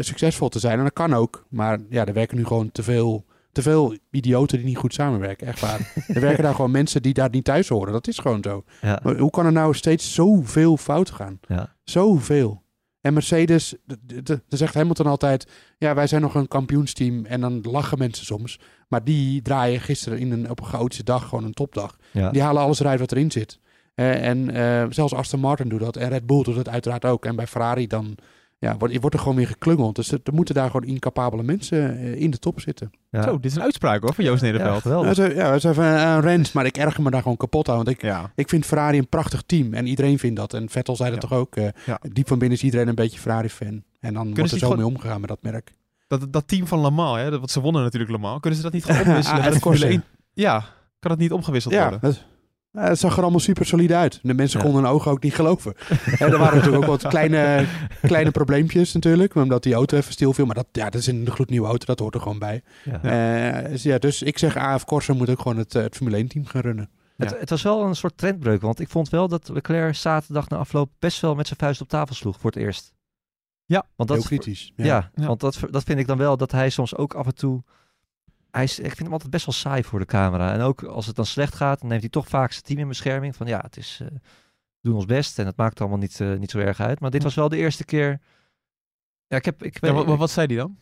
succesvol 0.00 0.48
te 0.48 0.58
zijn. 0.58 0.78
En 0.78 0.84
dat 0.84 0.92
kan 0.92 1.14
ook. 1.14 1.46
Maar 1.48 1.78
ja, 1.90 2.06
er 2.06 2.12
werken 2.12 2.36
nu 2.36 2.44
gewoon 2.44 2.72
te 2.72 2.82
veel, 2.82 3.24
te 3.52 3.62
veel 3.62 3.96
idioten 4.10 4.56
die 4.58 4.66
niet 4.66 4.76
goed 4.76 4.94
samenwerken. 4.94 5.46
Echt 5.46 5.60
waar. 5.60 5.92
er 6.06 6.20
werken 6.20 6.42
daar 6.42 6.54
gewoon 6.54 6.70
mensen 6.70 7.02
die 7.02 7.14
daar 7.14 7.30
niet 7.30 7.44
thuis 7.44 7.68
horen. 7.68 7.92
Dat 7.92 8.08
is 8.08 8.18
gewoon 8.18 8.42
zo. 8.42 8.64
Ja, 8.80 9.00
Maar 9.02 9.16
hoe 9.16 9.30
kan 9.30 9.46
er 9.46 9.52
nou 9.52 9.74
steeds 9.74 10.14
zoveel 10.14 10.76
fout 10.76 11.10
gaan? 11.10 11.38
ja. 11.48 11.76
Zoveel. 11.84 12.62
En 13.00 13.12
Mercedes, 13.12 13.74
dan 14.14 14.40
zegt 14.48 14.74
Hamilton 14.74 15.06
altijd... 15.06 15.46
Ja, 15.78 15.94
wij 15.94 16.06
zijn 16.06 16.22
nog 16.22 16.34
een 16.34 16.48
kampioensteam. 16.48 17.24
En 17.24 17.40
dan 17.40 17.60
lachen 17.62 17.98
mensen 17.98 18.26
soms. 18.26 18.60
Maar 18.88 19.04
die 19.04 19.42
draaien 19.42 19.80
gisteren 19.80 20.18
in 20.18 20.32
een, 20.32 20.50
op 20.50 20.60
een 20.60 20.66
chaotische 20.66 21.04
dag 21.04 21.28
gewoon 21.28 21.44
een 21.44 21.52
topdag. 21.52 21.96
ja. 22.12 22.30
Die 22.30 22.42
halen 22.42 22.62
alles 22.62 22.80
eruit 22.80 23.00
wat 23.00 23.12
erin 23.12 23.30
zit. 23.30 23.60
Eh, 23.98 24.28
en 24.28 24.50
eh, 24.50 24.86
zelfs 24.90 25.14
Aston 25.14 25.40
Martin 25.40 25.68
doet 25.68 25.80
dat. 25.80 25.96
En 25.96 26.08
Red 26.08 26.26
Bull 26.26 26.42
doet 26.42 26.56
het 26.56 26.68
uiteraard 26.68 27.04
ook. 27.04 27.24
En 27.24 27.36
bij 27.36 27.46
Ferrari 27.46 27.86
dan 27.86 28.14
ja, 28.58 28.76
wordt, 28.76 28.98
wordt 29.00 29.14
er 29.16 29.20
gewoon 29.22 29.36
weer 29.36 29.46
geklungeld. 29.46 29.96
Dus 29.96 30.12
er, 30.12 30.20
moeten 30.32 30.54
daar 30.54 30.70
gewoon 30.70 30.88
incapabele 30.88 31.42
mensen 31.42 31.98
eh, 31.98 32.20
in 32.20 32.30
de 32.30 32.38
top 32.38 32.60
zitten. 32.60 32.90
Ja. 33.10 33.22
Zo, 33.22 33.36
dit 33.36 33.44
is 33.50 33.56
een 33.56 33.62
uitspraak 33.62 34.00
hoor 34.02 34.14
van 34.14 34.24
Joost 34.24 34.42
Ja, 34.42 34.46
Nederveld. 34.50 35.16
Ja, 35.16 35.24
ja, 35.26 35.58
ze 35.58 35.66
hebben 35.66 35.84
een 36.08 36.20
rent, 36.20 36.52
maar 36.52 36.66
ik 36.66 36.76
erger 36.76 37.02
me 37.02 37.10
daar 37.10 37.22
gewoon 37.22 37.36
kapot 37.36 37.68
aan. 37.68 37.76
Want 37.76 37.88
ik, 37.88 38.02
Ja, 38.02 38.32
ik 38.34 38.48
vind 38.48 38.66
Ferrari 38.66 38.98
een 38.98 39.08
prachtig 39.08 39.42
team. 39.46 39.74
En 39.74 39.86
iedereen 39.86 40.18
vindt 40.18 40.36
dat. 40.36 40.54
En 40.54 40.68
Vettel 40.68 40.96
zei 40.96 41.10
dat 41.10 41.22
Ja. 41.22 41.28
toch 41.28 41.38
ook. 41.38 41.56
eh, 41.56 41.68
Ja. 41.86 42.00
Diep 42.12 42.28
van 42.28 42.38
binnen 42.38 42.56
is 42.58 42.64
iedereen 42.64 42.88
een 42.88 42.94
beetje 42.94 43.18
Ferrari-fan. 43.18 43.82
En 44.00 44.14
dan 44.14 44.34
wordt 44.34 44.52
er 44.52 44.58
zo 44.58 44.74
mee 44.76 44.86
omgegaan 44.86 45.20
met 45.20 45.28
dat 45.28 45.42
merk. 45.42 45.72
dat, 46.06 46.32
dat 46.32 46.48
team 46.48 46.66
van 46.66 46.80
Le 46.80 46.90
Mans, 46.90 47.16
hè, 47.18 47.30
dat, 47.30 47.38
want 47.38 47.50
ze 47.50 47.60
wonnen 47.60 47.82
natuurlijk 47.82 48.12
Le 48.12 48.18
Mans. 48.18 48.40
Kunnen 48.40 48.58
ze 48.58 48.64
dat 48.64 48.72
niet 48.74 48.84
gewoon 48.90 49.06
omwisselen? 49.06 49.38
Ah, 49.40 49.44
met 49.44 49.52
F. 49.54 49.56
de 49.56 49.60
Formule 49.62 49.80
Corse. 49.84 49.96
1? 49.96 50.04
Ja, 50.34 50.64
kan 50.98 51.10
dat 51.10 51.18
niet 51.20 51.32
omgewisseld 51.32 51.74
Ja, 51.74 51.80
worden? 51.82 52.00
dat, 52.00 52.24
ja, 52.82 52.88
het 52.88 52.98
zag 52.98 53.16
er 53.16 53.22
allemaal 53.22 53.40
super 53.40 53.66
solide 53.66 53.94
uit. 53.96 54.18
De 54.22 54.34
mensen 54.34 54.58
Ja. 54.58 54.64
konden 54.64 54.82
hun 54.84 54.92
ogen 54.92 55.10
ook 55.10 55.22
niet 55.22 55.34
geloven. 55.34 55.74
En 56.18 56.32
er 56.32 56.38
waren 56.38 56.56
natuurlijk 56.56 56.82
ook 56.84 57.00
wat 57.00 57.08
kleine, 57.14 57.64
kleine 58.02 58.30
probleempjes 58.30 58.92
natuurlijk. 58.92 59.34
Omdat 59.34 59.62
die 59.62 59.74
auto 59.74 59.96
even 59.96 60.12
stil 60.12 60.32
viel. 60.32 60.46
Maar 60.46 60.54
dat, 60.54 60.66
ja, 60.72 60.84
dat 60.90 61.00
is 61.00 61.06
een 61.06 61.30
gloednieuwe 61.30 61.66
auto, 61.66 61.84
dat 61.86 61.98
hoort 61.98 62.14
er 62.14 62.20
gewoon 62.20 62.38
bij. 62.38 62.62
Ja. 62.84 63.02
Eh, 63.62 63.70
dus, 63.70 63.82
ja, 63.82 63.98
dus 63.98 64.22
ik 64.22 64.38
zeg 64.38 64.56
AF 64.56 64.84
Corsa 64.84 65.12
moet 65.14 65.30
ook 65.30 65.40
gewoon 65.40 65.56
het, 65.58 65.74
eh, 65.74 65.82
het 65.82 65.96
Formule 65.96 66.16
1 66.16 66.28
team 66.28 66.46
gaan 66.46 66.60
runnen. 66.60 66.90
Het, 67.16 67.30
Ja. 67.30 67.36
het 67.38 67.50
was 67.50 67.62
wel 67.62 67.84
een 67.84 67.96
soort 67.96 68.16
trendbreuk, 68.16 68.60
want 68.60 68.80
ik 68.80 68.88
vond 68.88 69.08
wel 69.08 69.28
dat 69.28 69.48
Leclerc 69.48 69.94
zaterdag 69.94 70.48
na 70.48 70.56
afloop 70.56 70.90
best 70.98 71.20
wel 71.20 71.34
met 71.34 71.46
zijn 71.46 71.58
vuist 71.58 71.80
op 71.80 71.88
tafel 71.88 72.14
sloeg 72.14 72.36
voor 72.40 72.50
het 72.50 72.58
eerst. 72.60 72.92
Ja, 73.64 73.84
want 73.96 74.08
Heel 74.10 74.18
dat, 74.18 74.26
kritisch. 74.28 74.72
Ja, 74.76 74.84
Ja. 75.14 75.26
want 75.26 75.40
dat, 75.40 75.58
dat 75.70 75.82
vind 75.84 75.98
ik 75.98 76.06
dan 76.06 76.18
wel 76.18 76.36
dat 76.36 76.52
hij 76.52 76.70
soms 76.70 76.96
ook 76.96 77.14
af 77.14 77.26
en 77.26 77.34
toe. 77.34 77.62
Hij 78.50 78.62
is, 78.64 78.78
ik 78.78 78.84
vind 78.86 78.98
hem 78.98 79.12
altijd 79.12 79.30
best 79.30 79.44
wel 79.46 79.54
saai 79.54 79.84
voor 79.84 79.98
de 79.98 80.04
camera. 80.04 80.52
En 80.52 80.60
ook 80.60 80.82
als 80.82 81.06
het 81.06 81.16
dan 81.16 81.26
slecht 81.26 81.54
gaat, 81.54 81.80
dan 81.80 81.88
neemt 81.88 82.00
hij 82.00 82.10
toch 82.10 82.28
vaak 82.28 82.52
zijn 82.52 82.64
team 82.64 82.78
in 82.78 82.88
bescherming. 82.88 83.36
Van 83.36 83.46
ja, 83.46 83.58
het 83.60 83.76
is. 83.76 83.98
eh, 84.02 84.08
we 84.10 84.88
doen 84.88 84.94
ons 84.94 85.04
best 85.04 85.38
en 85.38 85.46
het 85.46 85.56
maakt 85.56 85.80
allemaal 85.80 85.98
niet, 85.98 86.20
eh, 86.20 86.34
niet 86.34 86.50
zo 86.50 86.58
erg 86.58 86.80
uit. 86.80 87.00
Maar 87.00 87.10
dit 87.10 87.20
Ja. 87.20 87.26
was 87.26 87.36
wel 87.36 87.48
de 87.48 87.56
eerste 87.56 87.84
keer. 87.84 88.20
Ja, 89.26 89.36
ik 89.36 89.44
heb. 89.44 89.62
Ik, 89.62 89.78
Ja, 89.80 89.94
weet- 89.94 90.04
wat, 90.04 90.18
wat 90.18 90.30
zei 90.30 90.46
hij 90.46 90.56
dan? 90.56 90.78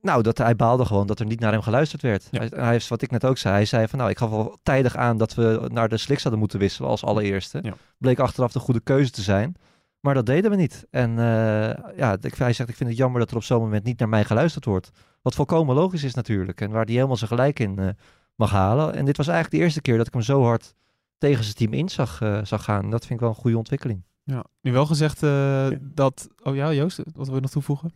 nou, 0.00 0.22
dat 0.22 0.38
hij 0.38 0.56
baalde 0.56 0.84
gewoon 0.84 1.06
dat 1.06 1.20
er 1.20 1.26
niet 1.26 1.40
naar 1.40 1.52
hem 1.52 1.62
geluisterd 1.62 2.02
werd. 2.02 2.28
Ja. 2.30 2.38
Hij, 2.38 2.48
hij 2.54 2.70
heeft, 2.70 2.88
wat 2.88 3.02
ik 3.02 3.10
net 3.10 3.24
ook 3.24 3.38
zei, 3.38 3.54
hij 3.54 3.64
zei 3.64 3.88
van 3.88 3.98
nou, 3.98 4.10
ik 4.10 4.18
gaf 4.18 4.30
wel 4.30 4.58
tijdig 4.62 4.96
aan 4.96 5.16
dat 5.16 5.34
we 5.34 5.68
naar 5.72 5.88
de 5.88 5.96
slicks 5.96 6.22
hadden 6.22 6.40
moeten 6.40 6.58
wisselen 6.58 6.90
als 6.90 7.04
allereerste. 7.04 7.58
Ja. 7.62 7.74
Bleek 7.98 8.18
achteraf 8.18 8.52
de 8.52 8.58
goede 8.58 8.80
keuze 8.80 9.10
te 9.10 9.22
zijn. 9.22 9.54
Maar 10.00 10.14
dat 10.14 10.26
deden 10.26 10.50
we 10.50 10.56
niet. 10.56 10.86
En 10.90 11.10
eh, 11.18 11.96
ja, 11.96 12.16
ik, 12.20 12.34
hij 12.34 12.52
zegt, 12.52 12.68
ik 12.68 12.76
vind 12.76 12.88
het 12.88 12.98
jammer 12.98 13.20
dat 13.20 13.30
er 13.30 13.36
op 13.36 13.42
zo'n 13.42 13.60
moment 13.60 13.84
niet 13.84 13.98
naar 13.98 14.08
mij 14.08 14.24
geluisterd 14.24 14.64
wordt. 14.64 14.90
Wat 15.26 15.34
volkomen 15.34 15.74
logisch 15.74 16.04
is 16.04 16.14
natuurlijk. 16.14 16.60
En 16.60 16.70
waar 16.70 16.84
hij 16.84 16.94
helemaal 16.94 17.16
zijn 17.16 17.30
gelijk 17.30 17.58
in 17.58 17.78
eh, 17.78 17.88
mag 18.34 18.50
halen. 18.50 18.94
En 18.94 19.04
dit 19.04 19.16
was 19.16 19.26
eigenlijk 19.26 19.56
de 19.56 19.62
eerste 19.62 19.80
keer 19.80 19.96
dat 19.96 20.06
ik 20.06 20.12
hem 20.12 20.22
zo 20.22 20.42
hard 20.42 20.74
tegen 21.18 21.44
zijn 21.44 21.56
team 21.56 21.72
in 21.72 21.88
zag, 21.88 22.20
eh, 22.20 22.44
zag 22.44 22.64
gaan. 22.64 22.90
Dat 22.90 23.00
vind 23.00 23.12
ik 23.12 23.20
wel 23.20 23.28
een 23.28 23.34
goede 23.34 23.56
ontwikkeling. 23.56 24.02
Ja. 24.24 24.44
Nu 24.60 24.72
wel 24.72 24.86
gezegd 24.86 25.22
eh, 25.22 25.68
dat... 25.80 26.28
Oh 26.42 26.54
ja, 26.54 26.72
Joost, 26.72 26.96
wat 26.96 27.26
wil 27.26 27.34
je 27.34 27.40
nog 27.40 27.50
toevoegen? 27.50 27.92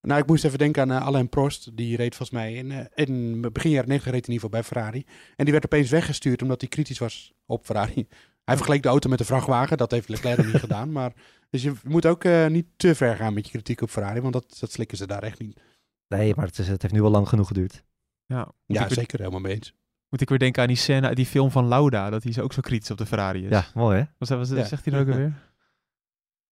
Nou, 0.00 0.20
ik 0.20 0.26
moest 0.26 0.44
even 0.44 0.58
denken 0.58 0.82
aan 0.92 1.02
Alain 1.02 1.28
Prost. 1.28 1.76
Die 1.76 1.96
reed 1.96 2.14
volgens 2.14 2.38
mij 2.38 2.54
in, 2.54 2.70
eh, 2.70 3.04
in 3.06 3.40
begin 3.40 3.70
jaren 3.70 3.88
90 3.88 4.12
reed 4.12 4.26
in 4.26 4.32
ieder 4.32 4.48
geval 4.48 4.60
bij 4.60 4.62
Ferrari. 4.62 5.04
En 5.36 5.44
die 5.44 5.52
werd 5.52 5.64
opeens 5.64 5.90
weggestuurd 5.90 6.42
omdat 6.42 6.60
hij 6.60 6.68
kritisch 6.68 6.98
was 6.98 7.32
op 7.46 7.64
Ferrari. 7.64 8.06
Hij 8.44 8.56
vergeleek 8.56 8.82
de 8.82 8.88
auto 8.88 9.08
met 9.08 9.18
de 9.18 9.24
vrachtwagen. 9.24 9.76
Dat 9.76 9.90
heeft 9.90 10.08
Leclerc 10.08 10.46
niet 10.46 10.60
gedaan. 10.66 10.92
Maar, 10.92 11.12
dus 11.50 11.62
je 11.62 11.72
moet 11.84 12.06
ook 12.06 12.24
eh, 12.24 12.46
niet 12.46 12.66
te 12.76 12.94
ver 12.94 13.16
gaan 13.16 13.34
met 13.34 13.44
je 13.44 13.52
kritiek 13.52 13.80
op 13.80 13.90
Ferrari. 13.90 14.20
Want 14.20 14.32
dat, 14.32 14.56
dat 14.60 14.72
slikken 14.72 14.96
ze 14.96 15.06
daar 15.06 15.22
echt 15.22 15.38
niet. 15.38 15.60
Nee, 16.18 16.34
maar 16.34 16.46
het, 16.46 16.58
is, 16.58 16.68
het 16.68 16.82
heeft 16.82 16.94
nu 16.94 17.00
wel 17.02 17.10
lang 17.10 17.28
genoeg 17.28 17.46
geduurd. 17.46 17.82
Ja, 18.26 18.38
moet, 18.38 18.54
Ja, 18.66 18.80
ik 18.82 18.88
weer, 18.88 18.98
zeker 18.98 19.18
helemaal 19.18 19.40
mee 19.40 19.54
eens. 19.54 19.74
moet 20.08 20.20
ik 20.20 20.28
weer 20.28 20.38
denken 20.38 20.62
aan 20.62 20.68
die 20.68 20.76
scène 20.76 21.06
uit 21.06 21.16
die 21.16 21.26
film 21.26 21.50
van 21.50 21.68
Lauda. 21.68 22.10
Dat 22.10 22.22
hij 22.22 22.32
zo 22.32 22.42
ook 22.42 22.52
zo 22.52 22.60
kritisch 22.60 22.90
op 22.90 22.98
de 22.98 23.06
Ferrari 23.06 23.44
is. 23.44 23.50
Ja, 23.50 23.64
mooi 23.74 23.98
hè? 23.98 24.04
Wat, 24.18 24.28
wat 24.28 24.48
Ja. 24.48 24.64
zegt 24.64 24.84
hij 24.84 24.94
nou 24.94 25.06
ook 25.06 25.12
alweer? 25.12 25.32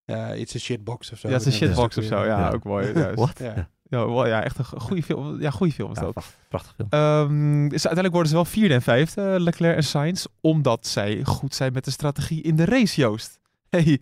Ja, 0.05 0.27
it's 0.33 0.55
a 0.55 0.59
shitbox 0.59 1.11
of 1.11 1.17
zo. 1.19 1.27
Ja, 1.27 1.33
het 1.33 1.45
is 1.45 1.53
een 1.53 1.59
Dat 1.59 1.69
shitbox 1.69 1.97
of 1.97 2.03
zo. 2.03 2.15
Ja, 2.25 2.39
Ja. 2.39 2.49
ook 2.51 2.63
mooi. 2.63 2.93
Wat? 3.15 3.39
Ja. 3.39 3.45
Ja. 3.55 3.69
Ja, 3.83 4.05
wel- 4.07 4.27
ja, 4.27 4.43
echt 4.43 4.57
een 4.57 4.65
go- 4.65 4.77
goede 4.79 5.03
film. 5.03 5.41
Ja, 5.41 5.49
goede 5.51 5.73
film 5.73 5.91
is 5.91 5.97
Ja, 5.97 6.03
dat. 6.03 6.11
pracht- 6.13 6.37
prachtig 6.49 6.73
film. 6.75 6.87
Ehm, 6.89 7.61
dus 7.61 7.71
uiteindelijk 7.71 8.13
worden 8.13 8.29
ze 8.29 8.35
wel 8.35 8.45
vierde 8.45 8.73
en 8.73 8.81
vijfde, 8.81 9.21
eh, 9.21 9.39
Leclerc 9.39 9.75
en 9.75 9.83
Sainz, 9.83 10.25
omdat 10.41 10.87
zij 10.87 11.23
goed 11.25 11.55
zijn 11.55 11.73
met 11.73 11.85
de 11.85 11.91
strategie 11.91 12.41
in 12.41 12.55
de 12.55 12.65
race, 12.65 13.01
Joost. 13.01 13.39
Hey, 13.69 13.99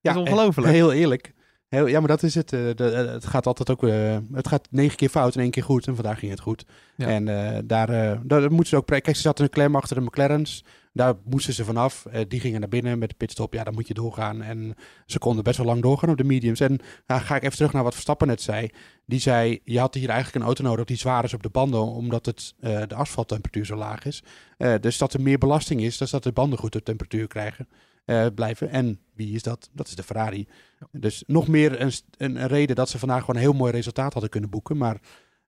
Ja, 0.00 0.10
is 0.10 0.16
ongelooflijk. 0.16 0.68
Heel 0.68 0.92
eerlijk. 0.92 1.34
Heel, 1.68 1.86
ja, 1.86 1.98
maar 1.98 2.08
dat 2.08 2.22
is 2.22 2.34
het. 2.34 2.52
eh, 2.52 2.60
de- 2.74 2.90
eh, 2.90 3.12
het 3.12 3.26
gaat 3.26 3.46
altijd 3.46 3.70
ook. 3.70 3.84
eh, 3.84 4.16
het 4.32 4.48
gaat 4.48 4.68
negen 4.70 4.96
keer 4.96 5.08
fout 5.08 5.34
en 5.34 5.40
één 5.40 5.50
keer 5.50 5.62
goed. 5.62 5.86
En 5.86 5.94
vandaag 5.94 6.18
ging 6.18 6.30
het 6.30 6.40
goed. 6.40 6.64
Ja. 6.96 7.06
En 7.06 7.24
daar, 7.66 7.86
daar 8.26 8.40
moeten 8.50 8.66
ze 8.66 8.76
ook. 8.76 8.86
Kijk, 8.86 9.06
ze 9.06 9.20
zaten 9.22 9.44
een 9.44 9.50
klem 9.50 9.76
achter 9.76 9.96
de 9.96 10.02
McLaren's. 10.02 10.64
Daar 10.92 11.14
moesten 11.24 11.54
ze 11.54 11.64
vanaf. 11.64 12.06
Die 12.28 12.40
gingen 12.40 12.60
naar 12.60 12.68
binnen 12.68 12.98
met 12.98 13.08
de 13.08 13.14
pitstop. 13.14 13.54
Ja, 13.54 13.64
dan 13.64 13.74
moet 13.74 13.88
je 13.88 13.94
doorgaan. 13.94 14.42
En 14.42 14.74
ze 15.06 15.18
konden 15.18 15.44
best 15.44 15.56
wel 15.56 15.66
lang 15.66 15.82
doorgaan 15.82 16.10
op 16.10 16.16
de 16.16 16.24
mediums. 16.24 16.60
En 16.60 16.80
nou, 17.06 17.20
ga 17.20 17.36
ik 17.36 17.42
even 17.42 17.56
terug 17.56 17.72
naar 17.72 17.82
wat 17.82 17.92
Verstappen 17.92 18.26
net 18.26 18.42
zei. 18.42 18.70
Die 19.06 19.20
zei: 19.20 19.60
Je 19.64 19.78
had 19.78 19.94
hier 19.94 20.08
eigenlijk 20.08 20.36
een 20.38 20.46
auto 20.46 20.62
nodig 20.64 20.84
die 20.84 20.96
zwaar 20.96 21.24
is 21.24 21.34
op 21.34 21.42
de 21.42 21.48
banden. 21.48 21.80
Omdat 21.80 22.26
het, 22.26 22.54
de 22.60 22.94
asfalttemperatuur 22.94 23.66
zo 23.66 23.76
laag 23.76 24.04
is. 24.04 24.22
Dus 24.80 24.98
dat 24.98 25.12
er 25.14 25.20
meer 25.20 25.38
belasting 25.38 25.80
is. 25.80 25.96
Dus 25.98 26.10
dat 26.10 26.22
de 26.22 26.32
banden 26.32 26.58
goed 26.58 26.76
op 26.76 26.84
temperatuur 26.84 27.26
krijgen. 27.26 27.68
Eh, 28.08 28.26
blijven. 28.34 28.70
En 28.70 29.00
wie 29.14 29.34
is 29.34 29.42
dat? 29.42 29.70
Dat 29.72 29.86
is 29.86 29.94
de 29.94 30.02
Ferrari. 30.02 30.48
Dus 30.90 31.24
nog 31.26 31.48
meer 31.48 31.80
een, 31.80 31.92
een, 32.16 32.42
een 32.42 32.46
reden 32.46 32.76
dat 32.76 32.88
ze 32.88 32.98
vandaag 32.98 33.20
gewoon 33.20 33.36
een 33.36 33.42
heel 33.42 33.52
mooi 33.52 33.72
resultaat 33.72 34.12
hadden 34.12 34.30
kunnen 34.30 34.50
boeken. 34.50 34.76
Maar 34.76 35.00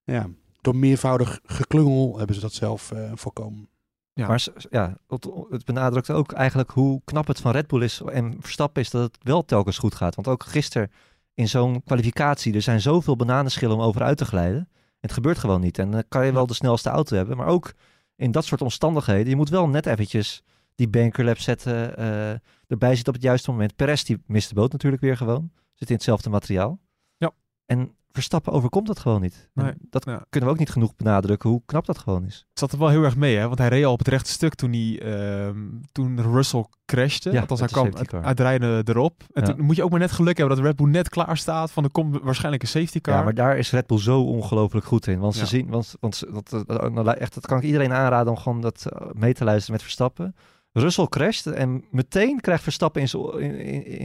ja, 0.05 0.29
door 0.61 0.77
meervoudig 0.77 1.41
geklungel 1.45 2.19
hebben 2.19 2.35
ze 2.35 2.41
dat 2.41 2.53
zelf 2.53 2.93
eh, 2.93 3.13
voorkomen. 3.15 3.69
Ja. 4.13 4.27
Maar 4.27 4.47
ja, 4.71 4.97
het, 5.09 5.29
het 5.51 5.65
benadrukt 5.65 6.11
ook 6.11 6.33
eigenlijk 6.33 6.71
hoe 6.71 7.01
knap 7.05 7.27
het 7.27 7.41
van 7.41 7.53
Red 7.53 7.67
Bull 7.67 7.83
is 7.83 8.01
en 8.01 8.37
Verstappen 8.41 8.83
is 8.83 8.91
dat 8.91 9.03
het 9.03 9.19
wel 9.23 9.45
telkens 9.45 9.79
goed 9.79 9.95
gaat. 9.95 10.15
Want 10.15 10.29
ook 10.29 10.45
gisteren 10.45 10.91
in 11.35 11.49
zo'n 11.49 11.83
kwalificatie, 11.85 12.55
er 12.55 12.63
zijn 12.63 12.81
zoveel 12.81 13.17
bananenschillen 13.17 13.77
om 13.77 13.83
over 13.83 14.03
uit 14.03 14.17
te 14.17 14.25
glijden. 14.25 14.69
Het 15.01 15.13
gebeurt 15.13 15.39
gewoon 15.39 15.61
niet. 15.61 15.79
En 15.79 15.91
dan 15.91 16.05
kan 16.09 16.27
je 16.27 16.33
wel 16.33 16.47
de 16.47 16.55
snelste 16.55 16.89
auto 16.89 17.17
hebben, 17.17 17.37
maar 17.37 17.47
ook 17.47 17.73
in 18.17 18.31
dat 18.31 18.45
soort 18.45 18.63
omstandigheden, 18.63 19.29
je 19.29 19.37
moet 19.37 19.49
wel 19.49 19.69
net 19.69 19.87
eventjes 19.87 20.43
die 20.75 20.89
bankerlap 20.89 21.39
zetten, 21.39 21.97
eh, 21.97 22.31
erbij 22.67 22.95
zitten 22.95 23.09
op 23.09 23.15
het 23.15 23.23
juiste 23.23 23.51
moment. 23.51 23.77
Perez 23.77 24.03
die 24.03 24.23
mist 24.27 24.49
de 24.49 24.55
boot 24.55 24.73
natuurlijk 24.73 25.03
weer 25.03 25.17
gewoon, 25.17 25.51
zit 25.75 25.89
in 25.89 25.95
hetzelfde 25.95 26.31
materiaal. 26.31 26.79
Ja. 27.17 27.31
En 27.67 27.95
Verstappen 28.13 28.53
overkomt 28.53 28.87
dat 28.87 28.99
gewoon 28.99 29.21
niet. 29.21 29.49
Nee, 29.55 29.73
dat 29.91 30.05
ja. 30.05 30.25
kunnen 30.29 30.49
we 30.49 30.55
ook 30.55 30.61
niet 30.61 30.71
genoeg 30.71 30.97
benadrukken 30.97 31.51
hoe 31.51 31.63
knap 31.67 31.87
dat 31.87 31.99
gewoon 31.99 32.25
is. 32.25 32.47
Het 32.49 32.59
zat 32.59 32.73
er 32.73 32.79
wel 32.79 32.89
heel 32.89 33.03
erg 33.03 33.17
mee, 33.17 33.37
hè? 33.37 33.47
Want 33.47 33.59
hij 33.59 33.69
reed 33.69 33.85
al 33.85 33.93
op 33.93 33.99
het 33.99 34.09
rechte 34.09 34.31
stuk 34.31 34.55
toen, 34.55 34.73
hij, 34.73 35.01
ehm, 35.03 35.59
toen 35.93 36.23
Russell 36.33 36.67
crashte. 36.87 37.33
Ja, 37.33 37.41
Althans, 37.41 37.61
hij 37.61 37.69
kwam 37.69 38.35
draaide 38.35 38.83
erop. 38.85 39.23
En 39.33 39.47
Ja. 39.47 39.53
toen 39.53 39.65
moet 39.65 39.77
je 39.77 39.83
ook 39.85 39.91
maar 39.91 39.99
net 39.99 40.11
geluk 40.13 40.37
hebben 40.39 40.57
dat 40.57 40.65
Red 40.65 40.77
Bull 40.77 40.89
net 40.89 41.09
klaar 41.09 41.37
staat. 41.37 41.71
Van 41.71 41.85
er 41.85 41.91
komt 41.91 42.21
waarschijnlijk 42.23 42.63
een 42.63 42.69
safety 42.69 43.01
car. 43.01 43.15
Ja, 43.15 43.23
maar 43.23 43.35
daar 43.35 43.59
is 43.59 43.71
Red 43.71 43.87
Bull 43.87 43.99
zo 43.99 44.23
ongelooflijk 44.23 44.87
goed 44.87 45.07
in. 45.07 45.19
Want 45.19 45.35
ze 45.35 45.41
Ja. 45.41 45.47
zien, 45.47 45.69
want, 45.69 45.95
want 46.01 46.23
dat, 46.33 46.49
dat, 46.49 46.69
dat- 46.69 46.93
nou, 46.93 47.11
echt, 47.11 47.35
dat 47.35 47.47
kan 47.47 47.59
ik 47.59 47.65
iedereen 47.65 47.93
aanraden 47.93 48.33
om 48.33 48.39
gewoon 48.39 48.61
dat 48.61 48.87
eh, 48.87 49.07
mee 49.13 49.35
te 49.35 49.45
luisteren 49.45 49.73
met 49.73 49.83
Verstappen. 49.83 50.35
Russell 50.73 51.07
crasht 51.07 51.47
en 51.47 51.85
meteen 51.91 52.41
krijgt 52.41 52.63
Verstappen 52.63 53.01
in 53.01 53.09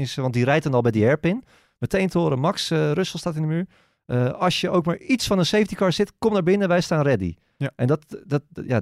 zijn, 0.08 0.22
want 0.22 0.34
die 0.34 0.44
rijdt 0.44 0.64
dan 0.64 0.74
al 0.74 0.82
bij 0.82 0.92
die 0.92 1.04
hairpin. 1.04 1.44
Meteen 1.78 2.08
te 2.08 2.18
horen, 2.18 2.40
Max, 2.40 2.72
eh 2.72 2.92
Russell 2.92 3.20
staat 3.20 3.36
in 3.36 3.42
de 3.42 3.48
muur. 3.48 3.68
Eh, 4.06 4.32
als 4.32 4.62
je 4.62 4.70
ook 4.70 4.86
maar 4.86 4.98
iets 4.98 5.28
van 5.28 5.40
een 5.40 5.46
safety 5.46 5.76
car 5.76 5.94
zit, 5.94 6.14
kom 6.18 6.34
naar 6.34 6.44
binnen, 6.44 6.68
wij 6.68 6.82
staan 6.82 7.02
ready. 7.02 7.36
Ja. 7.58 7.72
En 7.76 7.88
dat, 7.88 8.22
dat, 8.26 8.44
ja, 8.66 8.82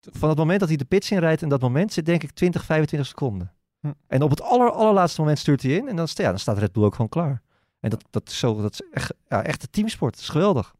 van 0.00 0.28
het 0.28 0.38
moment 0.38 0.60
dat 0.60 0.68
hij 0.68 0.78
de 0.78 0.84
pits 0.84 1.10
in 1.10 1.18
rijdt 1.18 1.42
en 1.42 1.48
dat 1.48 1.60
moment 1.60 1.92
zit 1.92 2.06
denk 2.06 2.22
ik 2.22 2.30
20, 2.30 2.64
25 2.64 3.08
seconden. 3.08 3.52
Hm. 3.80 3.92
En 4.06 4.22
op 4.22 4.30
het 4.30 4.42
aller, 4.42 4.70
allerlaatste 4.70 5.20
moment 5.20 5.38
stuurt 5.38 5.62
hij 5.62 5.72
in 5.72 5.88
en 5.88 5.96
dan, 5.96 6.08
ja, 6.12 6.28
dan 6.28 6.38
staat 6.38 6.58
Red 6.58 6.72
Bull 6.72 6.84
ook 6.84 6.94
gewoon 6.94 7.10
klaar. 7.10 7.42
En 7.80 7.90
dat, 7.90 8.04
dat 8.10 8.28
is, 8.28 8.38
zo, 8.38 8.62
dat 8.62 8.72
is 8.72 8.82
echt, 8.90 9.14
ja, 9.28 9.42
echt 9.42 9.62
een 9.62 9.70
teamsport. 9.70 10.12
Dat 10.12 10.22
is 10.22 10.28
geweldig. 10.28 10.74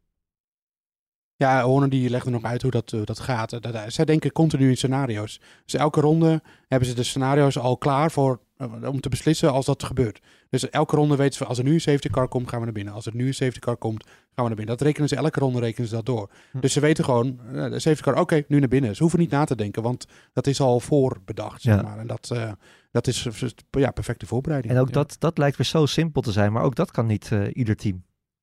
Ja, 1.42 1.62
Horner 1.62 1.88
die 1.88 2.10
legde 2.10 2.30
nog 2.30 2.42
uit 2.42 2.62
hoe 2.62 2.70
dat, 2.70 2.94
dat 3.04 3.18
gaat. 3.18 3.52
Eh, 3.52 3.60
dat, 3.60 3.72
dat- 3.72 3.92
zij 3.92 4.04
denken 4.04 4.32
continu 4.32 4.68
in 4.68 4.76
scenario's. 4.76 5.40
Dus 5.64 5.74
elke 5.74 6.00
ronde 6.00 6.42
hebben 6.68 6.88
ze 6.88 6.94
de 6.94 7.02
scenario's 7.02 7.58
al 7.58 7.76
klaar 7.76 8.10
voor, 8.10 8.40
eh, 8.56 8.66
om 8.88 9.00
te 9.00 9.08
beslissen 9.08 9.52
als 9.52 9.66
dat 9.66 9.82
gebeurt. 9.82 10.20
Dus 10.50 10.68
elke 10.70 10.96
ronde 10.96 11.16
weten 11.16 11.34
ze, 11.34 11.44
als 11.44 11.58
er 11.58 11.64
nu 11.64 11.72
een 11.72 11.80
safety 11.80 12.08
car 12.08 12.28
komt, 12.28 12.48
gaan 12.48 12.58
we 12.58 12.64
naar 12.64 12.74
binnen. 12.74 12.94
Als 12.94 13.06
er 13.06 13.14
nu 13.14 13.26
een 13.26 13.34
safety 13.34 13.58
car 13.58 13.76
komt, 13.76 14.04
gaan 14.04 14.12
we 14.34 14.42
naar 14.42 14.54
binnen. 14.56 14.76
Dat 14.76 14.80
rekenen 14.86 15.08
ze, 15.08 15.16
elke 15.16 15.40
ronde 15.40 15.60
rekenen 15.60 15.88
ze 15.88 15.94
dat 15.94 16.06
door. 16.06 16.30
Hm. 16.52 16.60
Dus 16.60 16.72
ze 16.72 16.80
weten 16.80 17.04
gewoon, 17.04 17.40
eh, 17.54 17.70
de 17.70 17.78
safety 17.78 18.02
car, 18.02 18.18
oké, 18.20 18.42
nu 18.48 18.58
naar 18.58 18.68
binnen. 18.68 18.94
Ze 18.96 19.02
hoeven 19.02 19.20
niet 19.20 19.30
na 19.30 19.44
te 19.44 19.56
denken, 19.56 19.82
want 19.82 20.06
dat 20.32 20.46
is 20.46 20.60
al 20.60 20.80
voorbedacht, 20.80 21.62
zeg 21.62 21.82
maar. 21.82 21.98
En 21.98 22.06
dat, 22.06 22.32
dat 22.90 23.06
is 23.06 23.28
ja, 23.70 23.90
perfecte 23.90 24.26
voorbereiding. 24.26 24.74
En 24.74 24.80
ook 24.80 24.86
Ja. 24.86 24.92
dat, 24.92 25.16
dat 25.18 25.38
lijkt 25.38 25.56
weer 25.56 25.66
zo 25.66 25.86
simpel 25.86 26.22
te 26.22 26.32
zijn, 26.32 26.52
maar 26.52 26.62
ook 26.62 26.74
dat 26.74 26.90
kan 26.90 27.06
niet 27.06 27.30
ieder 27.52 27.76
team. 27.76 28.02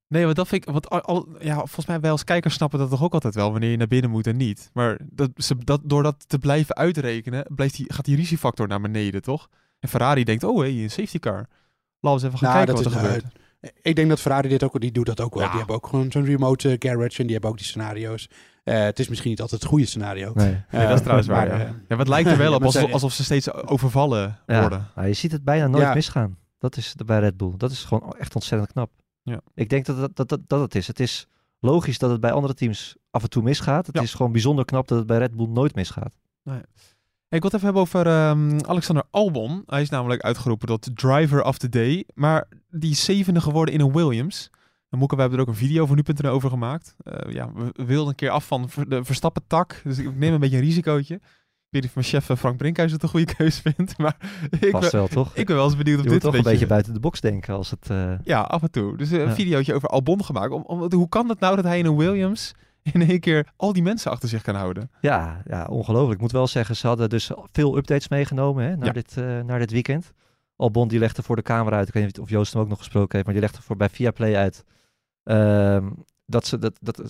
Nee, 0.09 0.23
want 0.23 0.35
dat 0.35 0.47
vind 0.47 0.65
ik. 0.67 0.71
Want 0.71 0.89
al, 0.89 1.01
al- 1.01 1.27
ja, 1.39 1.55
volgens 1.55 1.85
mij 1.85 1.99
wij 1.99 2.11
als 2.11 2.23
kijkers 2.23 2.53
snappen 2.53 2.79
dat 2.79 2.89
toch 2.89 3.03
ook 3.03 3.13
altijd 3.13 3.35
wel 3.35 3.51
wanneer 3.51 3.69
je 3.71 3.77
naar 3.77 3.87
binnen 3.87 4.09
moet 4.11 4.27
en 4.27 4.37
niet. 4.37 4.69
Maar 4.73 4.99
dat, 5.11 5.29
ze, 5.35 5.55
dat, 5.63 5.81
door 5.83 6.03
dat 6.03 6.29
te 6.29 6.39
blijven 6.39 6.75
uitrekenen, 6.75 7.45
blijft 7.55 7.75
die, 7.75 7.93
gaat 7.93 8.05
die 8.05 8.15
risicofactor 8.15 8.67
naar 8.67 8.81
beneden, 8.81 9.21
toch? 9.21 9.49
En 9.79 9.89
Ferrari 9.89 10.23
denkt, 10.23 10.43
oh 10.43 10.59
hé, 10.61 10.67
een 10.67 10.89
safety 10.89 11.19
car. 11.19 11.33
Laten 11.35 11.47
we 11.99 12.09
eens 12.09 12.23
even 12.23 12.37
gaan 12.37 12.53
Nou, 12.53 12.65
kijken 12.65 12.83
wat 12.83 12.93
er 12.93 12.99
is- 12.99 13.05
gebeurt. 13.07 13.25
Ik 13.81 13.95
denk 13.95 14.09
dat 14.09 14.19
Ferrari 14.19 14.47
dit 14.49 14.63
ook, 14.63 14.81
die 14.81 14.91
doet 14.91 15.05
dat 15.05 15.21
ook 15.21 15.33
wel. 15.33 15.43
Ja. 15.43 15.49
Die 15.49 15.57
hebben 15.57 15.75
ook 15.75 15.87
gewoon 15.87 16.11
zo'n 16.11 16.25
remote 16.25 16.69
eh, 16.69 16.75
garage 16.79 17.17
en 17.19 17.23
die 17.23 17.31
hebben 17.31 17.49
ook 17.49 17.57
die 17.57 17.65
scenario's. 17.65 18.29
Eh, 18.63 18.81
het 18.83 18.99
is 18.99 19.07
misschien 19.09 19.29
niet 19.29 19.41
altijd 19.41 19.61
het 19.61 19.69
goede 19.69 19.85
scenario. 19.85 20.31
Nee. 20.35 20.45
Nee, 20.47 20.61
dat 20.71 20.81
is 20.81 20.89
Eh, 20.89 20.95
trouwens 20.97 21.27
waar. 21.27 21.47
maar, 21.47 21.57
ja. 21.59 21.63
eh, 21.65 21.69
ja, 21.69 21.75
maar 21.87 21.97
het 21.97 22.07
lijkt 22.07 22.29
er 22.29 22.37
wel 22.37 22.53
op 22.55 22.63
alsof, 22.63 23.13
ze 23.13 23.23
steeds 23.23 23.51
overvallen 23.53 24.39
Ja, 24.47 24.61
worden. 24.61 24.87
nou, 24.95 25.07
je 25.07 25.13
ziet 25.13 25.31
het 25.31 25.43
bijna 25.43 25.67
nooit 25.67 25.83
Ja. 25.83 25.93
misgaan. 25.93 26.37
Dat 26.59 26.77
is 26.77 26.93
de, 26.93 27.05
bij 27.05 27.19
Red 27.19 27.37
Bull. 27.37 27.53
Dat 27.57 27.71
is 27.71 27.83
gewoon 27.83 28.13
echt 28.17 28.35
ontzettend 28.35 28.71
knap. 28.71 28.91
Ja. 29.23 29.41
Ik 29.53 29.69
denk 29.69 29.85
dat 29.85 29.97
dat, 29.97 30.15
dat, 30.15 30.29
dat, 30.29 30.39
dat 30.47 30.61
het 30.61 30.75
is. 30.75 30.87
Het 30.87 30.99
is 30.99 31.27
logisch 31.59 31.97
dat 31.97 32.11
het 32.11 32.19
bij 32.19 32.31
andere 32.31 32.53
teams 32.53 32.95
af 33.11 33.23
en 33.23 33.29
toe 33.29 33.43
misgaat. 33.43 33.85
Het 33.87 33.95
Ja. 33.95 34.01
is 34.01 34.13
gewoon 34.13 34.31
bijzonder 34.31 34.65
knap 34.65 34.87
dat 34.87 34.97
het 34.97 35.07
bij 35.07 35.17
Red 35.17 35.35
Bull 35.35 35.47
nooit 35.47 35.75
misgaat. 35.75 36.13
Hey, 36.43 36.57
ik 37.29 37.41
wil 37.41 37.51
het 37.51 37.53
even 37.53 37.63
hebben 37.65 37.81
over 37.81 38.05
ehm, 38.07 38.59
Alexander 38.65 39.03
Albon. 39.11 39.63
Hij 39.65 39.81
is 39.81 39.89
namelijk 39.89 40.21
uitgeroepen 40.21 40.67
tot 40.67 40.89
driver 40.97 41.43
of 41.43 41.57
the 41.57 41.69
day. 41.69 42.05
Maar 42.13 42.47
die 42.69 42.91
is 42.91 43.03
zevende 43.03 43.41
geworden 43.41 43.73
in 43.73 43.79
een 43.81 43.91
Williams. 43.93 44.49
En 44.89 44.97
Moeke, 44.97 45.15
we 45.15 45.21
hebben 45.21 45.39
er 45.39 45.45
ook 45.45 45.51
een 45.51 45.59
video 45.59 45.85
voor 45.85 45.95
nu.nl 45.95 46.31
over 46.31 46.49
gemaakt. 46.49 46.95
Eh, 47.03 47.33
ja, 47.33 47.51
we, 47.53 47.85
wilden 47.85 48.09
een 48.09 48.15
keer 48.15 48.29
af 48.29 48.47
van 48.47 48.69
de 48.87 49.03
Verstappen-tak. 49.03 49.81
Dus 49.83 49.97
ik 49.97 50.15
neem 50.15 50.33
een 50.33 50.39
beetje 50.39 50.57
een 50.57 50.63
risicootje. 50.63 51.19
Ik 51.71 51.75
weet 51.75 51.81
niet 51.83 51.97
of 51.97 52.09
mijn 52.11 52.21
chef 52.21 52.29
eh, 52.29 52.37
Frank 52.37 52.57
Brinkhuis 52.57 52.91
het 52.91 53.03
een 53.03 53.09
goede 53.09 53.33
keus 53.35 53.59
vindt. 53.59 53.97
Maar 53.97 54.15
ik 54.59 54.71
Past 54.71 54.91
ben, 54.91 54.99
wel, 54.99 55.07
toch? 55.09 55.35
ik 55.35 55.45
ben 55.45 55.55
wel 55.55 55.65
eens 55.65 55.75
benieuwd 55.77 55.97
of 55.97 56.03
je 56.03 56.09
moet 56.11 56.21
dit 56.21 56.31
toch 56.31 56.39
een 56.45 56.51
beetje 56.51 56.67
buiten 56.67 56.93
de 56.93 56.99
box 56.99 57.21
denken 57.21 57.53
als 57.55 57.69
het... 57.71 57.89
eh, 57.89 58.13
Ja, 58.23 58.41
af 58.41 58.61
en 58.61 58.71
toe. 58.71 58.97
Dus 58.97 59.11
eh, 59.11 59.19
een 59.19 59.27
Ja. 59.27 59.33
videootje 59.33 59.73
over 59.73 59.89
Albon 59.89 60.23
gemaakt. 60.25 60.51
Om, 60.51 60.61
om, 60.61 60.93
hoe 60.93 61.09
kan 61.09 61.29
het 61.29 61.39
nou 61.39 61.55
dat 61.55 61.65
hij 61.65 61.79
in 61.79 61.85
een 61.85 61.97
Williams 61.97 62.51
in 62.93 63.01
één 63.09 63.19
keer 63.19 63.47
al 63.55 63.73
die 63.73 63.83
mensen 63.83 64.11
achter 64.11 64.29
zich 64.29 64.41
kan 64.41 64.55
houden? 64.55 64.91
Ja, 65.01 65.41
ja, 65.47 65.65
ongelooflijk. 65.65 66.13
Ik 66.15 66.21
moet 66.21 66.31
wel 66.31 66.47
zeggen, 66.47 66.75
ze 66.75 66.87
hadden 66.87 67.09
dus 67.09 67.31
veel 67.51 67.77
updates 67.77 68.07
meegenomen 68.07 68.63
hè, 68.63 68.75
naar, 68.75 68.85
Ja. 68.85 68.91
dit, 68.91 69.15
naar 69.45 69.59
dit 69.59 69.71
weekend. 69.71 70.11
Albon 70.55 70.87
die 70.87 70.99
legde 70.99 71.23
voor 71.23 71.35
de 71.35 71.41
camera 71.41 71.77
uit, 71.77 71.87
ik 71.87 71.93
weet 71.93 72.05
niet 72.05 72.19
of 72.19 72.29
Joost 72.29 72.53
hem 72.53 72.61
ook 72.61 72.67
nog 72.69 72.77
gesproken 72.77 73.11
heeft, 73.11 73.25
maar 73.25 73.33
die 73.33 73.43
legde 73.43 73.61
voor 73.61 73.75
bij 73.75 73.89
Viaplay 73.89 74.35
uit 74.35 74.63
ehm, 75.23 75.89
dat 76.25 76.45
ze, 76.47 76.57
dat, 76.59 76.77
dat, 76.81 77.01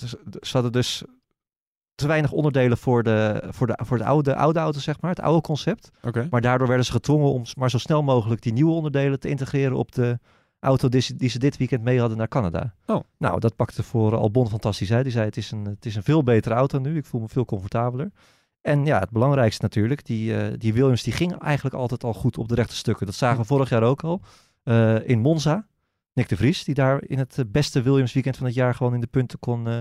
ze 0.42 0.50
hadden 0.52 0.72
dus 0.72 1.04
te 2.00 2.08
weinig 2.08 2.32
onderdelen 2.32 2.78
voor 2.78 3.04
de, 3.04 3.44
voor 3.50 3.68
de, 3.68 3.80
voor 3.84 3.98
de 3.98 4.06
oude, 4.06 4.36
oude 4.36 4.60
auto, 4.60 4.80
zeg 4.80 5.02
maar, 5.02 5.10
het 5.10 5.22
oude 5.22 5.42
concept. 5.42 5.92
Maar 6.30 6.42
daardoor 6.42 6.68
werden 6.68 6.86
ze 6.86 6.92
gedwongen 6.92 7.32
om 7.32 7.44
maar 7.58 7.70
zo 7.70 7.78
snel 7.78 8.04
mogelijk 8.04 8.42
die 8.42 8.54
nieuwe 8.54 8.72
onderdelen 8.72 9.20
te 9.20 9.30
integreren 9.30 9.78
op 9.78 9.92
de 9.92 10.20
auto 10.60 10.90
die 10.90 11.02
ze, 11.02 11.16
die 11.16 11.30
ze 11.30 11.40
dit 11.40 11.58
weekend 11.58 11.84
mee 11.84 12.00
hadden 12.00 12.18
naar 12.18 12.28
Canada. 12.28 12.74
Oh. 12.86 13.00
Nou, 13.18 13.40
dat 13.40 13.56
pakte 13.56 13.84
voor 13.84 14.16
Albon 14.16 14.50
fantastisch 14.50 14.92
uit. 14.92 15.04
Die 15.04 15.12
zei, 15.12 15.26
het 15.26 15.38
is, 15.38 15.52
een, 15.52 15.66
het 15.66 15.86
is 15.86 15.96
een 15.96 16.04
veel 16.04 16.24
betere 16.24 16.56
auto 16.56 16.80
nu. 16.80 16.98
Ik 16.98 17.06
voel 17.06 17.22
me 17.22 17.28
veel 17.30 17.46
comfortabeler. 17.46 18.12
En 18.62 18.86
ja, 18.86 19.00
het 19.00 19.10
belangrijkste 19.10 19.62
natuurlijk, 19.64 20.06
die, 20.06 20.38
eh, 20.38 20.54
die 20.58 20.74
Williams 20.74 21.04
die 21.04 21.14
ging 21.14 21.38
eigenlijk 21.38 21.76
altijd 21.76 22.04
al 22.04 22.14
goed 22.14 22.38
op 22.38 22.48
de 22.48 22.56
rechte 22.56 22.76
stukken. 22.76 23.06
Dat 23.06 23.16
zagen 23.16 23.40
we 23.40 23.46
vorig 23.46 23.70
jaar 23.70 23.84
ook 23.84 24.04
al. 24.04 24.22
eh, 24.64 25.08
in 25.10 25.20
Monza, 25.20 25.68
Nick 26.14 26.30
de 26.30 26.36
Vries, 26.36 26.64
die 26.64 26.76
daar 26.76 27.04
in 27.08 27.18
het 27.18 27.44
beste 27.48 27.82
Williams 27.82 28.14
weekend 28.14 28.38
van 28.38 28.46
het 28.46 28.56
jaar 28.56 28.76
gewoon 28.76 28.94
in 28.94 29.02
de 29.02 29.08
punten 29.08 29.40
kon, 29.40 29.68
eh, 29.68 29.78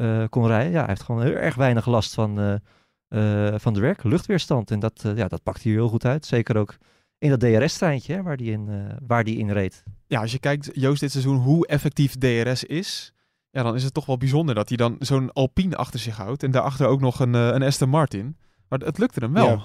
eh, 0.00 0.24
kon 0.28 0.46
rijden. 0.46 0.72
Ja, 0.72 0.78
hij 0.78 0.88
heeft 0.88 1.02
gewoon 1.02 1.22
heel 1.22 1.34
erg 1.34 1.54
weinig 1.54 1.86
last 1.86 2.14
van, 2.14 2.38
eh, 2.38 3.48
eh, 3.48 3.58
van 3.58 3.72
de 3.74 3.80
werk, 3.80 4.02
luchtweerstand. 4.02 4.70
En 4.70 4.80
dat, 4.80 5.04
eh, 5.04 5.16
ja, 5.16 5.28
dat 5.28 5.42
pakt 5.42 5.62
hij 5.62 5.72
heel 5.72 5.88
goed 5.88 6.04
uit. 6.04 6.26
Zeker 6.26 6.56
ook 6.56 6.76
in 7.18 7.30
dat 7.30 7.40
DRS-treintje 7.40 8.22
waar 8.22 8.36
die 8.36 8.50
in, 8.52 8.68
eh, 8.68 8.96
waar 9.06 9.24
die 9.24 9.36
in 9.38 9.50
reed. 9.50 9.82
ja, 10.06 10.20
als 10.20 10.32
je 10.32 10.38
kijkt, 10.38 10.70
Joost, 10.72 11.00
dit 11.00 11.10
seizoen, 11.10 11.36
hoe 11.36 11.66
effectief 11.66 12.14
DRS 12.18 12.64
is, 12.64 13.12
ja, 13.50 13.62
dan 13.62 13.74
is 13.74 13.84
het 13.84 13.94
toch 13.94 14.06
wel 14.06 14.16
bijzonder 14.16 14.54
dat 14.54 14.68
hij 14.68 14.76
dan 14.76 14.96
zo'n 14.98 15.32
Alpine 15.32 15.76
achter 15.76 16.00
zich 16.00 16.16
houdt. 16.16 16.42
En 16.42 16.50
daarachter 16.50 16.86
ook 16.86 17.00
nog 17.00 17.20
een, 17.20 17.34
eh, 17.34 17.46
een 17.46 17.62
Aston 17.62 17.88
Martin. 17.88 18.36
Maar 18.68 18.78
het 18.78 18.98
lukte 18.98 19.20
hem 19.20 19.32
wel. 19.32 19.46
Ja. 19.48 19.62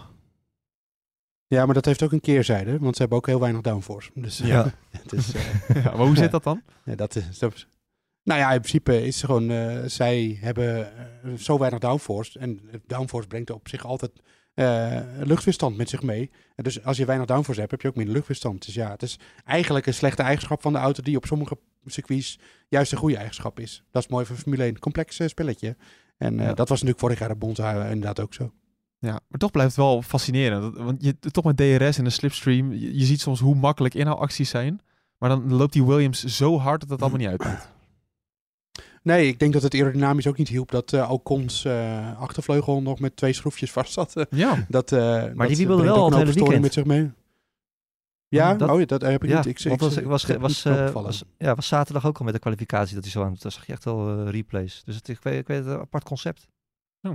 Ja, 1.47 1.65
maar 1.65 1.73
dat 1.73 1.85
heeft 1.85 2.03
ook 2.03 2.11
een 2.11 2.19
keerzijde, 2.21 2.79
want 2.79 2.93
ze 2.95 2.99
hebben 3.01 3.17
ook 3.17 3.25
heel 3.27 3.39
weinig 3.39 3.61
downforce. 3.61 4.11
Dus 4.13 4.37
Ja. 4.37 4.73
het 5.01 5.13
is, 5.13 5.33
eh, 5.33 5.43
Ja, 5.83 5.95
maar 5.95 6.05
hoe 6.05 6.17
zit 6.17 6.31
dat 6.31 6.43
dan? 6.43 6.61
ja, 6.85 6.95
dat 6.95 7.15
is, 7.15 7.39
dat 7.39 7.53
is- 7.53 7.67
nou 8.25 8.39
ja, 8.39 8.51
in 8.51 8.59
principe 8.59 9.05
is 9.05 9.15
het 9.15 9.25
gewoon, 9.25 9.49
eh, 9.49 9.77
zij 9.85 10.37
hebben 10.41 10.97
eh, 10.97 11.33
zo 11.37 11.57
weinig 11.57 11.79
downforce. 11.79 12.39
En 12.39 12.59
downforce 12.87 13.27
brengt 13.27 13.49
op 13.49 13.67
zich 13.67 13.85
altijd 13.85 14.11
eh, 14.53 15.01
luchtweerstand 15.23 15.77
met 15.77 15.89
zich 15.89 16.01
mee. 16.01 16.31
En 16.55 16.63
dus 16.63 16.83
als 16.83 16.97
je 16.97 17.05
weinig 17.05 17.27
downforce 17.27 17.59
hebt, 17.59 17.71
heb 17.71 17.81
je 17.81 17.87
ook 17.87 17.95
minder 17.95 18.13
luchtweerstand. 18.13 18.65
Dus 18.65 18.73
ja, 18.73 18.89
het 18.91 19.01
is 19.03 19.19
eigenlijk 19.45 19.85
een 19.85 19.93
slechte 19.93 20.21
eigenschap 20.23 20.61
van 20.61 20.73
de 20.73 20.79
auto 20.79 21.01
die 21.03 21.17
op 21.17 21.25
sommige 21.25 21.57
circuits 21.85 22.39
juist 22.69 22.91
een 22.91 22.97
goede 22.97 23.15
eigenschap 23.17 23.59
is. 23.59 23.83
Dat 23.91 24.03
is 24.03 24.09
mooi 24.09 24.25
voor 24.25 24.35
Formule 24.35 24.63
1. 24.63 24.79
Complex 24.79 25.19
spelletje. 25.25 25.75
En 26.17 26.33
Ja. 26.37 26.45
dat 26.47 26.57
was 26.57 26.69
natuurlijk 26.69 26.99
vorig 26.99 27.19
jaar 27.19 27.29
de 27.29 27.35
Bonza 27.35 27.85
inderdaad 27.85 28.19
ook 28.19 28.33
zo. 28.33 28.51
Ja, 28.99 29.11
maar 29.27 29.39
toch 29.39 29.51
blijft 29.51 29.75
het 29.75 29.85
wel 29.85 30.01
fascinerend. 30.01 30.61
Dat- 30.61 30.83
Want 30.83 31.03
je, 31.03 31.19
toch 31.19 31.43
met 31.43 31.57
DRS 31.57 31.97
en 31.97 32.05
een 32.05 32.11
slipstream, 32.11 32.73
je, 32.73 32.97
je 32.97 33.05
ziet 33.05 33.21
soms 33.21 33.39
hoe 33.39 33.55
makkelijk 33.55 33.93
inhaalacties 33.93 34.49
zijn. 34.49 34.81
Maar 35.17 35.29
dan 35.29 35.53
loopt 35.53 35.73
die 35.73 35.83
Williams 35.85 36.23
zo 36.23 36.57
hard 36.59 36.81
dat 36.81 36.89
het 36.89 37.01
allemaal 37.01 37.19
niet 37.19 37.27
uitmaakt. 37.29 37.73
Nee, 39.05 39.27
ik 39.27 39.39
denk 39.39 39.53
dat 39.53 39.61
het 39.61 39.73
aerodynamisch 39.73 40.27
ook 40.27 40.37
niet 40.37 40.47
hielp 40.47 40.71
dat 40.71 40.93
eh 40.93 41.11
Ocons 41.11 41.65
eh, 41.65 42.19
achtervleugel 42.19 42.81
nog 42.81 42.99
met 42.99 43.15
twee 43.15 43.33
schroefjes 43.33 43.71
vast 43.71 43.93
zat. 43.93 44.13
Ja, 44.29 44.65
dat, 44.67 44.91
eh, 44.91 44.99
Maar 44.99 45.35
dat 45.35 45.47
die 45.47 45.57
wiebelde 45.57 45.81
brengt 45.81 45.95
wel 45.97 46.05
al 46.05 46.11
een 46.11 46.17
het 46.17 46.27
hele 46.27 46.39
weekend. 46.39 46.61
met 46.61 46.73
zich 46.73 46.85
mee. 46.85 47.11
Ja, 48.27 48.53
Dat- 48.53 48.69
oh, 48.69 48.79
ja, 48.79 48.85
dat 48.85 49.01
heb 49.01 49.23
ik 49.23 49.29
Ja, 49.29 49.35
niet. 49.37 49.45
Ik, 49.45 49.59
want 49.59 49.73
ik, 49.73 49.79
was, 49.79 49.97
ik- 49.97 50.05
was, 50.05 50.25
was, 50.39 50.65
eh, 50.65 50.71
opgevallen. 50.71 51.07
was, 51.07 51.23
ja, 51.37 51.55
was 51.55 51.67
zaterdag 51.67 52.05
ook 52.05 52.17
al 52.17 52.25
met 52.25 52.33
de 52.33 52.39
kwalificatie 52.39 52.93
dat 52.95 53.03
hij 53.03 53.11
zo 53.11 53.23
aan. 53.23 53.35
Dat 53.39 53.53
zag 53.53 53.65
je 53.65 53.71
echt 53.73 53.83
wel 53.83 54.19
eh, 54.25 54.31
replays. 54.31 54.81
Dus 54.85 54.95
het, 54.95 55.07
ik, 55.07 55.19
weet, 55.21 55.39
ik 55.39 55.47
weet 55.47 55.57
het, 55.57 55.67
een 55.73 55.79
apart 55.79 56.03
concept. 56.03 56.47
Oh. 57.01 57.11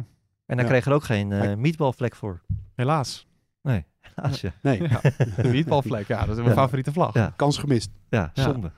En 0.46 0.56
daar 0.56 0.60
Ja. 0.64 0.70
kreeg 0.70 0.86
er 0.86 0.92
ook 0.92 1.04
geen 1.04 1.32
eh 1.32 1.54
meatballvlek 1.56 2.14
voor. 2.16 2.40
helaas. 2.74 3.26
Helaas, 4.14 4.40
ja. 4.40 4.52
Nee, 4.62 4.78
De 5.36 5.48
meatballvlek, 5.52 6.08
ja, 6.08 6.18
dat 6.20 6.28
is 6.28 6.36
mijn 6.42 6.48
Ja. 6.48 6.54
favoriete 6.62 6.92
vlag. 6.92 7.14
Ja. 7.14 7.32
kans 7.36 7.58
gemist. 7.58 7.90
Ja, 8.08 8.30
Ja. 8.34 8.42
zonde. 8.42 8.70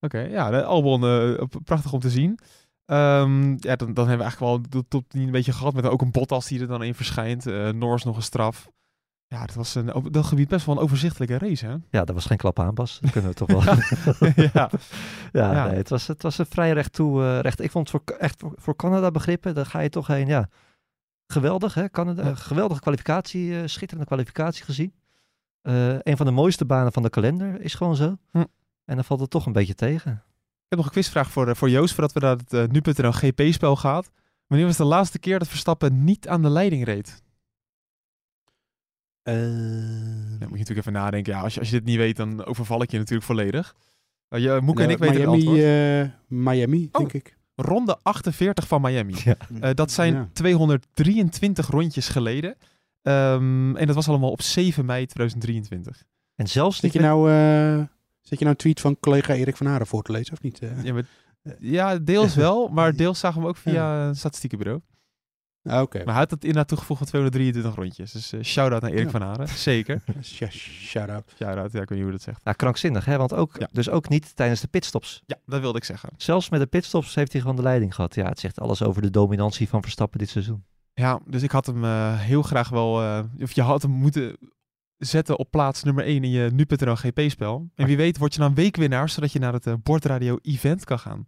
Oké, 0.00 0.18
ja, 0.18 0.50
de 0.50 0.64
Albon, 0.64 1.04
eh, 1.04 1.42
prachtig 1.64 1.92
om 1.92 2.00
te 2.00 2.10
zien. 2.10 2.38
Ehm, 2.86 3.50
ja, 3.50 3.76
dan, 3.76 3.94
dan 3.94 4.08
hebben 4.08 4.26
we 4.26 4.32
eigenlijk 4.32 4.38
wel 4.40 4.62
de 4.82 4.88
top 4.88 5.08
10 5.08 5.22
een 5.22 5.30
beetje 5.30 5.52
gehad. 5.52 5.74
Met 5.74 5.84
ook 5.86 6.02
een 6.02 6.10
Bottas 6.10 6.46
die 6.46 6.60
er 6.60 6.66
dan 6.66 6.82
in 6.82 6.94
verschijnt. 6.94 7.46
Eh 7.46 7.68
Norris 7.68 8.04
nog 8.04 8.16
een 8.16 8.22
straf. 8.22 8.68
Ja, 9.26 9.46
dat 9.46 9.54
was 9.54 9.74
een, 9.74 9.94
op 9.94 10.12
dat 10.12 10.24
gebied 10.24 10.48
best 10.48 10.66
wel 10.66 10.76
een 10.76 10.82
overzichtelijke 10.82 11.38
race, 11.38 11.66
hè? 11.66 11.72
Ja, 11.90 12.04
dat 12.04 12.14
was 12.14 12.24
geen 12.26 12.36
klap 12.36 12.58
aan, 12.60 12.74
Bas. 12.74 12.98
Dat 13.00 13.10
kunnen 13.10 13.30
we 13.30 13.36
toch 13.36 13.48
wel. 13.48 13.62
ja. 14.52 14.70
ja, 15.32 15.52
Ja. 15.52 15.66
Nee, 15.66 15.76
het, 15.76 15.88
was, 15.88 16.06
het 16.06 16.22
was 16.22 16.38
een 16.38 16.46
vrij 16.46 16.72
recht 16.72 16.92
toe. 16.92 17.22
eh, 17.22 17.40
recht. 17.40 17.60
Ik 17.60 17.70
vond 17.70 17.92
het 17.92 18.02
voor, 18.04 18.16
echt 18.16 18.40
voor, 18.40 18.52
voor 18.56 18.76
Canada 18.76 19.10
begrippen, 19.10 19.54
daar 19.54 19.66
ga 19.66 19.80
je 19.80 19.88
toch 19.88 20.06
heen. 20.06 20.26
Ja, 20.26 20.48
geweldig 21.26 21.74
hè, 21.74 21.90
Canada. 21.90 22.26
Ja. 22.26 22.34
Geweldige 22.34 22.80
kwalificatie, 22.80 23.68
schitterende 23.68 24.06
kwalificatie 24.06 24.64
gezien. 24.64 24.92
Een 26.02 26.16
van 26.16 26.26
de 26.26 26.32
mooiste 26.32 26.64
banen 26.64 26.92
van 26.92 27.02
de 27.02 27.10
kalender 27.10 27.60
is 27.60 27.74
gewoon 27.74 27.96
zo. 27.96 28.16
Hm. 28.30 28.44
En 28.88 28.94
dan 28.94 29.04
valt 29.04 29.20
het 29.20 29.30
toch 29.30 29.46
een 29.46 29.52
beetje 29.52 29.74
tegen. 29.74 30.12
Ik 30.12 30.68
heb 30.68 30.78
nog 30.78 30.84
een 30.86 30.92
quizvraag 30.92 31.30
voor, 31.30 31.48
eh, 31.48 31.54
voor 31.54 31.70
Joost, 31.70 31.94
voordat 31.94 32.12
we 32.12 32.20
naar 32.20 32.36
het 32.36 32.52
eh, 32.52 32.64
nu.nl 32.66 33.12
GP-spel 33.12 33.76
gaan. 33.76 34.02
Wanneer 34.46 34.66
was 34.66 34.76
de 34.76 34.84
laatste 34.84 35.18
keer 35.18 35.38
dat 35.38 35.48
Verstappen 35.48 36.04
niet 36.04 36.28
aan 36.28 36.42
de 36.42 36.48
leiding 36.50 36.84
reed? 36.84 37.22
Eh, 39.22 39.34
Ja, 39.34 40.46
moet 40.46 40.50
je 40.50 40.58
natuurlijk 40.58 40.78
even 40.78 40.92
nadenken. 40.92 41.32
Ja, 41.32 41.40
als, 41.40 41.54
je, 41.54 41.60
als 41.60 41.70
je 41.70 41.76
dit 41.76 41.84
niet 41.84 41.96
weet, 41.96 42.16
dan 42.16 42.44
overval 42.44 42.82
ik 42.82 42.90
je 42.90 42.98
natuurlijk 42.98 43.26
volledig. 43.26 43.74
Uh, 44.30 44.40
je, 44.40 44.58
Moeke 44.62 44.82
en 44.82 44.88
nou, 44.88 45.00
ik 45.02 45.04
weten 45.08 45.20
het 45.30 45.30
Miami, 45.30 45.46
antwoord. 45.46 46.10
eh, 46.30 46.38
Miami, 46.38 46.88
Oh. 46.92 46.98
denk 46.98 47.12
ik. 47.12 47.36
Ronde 47.54 47.98
48 48.02 48.66
van 48.68 48.80
Miami. 48.80 49.14
Ja. 49.24 49.36
Eh, 49.60 49.70
dat 49.74 49.90
zijn 49.90 50.14
Ja. 50.14 50.28
223 50.32 51.66
rondjes 51.66 52.08
geleden. 52.08 52.56
Ehm, 53.02 53.76
en 53.76 53.86
dat 53.86 53.94
was 53.94 54.08
allemaal 54.08 54.30
op 54.30 54.42
7 54.42 54.84
mei 54.84 55.06
2023. 55.06 56.04
En 56.34 56.46
zelfs 56.48 56.74
Zit 56.78 56.84
niet 56.84 56.92
je 56.92 57.00
nou, 57.08 57.30
eh 57.30 57.86
zit 58.28 58.38
je 58.38 58.44
nou 58.44 58.50
een 58.50 58.56
tweet 58.56 58.80
van 58.80 58.96
collega 59.00 59.34
Erik 59.34 59.56
van 59.56 59.66
Haren 59.66 59.86
voor 59.86 60.02
te 60.02 60.12
lezen, 60.12 60.32
of 60.32 60.42
niet? 60.42 60.58
eh? 60.58 60.82
Ja, 60.84 60.92
maar- 60.94 61.06
ja, 61.58 61.98
deels 61.98 62.34
wel, 62.34 62.68
maar 62.68 62.96
deels 62.96 63.18
zagen 63.18 63.36
we 63.40 63.46
hem 63.46 63.54
ook 63.56 63.60
via 63.62 64.06
een 64.06 64.16
statistiekenbureau. 64.16 64.80
Ah, 65.62 65.80
Oké, 65.80 65.96
Maar 65.98 66.06
hij 66.06 66.14
had 66.22 66.30
het 66.30 66.40
inderdaad 66.42 66.68
toegevoegd 66.68 66.98
van 67.00 67.08
223 67.08 67.74
rondjes. 67.84 68.12
Dus 68.12 68.32
eh 68.32 68.42
shout-out 68.42 68.82
naar 68.82 68.90
Erik 68.90 69.04
Ja. 69.04 69.10
van 69.10 69.22
Haren. 69.22 69.48
Zeker. 69.48 70.02
Sh- 70.20 70.44
shout-out. 70.86 71.32
Shout-out, 71.36 71.72
ja, 71.72 71.80
ik 71.80 71.88
weet 71.88 71.98
niet 71.98 72.02
hoe 72.02 72.10
dat 72.16 72.22
zegt. 72.22 72.44
Nou, 72.44 72.56
krankzinnig, 72.56 73.04
hè? 73.04 73.16
Want 73.16 73.32
ook, 73.32 73.56
Ja. 73.58 73.68
dus 73.72 73.90
ook 73.90 74.08
niet 74.08 74.36
tijdens 74.36 74.60
de 74.60 74.66
pitstops. 74.68 75.22
Ja, 75.26 75.36
dat 75.46 75.60
wilde 75.60 75.78
ik 75.78 75.84
zeggen. 75.84 76.08
Zelfs 76.16 76.48
met 76.48 76.60
de 76.60 76.66
pitstops 76.66 77.14
heeft 77.14 77.32
hij 77.32 77.40
gewoon 77.40 77.56
de 77.56 77.62
leiding 77.62 77.94
gehad. 77.94 78.14
Ja, 78.14 78.28
het 78.28 78.40
zegt 78.40 78.60
alles 78.60 78.82
over 78.82 79.02
de 79.02 79.10
dominantie 79.10 79.68
van 79.68 79.82
Verstappen 79.82 80.18
dit 80.18 80.28
seizoen. 80.28 80.64
Ja, 80.94 81.20
dus 81.26 81.42
ik 81.42 81.50
had 81.50 81.66
hem 81.66 81.84
eh, 81.84 82.18
heel 82.20 82.42
graag 82.42 82.68
wel... 82.68 83.02
eh, 83.02 83.24
of 83.40 83.52
je 83.52 83.62
had 83.62 83.82
hem 83.82 83.90
moeten 83.90 84.36
zetten 84.98 85.38
op 85.38 85.50
plaats 85.50 85.82
nummer 85.82 86.04
1 86.04 86.24
in 86.24 86.30
je 86.30 86.50
nu.nl 86.52 86.96
GP-spel. 86.96 87.70
En 87.74 87.86
wie 87.86 87.96
weet 87.96 88.18
word 88.18 88.34
je 88.34 88.40
dan 88.40 88.54
weekwinnaar, 88.54 89.08
zodat 89.08 89.32
je 89.32 89.38
naar 89.38 89.52
het 89.52 89.66
eh, 89.66 89.74
bordradio-event 89.82 90.84
kan 90.84 90.98
gaan. 90.98 91.26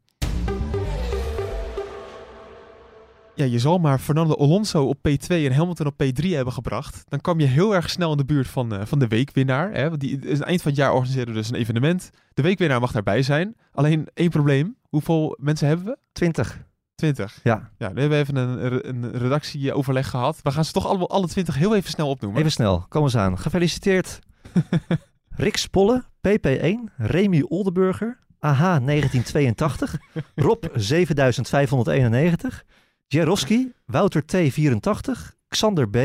Ja, 3.35 3.45
je 3.45 3.59
zal 3.59 3.79
maar 3.79 3.99
Fernando 3.99 4.35
Alonso 4.35 4.87
op 4.87 4.97
P2 4.97 5.27
en 5.27 5.53
Hamilton 5.53 5.87
op 5.87 6.03
P3 6.05 6.29
hebben 6.29 6.53
gebracht. 6.53 7.03
Dan 7.09 7.21
kwam 7.21 7.41
je 7.41 7.47
heel 7.47 7.75
erg 7.75 7.91
snel 7.91 8.11
in 8.11 8.17
de 8.17 8.25
buurt 8.25 8.49
van, 8.49 8.75
eh, 8.75 8.87
van 8.87 8.99
de 8.99 9.09
weekwinnaar. 9.09 9.73
Hè? 9.73 9.89
Want 9.89 10.01
die, 10.01 10.19
het 10.27 10.41
eind 10.41 10.63
van 10.63 10.71
het 10.71 10.81
jaar 10.81 10.93
organiseren 10.93 11.29
we 11.29 11.35
dus 11.35 11.49
een 11.49 11.55
evenement. 11.55 12.11
De 12.35 12.43
weekwinnaar 12.43 12.81
mag 12.81 12.93
daarbij 12.93 13.23
zijn. 13.23 13.57
Alleen 13.73 14.09
één 14.15 14.31
probleem. 14.31 14.77
Hoeveel 14.89 15.37
mensen 15.41 15.67
hebben 15.67 15.87
we? 15.87 15.99
20. 16.13 16.69
20. 17.01 17.41
Ja, 17.43 17.71
Ja, 17.79 17.89
nu 17.89 18.01
hebben 18.01 18.09
we 18.09 18.17
even 18.25 18.37
een, 18.37 18.89
een 18.89 19.11
redactieoverleg 19.19 20.09
gehad. 20.11 20.41
We 20.43 20.51
gaan 20.51 20.65
ze 20.65 20.73
toch 20.73 20.87
allemaal 20.87 21.11
alle 21.11 21.27
20 21.27 21.55
heel 21.55 21.75
even 21.77 21.91
snel 21.91 22.09
opnoemen. 22.09 22.39
even 22.41 22.53
snel. 22.53 22.85
Kom 22.89 23.03
eens 23.03 23.17
aan. 23.17 23.39
Gefeliciteerd. 23.39 24.19
Rick 25.37 25.57
Spolle, 25.57 26.05
PP1, 26.29 26.95
Remy 26.97 27.45
Oldenburger, 27.49 28.19
AH 28.39 28.59
1982, 28.61 29.97
Rob 30.35 30.65
7591, 30.75 32.65
Jeroski, 33.07 33.73
Wouter 33.87 34.23
T84, 34.37 35.35
Xander 35.49 35.89
B, 35.89 35.97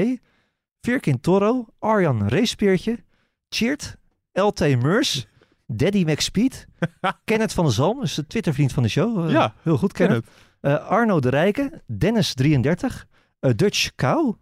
Virkin 0.82 1.20
Toro, 1.20 1.66
Arjan 1.80 2.28
Racepeertje, 2.30 3.04
Cheert, 3.50 3.96
LT 4.34 4.60
Meurs, 4.60 5.28
Daddy 5.68 6.04
McSpeed, 6.04 6.68
Kenneth 7.26 7.54
van 7.54 7.64
der 7.66 7.74
Zalm, 7.74 8.00
dus 8.00 8.14
de 8.14 8.28
Twittervriend 8.28 8.74
van 8.74 8.84
de 8.84 8.90
show. 8.90 9.26
Eh, 9.26 9.32
Ja, 9.32 9.54
heel 9.62 9.78
goed 9.78 9.92
Ken 9.94 10.08
Kenneth. 10.08 10.28
Eh, 10.66 10.88
Arno 10.88 11.20
de 11.20 11.30
Rijke, 11.30 11.82
Dennis33, 11.94 13.06
eh, 13.40 13.52
Dutch 13.56 13.96
Cow, 13.96 14.36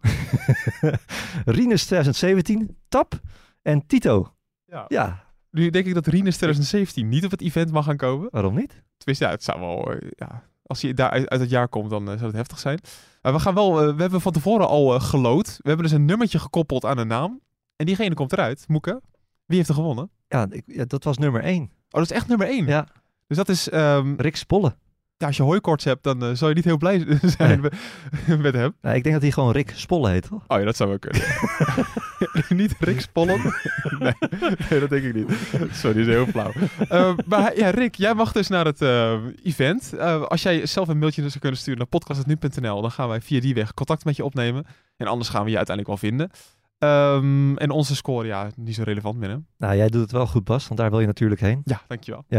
Rinus 1.44 1.84
2017, 1.84 2.76
Tap 2.88 3.20
en 3.62 3.86
Tito. 3.86 4.34
Ja. 4.66 4.84
Ja, 4.88 5.24
Nu 5.50 5.70
denk 5.70 5.86
ik 5.86 5.94
dat 5.94 6.06
Rinus 6.06 6.36
2017 6.36 7.08
niet 7.08 7.24
op 7.24 7.30
het 7.30 7.40
event 7.40 7.70
mag 7.70 7.84
gaan 7.84 7.96
komen. 7.96 8.28
waarom 8.30 8.54
niet? 8.54 8.82
Tenminste, 8.96 9.24
ja, 9.24 9.30
het 9.30 9.44
zou 9.44 9.60
wel... 9.60 9.92
eh, 9.92 10.08
Ja, 10.16 10.42
als 10.66 10.82
hij 10.82 10.94
daar 10.94 11.10
uit, 11.10 11.28
uit 11.28 11.40
het 11.40 11.50
jaar 11.50 11.68
komt, 11.68 11.90
dan 11.90 12.06
zou 12.06 12.24
het 12.24 12.32
heftig 12.34 12.58
zijn. 12.58 12.80
Maar 13.22 13.32
we 13.32 13.38
gaan 13.38 13.54
wel... 13.54 13.74
we 13.94 14.00
hebben 14.02 14.20
van 14.20 14.32
tevoren 14.32 14.68
al 14.68 15.00
gelood. 15.00 15.46
We 15.46 15.68
hebben 15.68 15.86
dus 15.86 15.94
een 15.94 16.04
nummertje 16.04 16.38
gekoppeld 16.38 16.84
aan 16.84 16.98
een 16.98 17.06
naam. 17.06 17.40
En 17.76 17.86
diegene 17.86 18.14
komt 18.14 18.32
eruit. 18.32 18.64
Moeke, 18.68 19.00
wie 19.46 19.56
heeft 19.56 19.68
er 19.68 19.74
gewonnen? 19.74 20.10
Ja, 20.28 20.46
ik, 20.50 20.62
ja, 20.66 20.84
dat 20.84 21.04
was 21.04 21.18
nummer 21.18 21.42
1. 21.42 21.62
Oh, 21.62 21.70
dat 21.90 22.02
is 22.02 22.10
echt 22.10 22.28
nummer 22.28 22.46
1. 22.46 22.66
Ja, 22.66 22.86
Dus 23.26 23.36
dat 23.36 23.48
is... 23.48 23.68
ehm, 23.68 24.14
Rick 24.16 24.36
Spolle. 24.36 24.76
Ja, 25.16 25.26
als 25.26 25.36
je 25.36 25.42
hooikorts 25.42 25.84
hebt, 25.84 26.02
dan 26.02 26.24
eh, 26.24 26.30
zal 26.32 26.48
je 26.48 26.54
niet 26.54 26.64
heel 26.64 26.76
blij 26.76 27.18
zijn 27.38 27.60
met, 27.60 27.74
met 28.42 28.54
hem. 28.54 28.74
Nou, 28.80 28.96
ik 28.96 29.02
denk 29.02 29.14
dat 29.14 29.22
hij 29.22 29.30
gewoon 29.30 29.52
Rick 29.52 29.72
Spolle 29.74 30.10
heet, 30.10 30.28
toch? 30.28 30.44
Oh 30.46 30.58
ja, 30.58 30.64
dat 30.64 30.76
zou 30.76 30.88
wel 30.88 30.98
kunnen. 30.98 31.22
niet 32.62 32.74
Rick 32.78 33.00
Spollen? 33.00 33.54
nee, 33.98 34.14
nee, 34.70 34.80
dat 34.80 34.90
denk 34.90 35.04
ik 35.04 35.14
niet. 35.14 35.30
Sorry, 35.72 36.00
is 36.00 36.06
heel 36.06 36.26
flauw. 36.26 36.52
Eh, 36.88 37.14
maar 37.26 37.56
ja, 37.56 37.70
Rick, 37.70 37.94
jij 37.94 38.14
mag 38.14 38.32
dus 38.32 38.48
naar 38.48 38.64
het 38.64 38.82
eh, 38.82 39.18
event. 39.42 39.98
Als 40.28 40.42
jij 40.42 40.66
zelf 40.66 40.88
een 40.88 40.98
mailtje 40.98 41.28
zou 41.28 41.38
kunnen 41.38 41.58
sturen 41.58 41.78
naar 41.78 41.88
podcast.nu.nl, 41.88 42.80
dan 42.80 42.90
gaan 42.90 43.08
wij 43.08 43.20
via 43.20 43.40
die 43.40 43.54
weg 43.54 43.74
contact 43.74 44.04
met 44.04 44.16
je 44.16 44.24
opnemen. 44.24 44.64
En 44.96 45.06
anders 45.06 45.28
gaan 45.28 45.44
we 45.44 45.50
je 45.50 45.56
uiteindelijk 45.56 46.00
wel 46.00 46.10
vinden. 46.10 46.30
Ehm, 46.78 47.56
en 47.56 47.70
onze 47.70 47.96
score, 47.96 48.26
ja, 48.26 48.50
niet 48.56 48.74
zo 48.74 48.82
relevant 48.82 49.18
meer, 49.18 49.28
hè? 49.30 49.36
Nou, 49.58 49.76
jij 49.76 49.88
doet 49.88 50.00
het 50.00 50.12
wel 50.12 50.26
goed, 50.26 50.44
Bas, 50.44 50.66
want 50.68 50.80
daar 50.80 50.90
wil 50.90 51.00
je 51.00 51.06
natuurlijk 51.06 51.40
heen. 51.40 51.60
Ja, 51.64 51.80
dankjewel. 51.86 52.24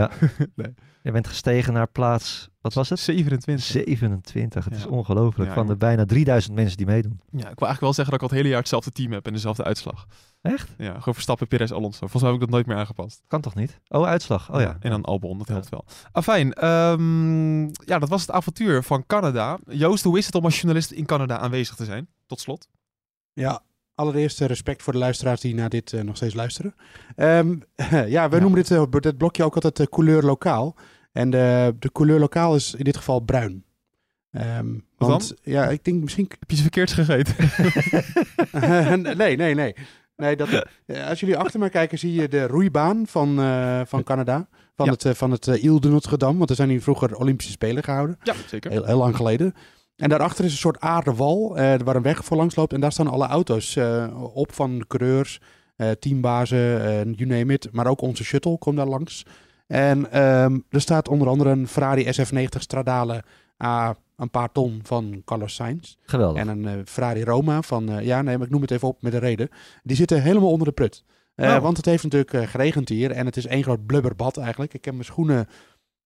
Je 1.03 1.11
bent 1.11 1.27
gestegen 1.27 1.73
naar 1.73 1.87
plaats, 1.87 2.49
wat 2.61 2.73
was 2.73 2.89
het? 2.89 2.99
27. 2.99 3.65
27. 3.65 4.65
Het 4.65 4.73
is 4.75 4.83
Ja. 4.83 4.89
ongelooflijk. 4.89 5.49
Ja, 5.49 5.55
Van 5.55 5.67
de 5.67 5.75
bijna 5.75 6.05
3000 6.05 6.55
mensen 6.55 6.77
die 6.77 6.85
meedoen. 6.85 7.19
Ja, 7.25 7.27
ik 7.31 7.31
wil 7.33 7.43
eigenlijk 7.43 7.79
wel 7.79 7.93
zeggen 7.93 8.05
dat 8.05 8.13
ik 8.13 8.21
al 8.21 8.27
het 8.27 8.37
hele 8.37 8.49
jaar 8.49 8.59
hetzelfde 8.59 8.91
team 8.91 9.11
heb 9.11 9.25
en 9.27 9.33
dezelfde 9.33 9.63
uitslag. 9.63 10.05
Echt? 10.41 10.73
Ja, 10.77 10.89
gewoon 10.97 11.13
Verstappen, 11.13 11.47
Perez, 11.47 11.71
Alonso. 11.71 11.97
Volgens 11.99 12.21
mij 12.21 12.31
heb 12.31 12.39
ik 12.41 12.45
dat 12.45 12.55
nooit 12.55 12.65
meer 12.67 12.77
aangepast. 12.77 13.23
Kan 13.27 13.41
toch 13.41 13.55
niet? 13.55 13.79
Oh, 13.87 14.05
uitslag. 14.05 14.53
Oh 14.53 14.59
ja. 14.61 14.77
En 14.79 14.89
dan 14.89 15.03
Albon, 15.03 15.37
dat 15.37 15.47
helpt 15.47 15.69
wel. 15.69 15.85
Afijn, 16.11 16.53
ehm, 16.53 17.61
ja, 17.63 17.99
dat 17.99 18.09
was 18.09 18.21
het 18.21 18.31
avontuur 18.31 18.83
van 18.83 19.05
Canada. 19.05 19.57
Joost, 19.67 20.03
hoe 20.03 20.17
is 20.17 20.25
het 20.25 20.35
om 20.35 20.43
als 20.43 20.55
journalist 20.55 20.91
in 20.91 21.05
Canada 21.05 21.37
aanwezig 21.37 21.75
te 21.75 21.85
zijn? 21.85 22.07
Tot 22.25 22.39
slot. 22.39 22.67
Ja, 23.33 23.61
allereerst 23.95 24.41
eh, 24.41 24.47
respect 24.47 24.83
voor 24.83 24.93
de 24.93 24.99
luisteraars 24.99 25.41
die 25.41 25.55
naar 25.55 25.69
dit 25.69 25.93
eh, 25.93 26.01
nog 26.01 26.15
steeds 26.15 26.33
luisteren. 26.33 26.75
Ehm, 27.15 27.55
ja, 27.89 28.29
we 28.29 28.35
Ja. 28.35 28.41
noemen 28.41 28.63
dit, 28.63 29.01
dit 29.03 29.17
blokje 29.17 29.43
ook 29.43 29.55
altijd 29.55 29.75
de 29.77 29.89
couleur 29.89 30.23
lokaal. 30.23 30.75
En 31.11 31.29
de, 31.29 31.75
de 31.79 31.91
couleur 31.91 32.19
lokaal 32.19 32.55
is 32.55 32.73
in 32.73 32.83
dit 32.83 32.97
geval 32.97 33.19
bruin. 33.19 33.63
Ehm, 34.31 34.67
Wat 34.97 35.09
want 35.09 35.33
ja, 35.43 35.69
ik 35.69 35.83
denk 35.83 36.01
misschien. 36.03 36.25
Heb 36.39 36.49
je 36.49 36.55
ze 36.55 36.61
verkeerd 36.61 36.91
gegeten? 36.91 37.35
nee, 39.17 39.35
nee, 39.37 39.53
nee. 39.55 39.75
nee 40.15 40.35
dat, 40.35 40.65
als 41.09 41.19
jullie 41.19 41.37
achter 41.37 41.59
mij 41.59 41.69
kijken, 41.69 41.97
zie 41.99 42.13
je 42.13 42.27
de 42.27 42.47
roeibaan 42.47 43.07
van, 43.07 43.35
van 43.87 44.03
Canada. 44.03 44.47
Van 44.75 44.85
Ja. 44.85 44.91
het, 44.91 45.17
van 45.17 45.31
het 45.31 45.47
eh, 45.47 45.63
Ile 45.63 45.79
de 45.79 45.89
Notre 45.89 46.17
Dame. 46.17 46.37
Want 46.37 46.49
er 46.49 46.55
zijn 46.55 46.69
hier 46.69 46.81
vroeger 46.81 47.15
Olympische 47.15 47.51
Spelen 47.51 47.83
gehouden. 47.83 48.17
ja, 48.23 48.33
zeker. 48.47 48.71
Heel, 48.71 48.85
heel 48.85 48.97
lang 48.97 49.15
geleden. 49.15 49.53
En 49.95 50.09
daarachter 50.09 50.45
is 50.45 50.51
een 50.51 50.57
soort 50.57 50.79
aarden 50.79 51.15
wal 51.15 51.57
eh, 51.57 51.79
waar 51.83 51.95
een 51.95 52.01
weg 52.01 52.25
voor 52.25 52.37
langs 52.37 52.55
loopt. 52.55 52.73
En 52.73 52.81
daar 52.81 52.91
staan 52.91 53.07
alle 53.07 53.27
auto's 53.27 53.75
eh, 53.75 54.07
op 54.33 54.53
van 54.53 54.77
de 54.77 54.87
coureurs, 54.87 55.41
eh, 55.75 55.91
teambazen, 55.91 57.13
you 57.13 57.25
name 57.25 57.53
it. 57.53 57.69
Maar 57.71 57.87
ook 57.87 58.01
onze 58.01 58.23
shuttle 58.23 58.57
komt 58.57 58.77
daar 58.77 58.87
langs. 58.87 59.25
En 59.67 60.11
ehm, 60.11 60.59
er 60.69 60.81
staat 60.81 61.07
onder 61.07 61.27
andere 61.27 61.49
een 61.49 61.67
Ferrari 61.67 62.05
SF90 62.05 62.59
Stradale 62.59 63.23
A 63.63 63.95
een 64.15 64.29
paar 64.29 64.51
ton 64.51 64.79
van 64.83 65.21
Carlos 65.25 65.55
Sainz. 65.55 65.95
Geweldig. 66.05 66.41
En 66.41 66.47
een 66.47 66.65
eh, 66.65 66.73
Ferrari 66.85 67.23
Roma 67.23 67.61
van, 67.61 68.03
ja 68.03 68.21
nee, 68.21 68.37
maar 68.37 68.45
ik 68.45 68.51
noem 68.51 68.61
het 68.61 68.71
even 68.71 68.87
op 68.87 69.01
met 69.01 69.13
een 69.13 69.19
reden. 69.19 69.49
Die 69.83 69.95
zitten 69.95 70.21
helemaal 70.21 70.51
onder 70.51 70.67
de 70.67 70.73
prut. 70.73 71.03
Oh. 71.35 71.57
Want 71.57 71.77
het 71.77 71.85
heeft 71.85 72.03
natuurlijk 72.03 72.49
geregend 72.49 72.89
hier 72.89 73.11
en 73.11 73.25
het 73.25 73.37
is 73.37 73.45
één 73.45 73.63
groot 73.63 73.85
blubberbad 73.85 74.37
eigenlijk. 74.37 74.73
Ik 74.73 74.85
heb 74.85 74.93
mijn 74.93 75.05
schoenen 75.05 75.47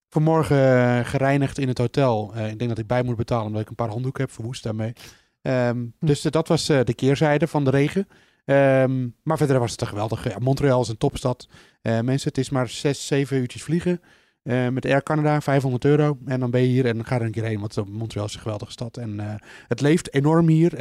vanmorgen 0.09 0.57
eh, 0.57 1.05
gereinigd 1.05 1.57
in 1.57 1.67
het 1.67 1.77
hotel. 1.77 2.31
Eh, 2.35 2.49
ik 2.51 2.57
denk 2.57 2.69
dat 2.69 2.79
ik 2.79 2.87
bij 2.87 3.03
moet 3.03 3.15
betalen 3.15 3.45
omdat 3.45 3.61
ik 3.61 3.69
een 3.69 3.75
paar 3.75 3.89
handdoeken 3.89 4.23
heb 4.23 4.31
verwoest 4.31 4.63
daarmee. 4.63 4.93
Ehm, 5.41 5.85
Dus 5.99 6.25
eh, 6.25 6.31
dat 6.31 6.47
was 6.47 6.65
de 6.65 6.93
keerzijde 6.95 7.47
van 7.47 7.63
de 7.63 7.69
regen. 7.69 8.07
Ehm, 8.45 9.07
maar 9.23 9.37
verder 9.37 9.59
was 9.59 9.71
het 9.71 9.81
een 9.81 9.87
geweldig. 9.87 10.29
Ja, 10.29 10.35
Montreal 10.39 10.81
is 10.81 10.87
een 10.87 10.97
topstad. 10.97 11.47
Mensen, 11.81 12.27
het 12.29 12.37
is 12.37 12.49
maar 12.49 12.69
zes, 12.69 13.07
zeven 13.07 13.37
uurtjes 13.37 13.63
vliegen. 13.63 14.01
Met 14.43 14.85
Air 14.85 15.03
Canada, 15.03 15.41
500 15.41 15.85
euro. 15.85 16.17
En 16.25 16.39
dan 16.39 16.51
ben 16.51 16.61
je 16.61 16.67
hier 16.67 16.85
en 16.85 16.95
dan 16.95 17.05
ga 17.05 17.15
er 17.15 17.21
een 17.21 17.31
keer 17.31 17.43
heen. 17.43 17.59
Want 17.59 17.89
Montreal 17.89 18.25
is 18.25 18.33
een 18.33 18.39
geweldige 18.41 18.71
stad. 18.71 18.97
En 18.97 19.39
het 19.67 19.81
leeft 19.81 20.13
enorm 20.13 20.47
hier. 20.47 20.71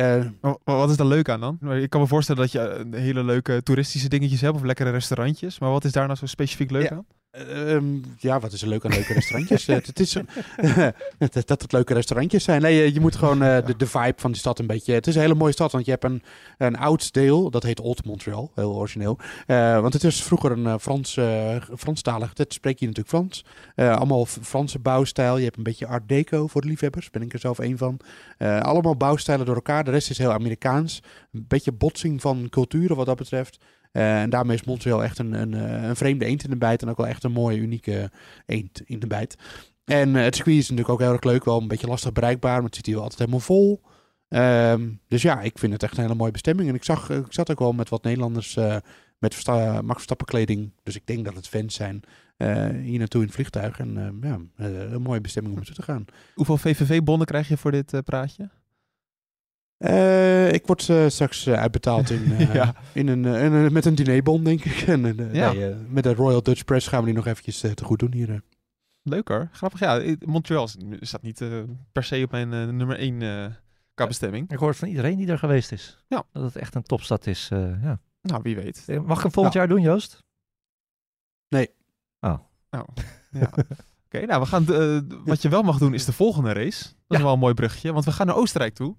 Wat 0.64 0.90
is 0.90 0.96
daar 0.96 1.06
leuk 1.06 1.28
aan 1.28 1.40
dan? 1.40 1.72
Ik 1.72 1.90
kan 1.90 2.00
me 2.00 2.06
voorstellen 2.06 2.40
dat 2.42 2.52
je 2.52 2.86
hele 2.90 3.24
leuke 3.24 3.62
toeristische 3.62 4.08
dingetjes 4.08 4.40
hebt 4.40 4.54
of 4.54 4.62
lekkere 4.62 4.90
restaurantjes. 4.90 5.58
Maar 5.58 5.70
wat 5.70 5.84
is 5.84 5.92
daar 5.92 6.06
nou 6.06 6.18
zo 6.18 6.26
specifiek 6.26 6.70
leuk 6.70 6.88
Ja. 6.88 6.96
aan? 6.96 7.06
Ehm, 7.30 8.00
ja, 8.18 8.40
wat 8.40 8.52
is 8.52 8.62
er 8.62 8.68
leuk 8.68 8.84
aan 8.84 8.90
leuke 8.90 9.12
restaurantjes? 9.12 9.68
Eh, 9.68 9.76
het 9.76 10.00
is, 10.00 10.12
dat, 11.32 11.46
dat 11.46 11.62
het 11.62 11.72
leuke 11.72 11.94
restaurantjes 11.94 12.44
zijn. 12.44 12.62
Nee, 12.62 12.92
je, 12.92 13.00
moet 13.00 13.16
gewoon 13.16 13.42
eh, 13.42 13.66
de, 13.76 13.86
vibe 13.86 14.14
van 14.16 14.30
die 14.30 14.40
stad 14.40 14.58
een 14.58 14.66
beetje... 14.66 14.92
Het 14.92 15.06
is 15.06 15.14
een 15.14 15.20
hele 15.20 15.34
mooie 15.34 15.52
stad, 15.52 15.72
want 15.72 15.84
je 15.84 15.90
hebt 15.90 16.04
een, 16.04 16.22
een 16.58 16.76
oud 16.76 17.12
deel. 17.12 17.50
Dat 17.50 17.62
heet 17.62 17.80
Old 17.80 18.04
Montreal, 18.04 18.50
heel 18.54 18.74
origineel. 18.74 19.18
Eh, 19.46 19.80
want 19.80 19.92
het 19.92 20.04
is 20.04 20.22
vroeger 20.22 20.50
een 20.50 20.64
uh, 20.64 20.74
Frans, 20.80 21.18
Franstalig... 21.76 22.32
Dat 22.32 22.52
spreek 22.52 22.78
je 22.78 22.86
natuurlijk 22.86 23.14
Frans. 23.14 23.44
Allemaal 23.76 24.26
Franse 24.26 24.78
bouwstijl. 24.78 25.36
Je 25.36 25.44
hebt 25.44 25.56
een 25.56 25.62
beetje 25.62 25.86
art 25.86 26.08
deco 26.08 26.46
voor 26.46 26.60
de 26.60 26.68
liefhebbers. 26.68 27.10
Ben 27.10 27.22
ik 27.22 27.32
er 27.32 27.38
zelf 27.38 27.58
één 27.58 27.78
van. 27.78 28.00
Allemaal 28.38 28.96
bouwstijlen 28.96 29.46
door 29.46 29.54
elkaar. 29.54 29.84
De 29.84 29.90
rest 29.90 30.10
is 30.10 30.18
heel 30.18 30.32
Amerikaans. 30.32 31.02
Een 31.32 31.44
beetje 31.48 31.72
botsing 31.72 32.20
van 32.20 32.46
culturen 32.50 32.96
wat 32.96 33.06
dat 33.06 33.16
betreft. 33.16 33.58
Uh, 33.92 34.20
en 34.20 34.30
daarmee 34.30 34.56
is 34.56 34.64
Montreal 34.64 35.04
echt 35.04 35.18
een, 35.18 35.32
een, 35.32 35.52
een 35.84 35.96
vreemde 35.96 36.24
eend 36.24 36.44
in 36.44 36.50
de 36.50 36.56
bijt. 36.56 36.82
En 36.82 36.88
ook 36.88 36.96
wel 36.96 37.06
echt 37.06 37.24
een 37.24 37.32
mooie, 37.32 37.58
unieke 37.58 38.10
eend 38.46 38.80
in 38.84 38.98
de 38.98 39.06
bijt. 39.06 39.36
En 39.84 40.14
uh, 40.14 40.22
het 40.22 40.34
circuit 40.34 40.56
is 40.56 40.62
natuurlijk 40.62 40.88
ook 40.88 41.00
heel 41.00 41.12
erg 41.12 41.24
leuk. 41.24 41.44
Wel 41.44 41.60
een 41.60 41.68
beetje 41.68 41.86
lastig 41.86 42.12
bereikbaar, 42.12 42.54
maar 42.54 42.64
het 42.64 42.74
zit 42.74 42.86
hier 42.86 42.94
wel 42.94 43.04
altijd 43.04 43.20
helemaal 43.20 43.46
vol. 43.46 43.80
Um, 44.28 45.00
dus 45.08 45.22
ja, 45.22 45.40
ik 45.40 45.58
vind 45.58 45.72
het 45.72 45.82
echt 45.82 45.96
een 45.96 46.02
hele 46.02 46.14
mooie 46.14 46.30
bestemming. 46.30 46.68
En 46.68 46.74
ik, 46.74 46.84
zag, 46.84 47.10
ik 47.10 47.32
zat 47.32 47.50
ook 47.50 47.58
wel 47.58 47.72
met 47.72 47.88
wat 47.88 48.02
Nederlanders 48.02 48.56
uh, 48.56 48.76
met 49.18 49.32
Versta 49.32 49.82
Max 49.82 49.92
Verstappen 49.92 50.26
kleding. 50.26 50.72
Dus 50.82 50.96
ik 50.96 51.06
denk 51.06 51.24
dat 51.24 51.34
het 51.34 51.48
fans 51.48 51.74
zijn 51.74 52.00
uh, 52.36 52.68
hier 52.68 52.98
naartoe 52.98 53.20
in 53.20 53.26
het 53.26 53.34
vliegtuig. 53.34 53.78
En 53.78 54.18
ja, 54.22 54.38
een 54.56 55.02
mooie 55.02 55.20
bestemming 55.20 55.54
om 55.54 55.60
naartoe 55.60 55.84
te 55.84 55.92
gaan. 55.92 56.04
Hoeveel 56.34 56.56
VVV-bonnen 56.56 57.26
krijg 57.26 57.48
je 57.48 57.56
voor 57.56 57.70
dit 57.70 58.04
praatje? 58.04 58.48
Uh, 59.78 60.52
ik 60.52 60.66
word 60.66 60.88
uh, 60.88 61.08
straks 61.08 61.46
uh, 61.46 61.54
uitbetaald 61.54 62.10
in, 62.10 62.36
ja. 62.52 62.74
in 62.92 63.08
een, 63.08 63.24
in 63.24 63.52
een, 63.52 63.72
met 63.72 63.84
een 63.84 63.94
dinerbon, 63.94 64.44
denk 64.44 64.64
ik. 64.64 64.80
En 64.88 65.30
ja. 65.32 65.52
nee, 65.52 65.74
met 65.74 66.02
de 66.02 66.14
Royal 66.14 66.42
Dutch 66.42 66.64
Press 66.64 66.86
gaan 66.88 67.00
we 67.00 67.06
die 67.06 67.14
nog 67.14 67.26
eventjes 67.26 67.60
te 67.60 67.84
goed 67.84 67.98
doen 67.98 68.12
hier. 68.12 68.42
Leuk 69.02 69.28
hoor. 69.28 69.48
Grappig. 69.52 69.80
Ja, 69.80 70.16
Montreal 70.24 70.68
staat 71.00 71.22
niet 71.22 71.42
per 71.92 72.04
se 72.04 72.22
op 72.24 72.30
mijn 72.30 72.76
nummer 72.76 72.98
1 72.98 73.56
qua 73.94 74.06
bestemming. 74.06 74.50
Ik 74.50 74.58
hoor 74.58 74.68
het 74.68 74.78
van 74.78 74.88
iedereen 74.88 75.16
die 75.16 75.26
er 75.26 75.38
geweest 75.38 75.72
is. 75.72 76.04
Ja. 76.08 76.24
Dat 76.32 76.42
het 76.42 76.56
echt 76.56 76.74
een 76.74 76.82
topstad 76.82 77.26
is. 77.26 77.48
ja. 77.82 78.00
Nou, 78.22 78.42
wie 78.42 78.56
weet. 78.56 78.84
Mag 78.86 79.16
ik 79.16 79.22
hem 79.22 79.32
volgend 79.32 79.54
nou. 79.54 79.66
jaar 79.66 79.68
doen, 79.68 79.80
Joost? 79.80 80.24
Nee. 81.48 81.70
Oh. 82.20 82.38
Nou, 82.70 82.86
ja. 83.30 83.50
Oké, 83.52 83.64
okay, 84.06 84.24
nou, 84.24 84.40
we 84.40 84.46
gaan 84.46 84.64
wat 85.24 85.42
je 85.42 85.48
wel 85.48 85.62
mag 85.62 85.78
doen 85.78 85.94
is 85.94 86.04
de 86.04 86.12
volgende 86.12 86.52
race. 86.52 86.82
Dat 86.82 86.92
ja. 87.08 87.16
is 87.16 87.22
wel 87.22 87.32
een 87.32 87.38
mooi 87.38 87.54
bruggetje, 87.54 87.92
want 87.92 88.04
we 88.04 88.12
gaan 88.12 88.26
naar 88.26 88.36
Oostenrijk 88.36 88.74
toe. 88.74 88.96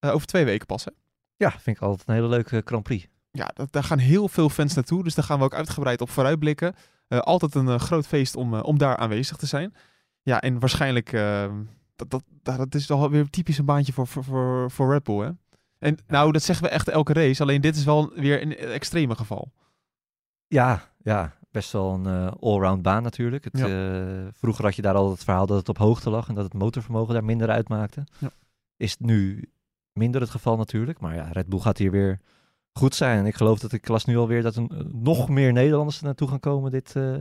Uh, 0.00 0.14
over 0.14 0.26
twee 0.26 0.44
weken 0.44 0.66
pas, 0.66 0.84
hè? 0.84 0.90
Ja, 1.36 1.50
vind 1.50 1.76
ik 1.76 1.82
altijd 1.82 2.08
een 2.08 2.14
hele 2.14 2.28
leuke 2.28 2.62
Grand 2.64 2.82
Prix. 2.82 3.06
Ja, 3.30 3.50
dat, 3.54 3.72
daar 3.72 3.84
gaan 3.84 3.98
heel 3.98 4.28
veel 4.28 4.48
fans 4.48 4.74
naartoe. 4.74 5.04
Dus 5.04 5.14
daar 5.14 5.24
gaan 5.24 5.38
we 5.38 5.44
ook 5.44 5.54
uitgebreid 5.54 6.00
op 6.00 6.10
vooruitblikken. 6.10 6.74
Uh, 7.08 7.18
altijd 7.18 7.54
een 7.54 7.66
uh, 7.66 7.78
groot 7.78 8.06
feest 8.06 8.36
om, 8.36 8.54
om 8.54 8.78
daar 8.78 8.96
aanwezig 8.96 9.36
te 9.36 9.46
zijn. 9.46 9.74
Ja, 10.22 10.40
en 10.40 10.58
waarschijnlijk... 10.58 11.10
dat, 11.96 12.10
dat, 12.10 12.22
dat 12.42 12.74
is 12.74 12.86
toch 12.86 13.08
weer 13.08 13.30
typisch 13.30 13.58
een 13.58 13.64
baantje 13.64 13.92
voor, 13.92 14.06
voor, 14.06 14.24
voor, 14.24 14.70
voor 14.70 14.92
Red 14.92 15.02
Bull, 15.02 15.18
hè? 15.18 15.30
En 15.78 15.96
ja. 15.96 16.02
nou, 16.06 16.32
dat 16.32 16.42
zeggen 16.42 16.64
we 16.64 16.70
echt 16.70 16.88
elke 16.88 17.12
race. 17.12 17.42
Alleen 17.42 17.60
dit 17.60 17.76
is 17.76 17.84
wel 17.84 18.12
weer 18.14 18.42
een 18.42 18.56
extreme 18.56 19.14
geval. 19.14 19.52
Ja, 20.46 20.92
ja. 21.02 21.36
Best 21.50 21.72
wel 21.72 21.94
een 21.94 22.04
uh, 22.04 22.32
allround 22.40 22.82
baan 22.82 23.02
natuurlijk. 23.02 23.44
Het, 23.44 23.58
ja. 23.58 23.68
uh, 23.68 24.26
vroeger 24.32 24.64
had 24.64 24.76
je 24.76 24.82
daar 24.82 24.94
al 24.94 25.10
het 25.10 25.24
verhaal 25.24 25.46
dat 25.46 25.58
het 25.58 25.68
op 25.68 25.78
hoogte 25.78 26.10
lag 26.10 26.28
en 26.28 26.34
dat 26.34 26.44
het 26.44 26.54
motorvermogen 26.54 27.14
daar 27.14 27.24
minder 27.24 27.50
uitmaakte. 27.50 28.04
Ja. 28.18 28.30
Is 28.76 28.90
het 28.90 29.00
nu 29.00 29.50
minder 29.98 30.20
het 30.20 30.30
geval 30.30 30.56
natuurlijk. 30.56 31.00
Maar 31.00 31.14
ja, 31.14 31.28
Red 31.32 31.46
Bull 31.46 31.60
gaat 31.60 31.78
hier 31.78 31.90
weer 31.90 32.20
goed 32.72 32.94
zijn. 32.94 33.26
Ik 33.26 33.34
geloof 33.34 33.58
dat 33.58 33.72
ik 33.72 33.88
las 33.88 34.04
nu 34.04 34.16
alweer 34.16 34.42
dat 34.42 34.56
er 34.56 34.66
nog 34.92 35.28
meer 35.28 35.52
Nederlanders 35.52 35.98
er 35.98 36.04
naartoe 36.04 36.28
gaan 36.28 36.40
komen 36.40 36.70
dit, 36.70 36.94
uh, 36.96 37.16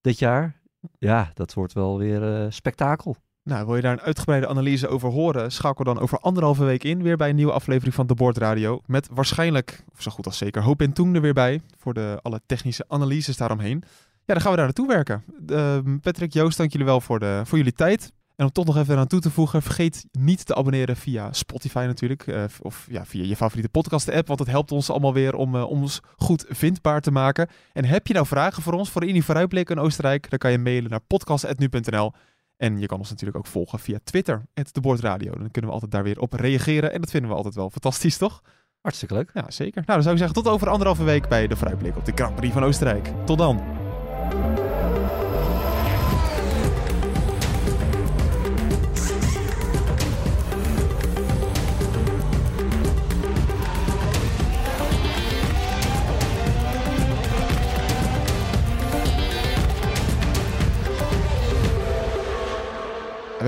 dit 0.00 0.18
jaar. 0.18 0.60
Ja, 0.98 1.30
dat 1.34 1.54
wordt 1.54 1.72
wel 1.72 1.98
weer 1.98 2.42
uh, 2.42 2.46
spektakel. 2.48 3.16
Nou, 3.42 3.66
wil 3.66 3.76
je 3.76 3.82
daar 3.82 3.92
een 3.92 4.00
uitgebreide 4.00 4.48
analyse 4.48 4.88
over 4.88 5.10
horen? 5.10 5.52
Schakel 5.52 5.84
dan 5.84 5.98
over 5.98 6.18
anderhalve 6.18 6.64
week 6.64 6.84
in 6.84 7.02
weer 7.02 7.16
bij 7.16 7.28
een 7.28 7.36
nieuwe 7.36 7.52
aflevering 7.52 7.94
van 7.94 8.06
De 8.06 8.14
Board 8.14 8.36
Radio. 8.36 8.80
Met 8.86 9.08
waarschijnlijk, 9.12 9.84
of 9.92 10.02
zo 10.02 10.10
goed 10.10 10.26
als 10.26 10.38
zeker, 10.38 10.62
Hoop 10.62 10.80
en 10.80 10.92
Toen 10.92 11.14
er 11.14 11.20
weer 11.20 11.34
bij. 11.34 11.62
Voor 11.76 11.94
de, 11.94 12.18
alle 12.22 12.40
technische 12.46 12.84
analyses 12.88 13.36
daaromheen. 13.36 13.82
Ja, 14.24 14.34
dan 14.34 14.40
gaan 14.40 14.50
we 14.50 14.56
daar 14.56 14.66
naartoe 14.66 14.86
werken. 14.86 15.24
Uh, 15.46 15.78
Patrick, 16.00 16.32
Joost, 16.32 16.56
dank 16.56 16.72
jullie 16.72 16.86
wel 16.86 17.00
voor, 17.00 17.18
de, 17.18 17.42
voor 17.44 17.58
jullie 17.58 17.72
tijd. 17.72 18.12
En 18.38 18.44
om 18.44 18.52
toch 18.52 18.64
nog 18.64 18.76
even 18.76 18.98
aan 18.98 19.06
toe 19.06 19.20
te 19.20 19.30
voegen, 19.30 19.62
vergeet 19.62 20.06
niet 20.12 20.46
te 20.46 20.54
abonneren 20.54 20.96
via 20.96 21.32
Spotify 21.32 21.84
natuurlijk. 21.86 22.26
Uh, 22.26 22.44
of 22.60 22.86
ja, 22.90 23.06
via 23.06 23.24
je 23.24 23.36
favoriete 23.36 23.70
podcast-app, 23.70 24.26
want 24.26 24.38
het 24.38 24.48
helpt 24.48 24.72
ons 24.72 24.90
allemaal 24.90 25.12
weer 25.12 25.34
om, 25.34 25.54
uh, 25.54 25.70
om 25.70 25.82
ons 25.82 26.00
goed 26.16 26.44
vindbaar 26.48 27.00
te 27.00 27.10
maken. 27.10 27.48
En 27.72 27.84
heb 27.84 28.06
je 28.06 28.14
nou 28.14 28.26
vragen 28.26 28.62
voor 28.62 28.72
ons, 28.72 28.90
voor 28.90 29.04
in 29.04 29.12
die 29.12 29.24
vooruitblik 29.24 29.70
in 29.70 29.78
Oostenrijk, 29.78 30.30
dan 30.30 30.38
kan 30.38 30.50
je 30.50 30.58
mailen 30.58 30.90
naar 30.90 31.00
podcast.nu.nl. 31.00 32.12
En 32.56 32.78
je 32.78 32.86
kan 32.86 32.98
ons 32.98 33.10
natuurlijk 33.10 33.38
ook 33.38 33.46
volgen 33.46 33.78
via 33.78 33.98
Twitter, 34.04 34.42
@debordradio. 34.72 35.30
Dan 35.30 35.50
kunnen 35.50 35.70
we 35.70 35.76
altijd 35.76 35.90
daar 35.90 36.02
weer 36.02 36.20
op 36.20 36.32
reageren. 36.32 36.92
En 36.92 37.00
dat 37.00 37.10
vinden 37.10 37.30
we 37.30 37.36
altijd 37.36 37.54
wel 37.54 37.70
fantastisch, 37.70 38.16
toch? 38.16 38.42
Hartstikke 38.80 39.14
leuk. 39.14 39.30
Ja, 39.34 39.50
zeker. 39.50 39.82
Nou, 39.86 39.86
dan 39.86 40.02
zou 40.02 40.14
ik 40.14 40.20
zeggen 40.20 40.42
tot 40.42 40.52
over 40.52 40.68
anderhalve 40.68 41.04
week 41.04 41.28
bij 41.28 41.46
de 41.46 41.56
vooruitblik 41.56 41.96
op 41.96 42.04
de 42.04 42.12
Grand 42.14 42.36
Prix 42.36 42.52
van 42.52 42.64
Oostenrijk. 42.64 43.12
Tot 43.24 43.38
dan. 43.38 43.62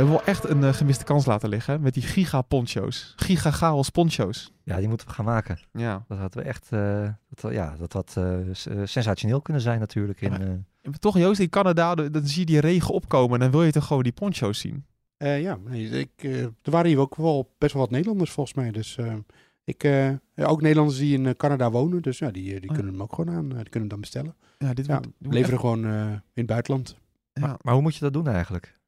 Hebben 0.01 0.17
wel 0.19 0.25
echt 0.27 0.49
een 0.49 0.63
uh, 0.63 0.73
gemiste 0.73 1.05
kans 1.05 1.25
laten 1.27 1.49
liggen 1.49 1.81
met 1.81 1.95
die 1.95 2.03
giga 2.03 2.43
poncho's. 2.43 3.13
Giga 3.17 3.51
chaos 3.51 3.89
poncho's. 3.91 4.53
Ja, 4.65 4.77
die 4.77 4.89
moeten 4.89 5.07
we 5.07 5.13
gaan 5.13 5.25
maken. 5.25 5.59
Ja. 5.73 6.05
Dat 6.09 6.19
hadden 6.19 6.43
we 6.43 6.49
echt, 6.49 6.69
uh, 6.73 7.09
dat, 7.29 7.53
ja, 7.53 7.75
dat 7.79 7.93
had 7.93 8.15
uh, 8.19 8.37
sensationeel 8.85 9.41
kunnen 9.41 9.63
zijn 9.63 9.79
natuurlijk. 9.81 10.21
In, 10.21 10.33
ja, 10.33 10.91
maar 10.91 10.99
toch 10.99 11.19
Joost, 11.19 11.41
in 11.41 11.49
Canada, 11.49 11.95
dan 11.95 12.27
zie 12.27 12.41
je 12.41 12.47
die 12.47 12.61
regen 12.61 12.95
opkomen 12.95 13.33
en 13.35 13.41
dan 13.41 13.51
wil 13.51 13.63
je 13.63 13.73
toch 13.73 13.87
gewoon 13.87 14.03
die 14.03 14.13
poncho's 14.13 14.59
zien. 14.59 14.85
ja, 15.19 15.59
nee, 15.69 15.89
ik, 15.89 16.23
er 16.63 16.71
waren 16.71 16.89
hier 16.89 16.99
ook 16.99 17.17
wel 17.17 17.55
best 17.59 17.73
wel 17.73 17.83
wat 17.83 17.91
Nederlanders 17.91 18.31
volgens 18.31 18.57
mij. 18.57 18.71
Dus 18.71 18.97
ik, 19.65 19.85
ook 20.37 20.61
Nederlanders 20.61 20.99
die 20.99 21.19
in 21.19 21.37
Canada 21.37 21.71
wonen, 21.71 22.03
dus 22.03 22.19
ja, 22.19 22.31
die, 22.31 22.61
die 22.61 22.69
Oh. 22.71 22.75
kunnen 22.75 22.93
hem 22.93 23.03
ook 23.03 23.15
gewoon 23.15 23.35
aan. 23.35 23.49
die 23.49 23.57
kunnen 23.63 23.71
hem 23.73 23.89
dan 23.89 24.01
bestellen. 24.01 24.35
Ja, 24.59 24.75
dit 24.75 24.87
Ja, 24.87 24.93
wordt- 24.95 25.09
leveren 25.19 25.51
echt- 25.53 25.61
gewoon 25.61 25.85
in 25.87 26.21
het 26.35 26.47
buitenland. 26.47 26.97
Ja. 27.33 27.47
maar, 27.47 27.57
maar 27.63 27.73
hoe 27.75 27.83
moet 27.83 27.95
je 27.95 28.01
dat 28.01 28.13
doen 28.13 28.29
eigenlijk? 28.29 28.79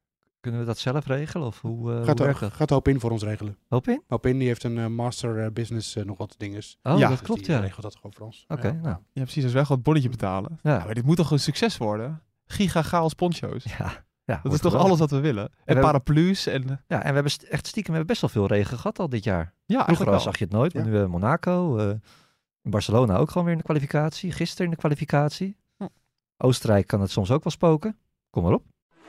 Kunnen 0.43 0.61
we 0.61 0.65
dat 0.67 0.77
zelf 0.77 1.05
regelen? 1.05 1.47
Of 1.47 1.61
hoe, 1.61 1.91
uh, 1.91 1.95
Gaat, 1.97 2.05
hoe 2.17 2.25
werkt 2.25 2.33
ook, 2.35 2.39
dat? 2.49 2.53
gaat 2.53 2.69
Hoop 2.69 2.87
in 2.87 2.99
voor 2.99 3.11
ons 3.11 3.23
regelen. 3.23 3.57
Hoop 3.67 3.87
in? 3.87 4.03
Hoop 4.07 4.25
in 4.25 4.37
die 4.37 4.47
heeft 4.47 4.63
een 4.63 4.77
eh, 4.77 4.87
master 4.87 5.43
eh, 5.43 5.51
business 5.51 5.95
nog 5.95 6.17
wat 6.17 6.35
dinges. 6.37 6.77
Oh, 6.83 6.93
Ja. 6.93 6.99
dat 6.99 7.09
Dus 7.09 7.21
klopt, 7.21 7.45
die 7.45 7.53
ja. 7.55 7.59
regelt 7.59 7.81
dat 7.81 7.95
gewoon 7.95 8.13
voor 8.13 8.25
ons. 8.25 8.45
Oké, 8.47 8.67
Ja. 8.67 8.73
nou. 8.73 8.97
Ja, 9.11 9.21
precies. 9.21 9.43
Dus 9.43 9.53
wel 9.53 9.61
gewoon 9.61 9.77
het 9.77 9.85
bonnetje 9.85 10.09
betalen. 10.09 10.59
Ja. 10.61 10.77
Ja, 10.77 10.85
maar 10.85 10.93
dit 10.93 11.05
moet 11.05 11.17
toch 11.17 11.31
een 11.31 11.39
succes 11.39 11.77
worden? 11.77 12.21
Giga 12.45 12.81
chaos 12.81 13.13
poncho's. 13.13 13.63
Ja, 13.63 14.05
ja 14.23 14.39
Dat 14.43 14.53
is 14.53 14.59
toch 14.59 14.71
geweldig. 14.71 14.81
alles 14.85 14.99
wat 14.99 15.11
we 15.11 15.19
willen? 15.19 15.49
En 15.65 15.75
we- 15.75 15.81
paraplu's 15.81 16.45
en... 16.47 16.61
Ja, 16.67 16.79
Ja, 16.87 16.97
en 16.97 17.07
we 17.07 17.13
hebben 17.13 17.31
st- 17.31 17.43
echt 17.43 17.67
stiekem 17.67 17.91
we 17.93 17.97
hebben 17.97 18.17
best 18.19 18.21
wel 18.21 18.29
veel 18.47 18.57
regen 18.57 18.77
gehad 18.77 18.99
al 18.99 19.09
dit 19.09 19.23
jaar. 19.23 19.53
Vroeger 19.65 19.85
eigenlijk 19.87 20.09
wel. 20.09 20.19
zag 20.19 20.37
je 20.37 20.43
het 20.43 20.53
nooit, 20.53 20.73
maar 20.73 20.83
Ja. 20.85 20.89
nu 20.89 20.97
uh, 20.97 21.05
Monaco. 21.05 21.77
eh, 21.77 21.91
Barcelona 22.61 23.17
ook 23.17 23.27
gewoon 23.27 23.43
weer 23.43 23.51
in 23.53 23.59
de 23.59 23.65
kwalificatie. 23.65 24.31
Gisteren 24.31 24.65
in 24.65 24.71
de 24.71 24.77
kwalificatie. 24.77 25.57
Hm. 25.77 25.87
Oostenrijk 26.37 26.87
kan 26.87 27.01
het 27.01 27.11
soms 27.11 27.31
ook 27.31 27.43
wel 27.43 27.51
spoken. 27.51 27.97
Kom 28.29 28.43
maar 28.43 28.53
op. 28.53 28.63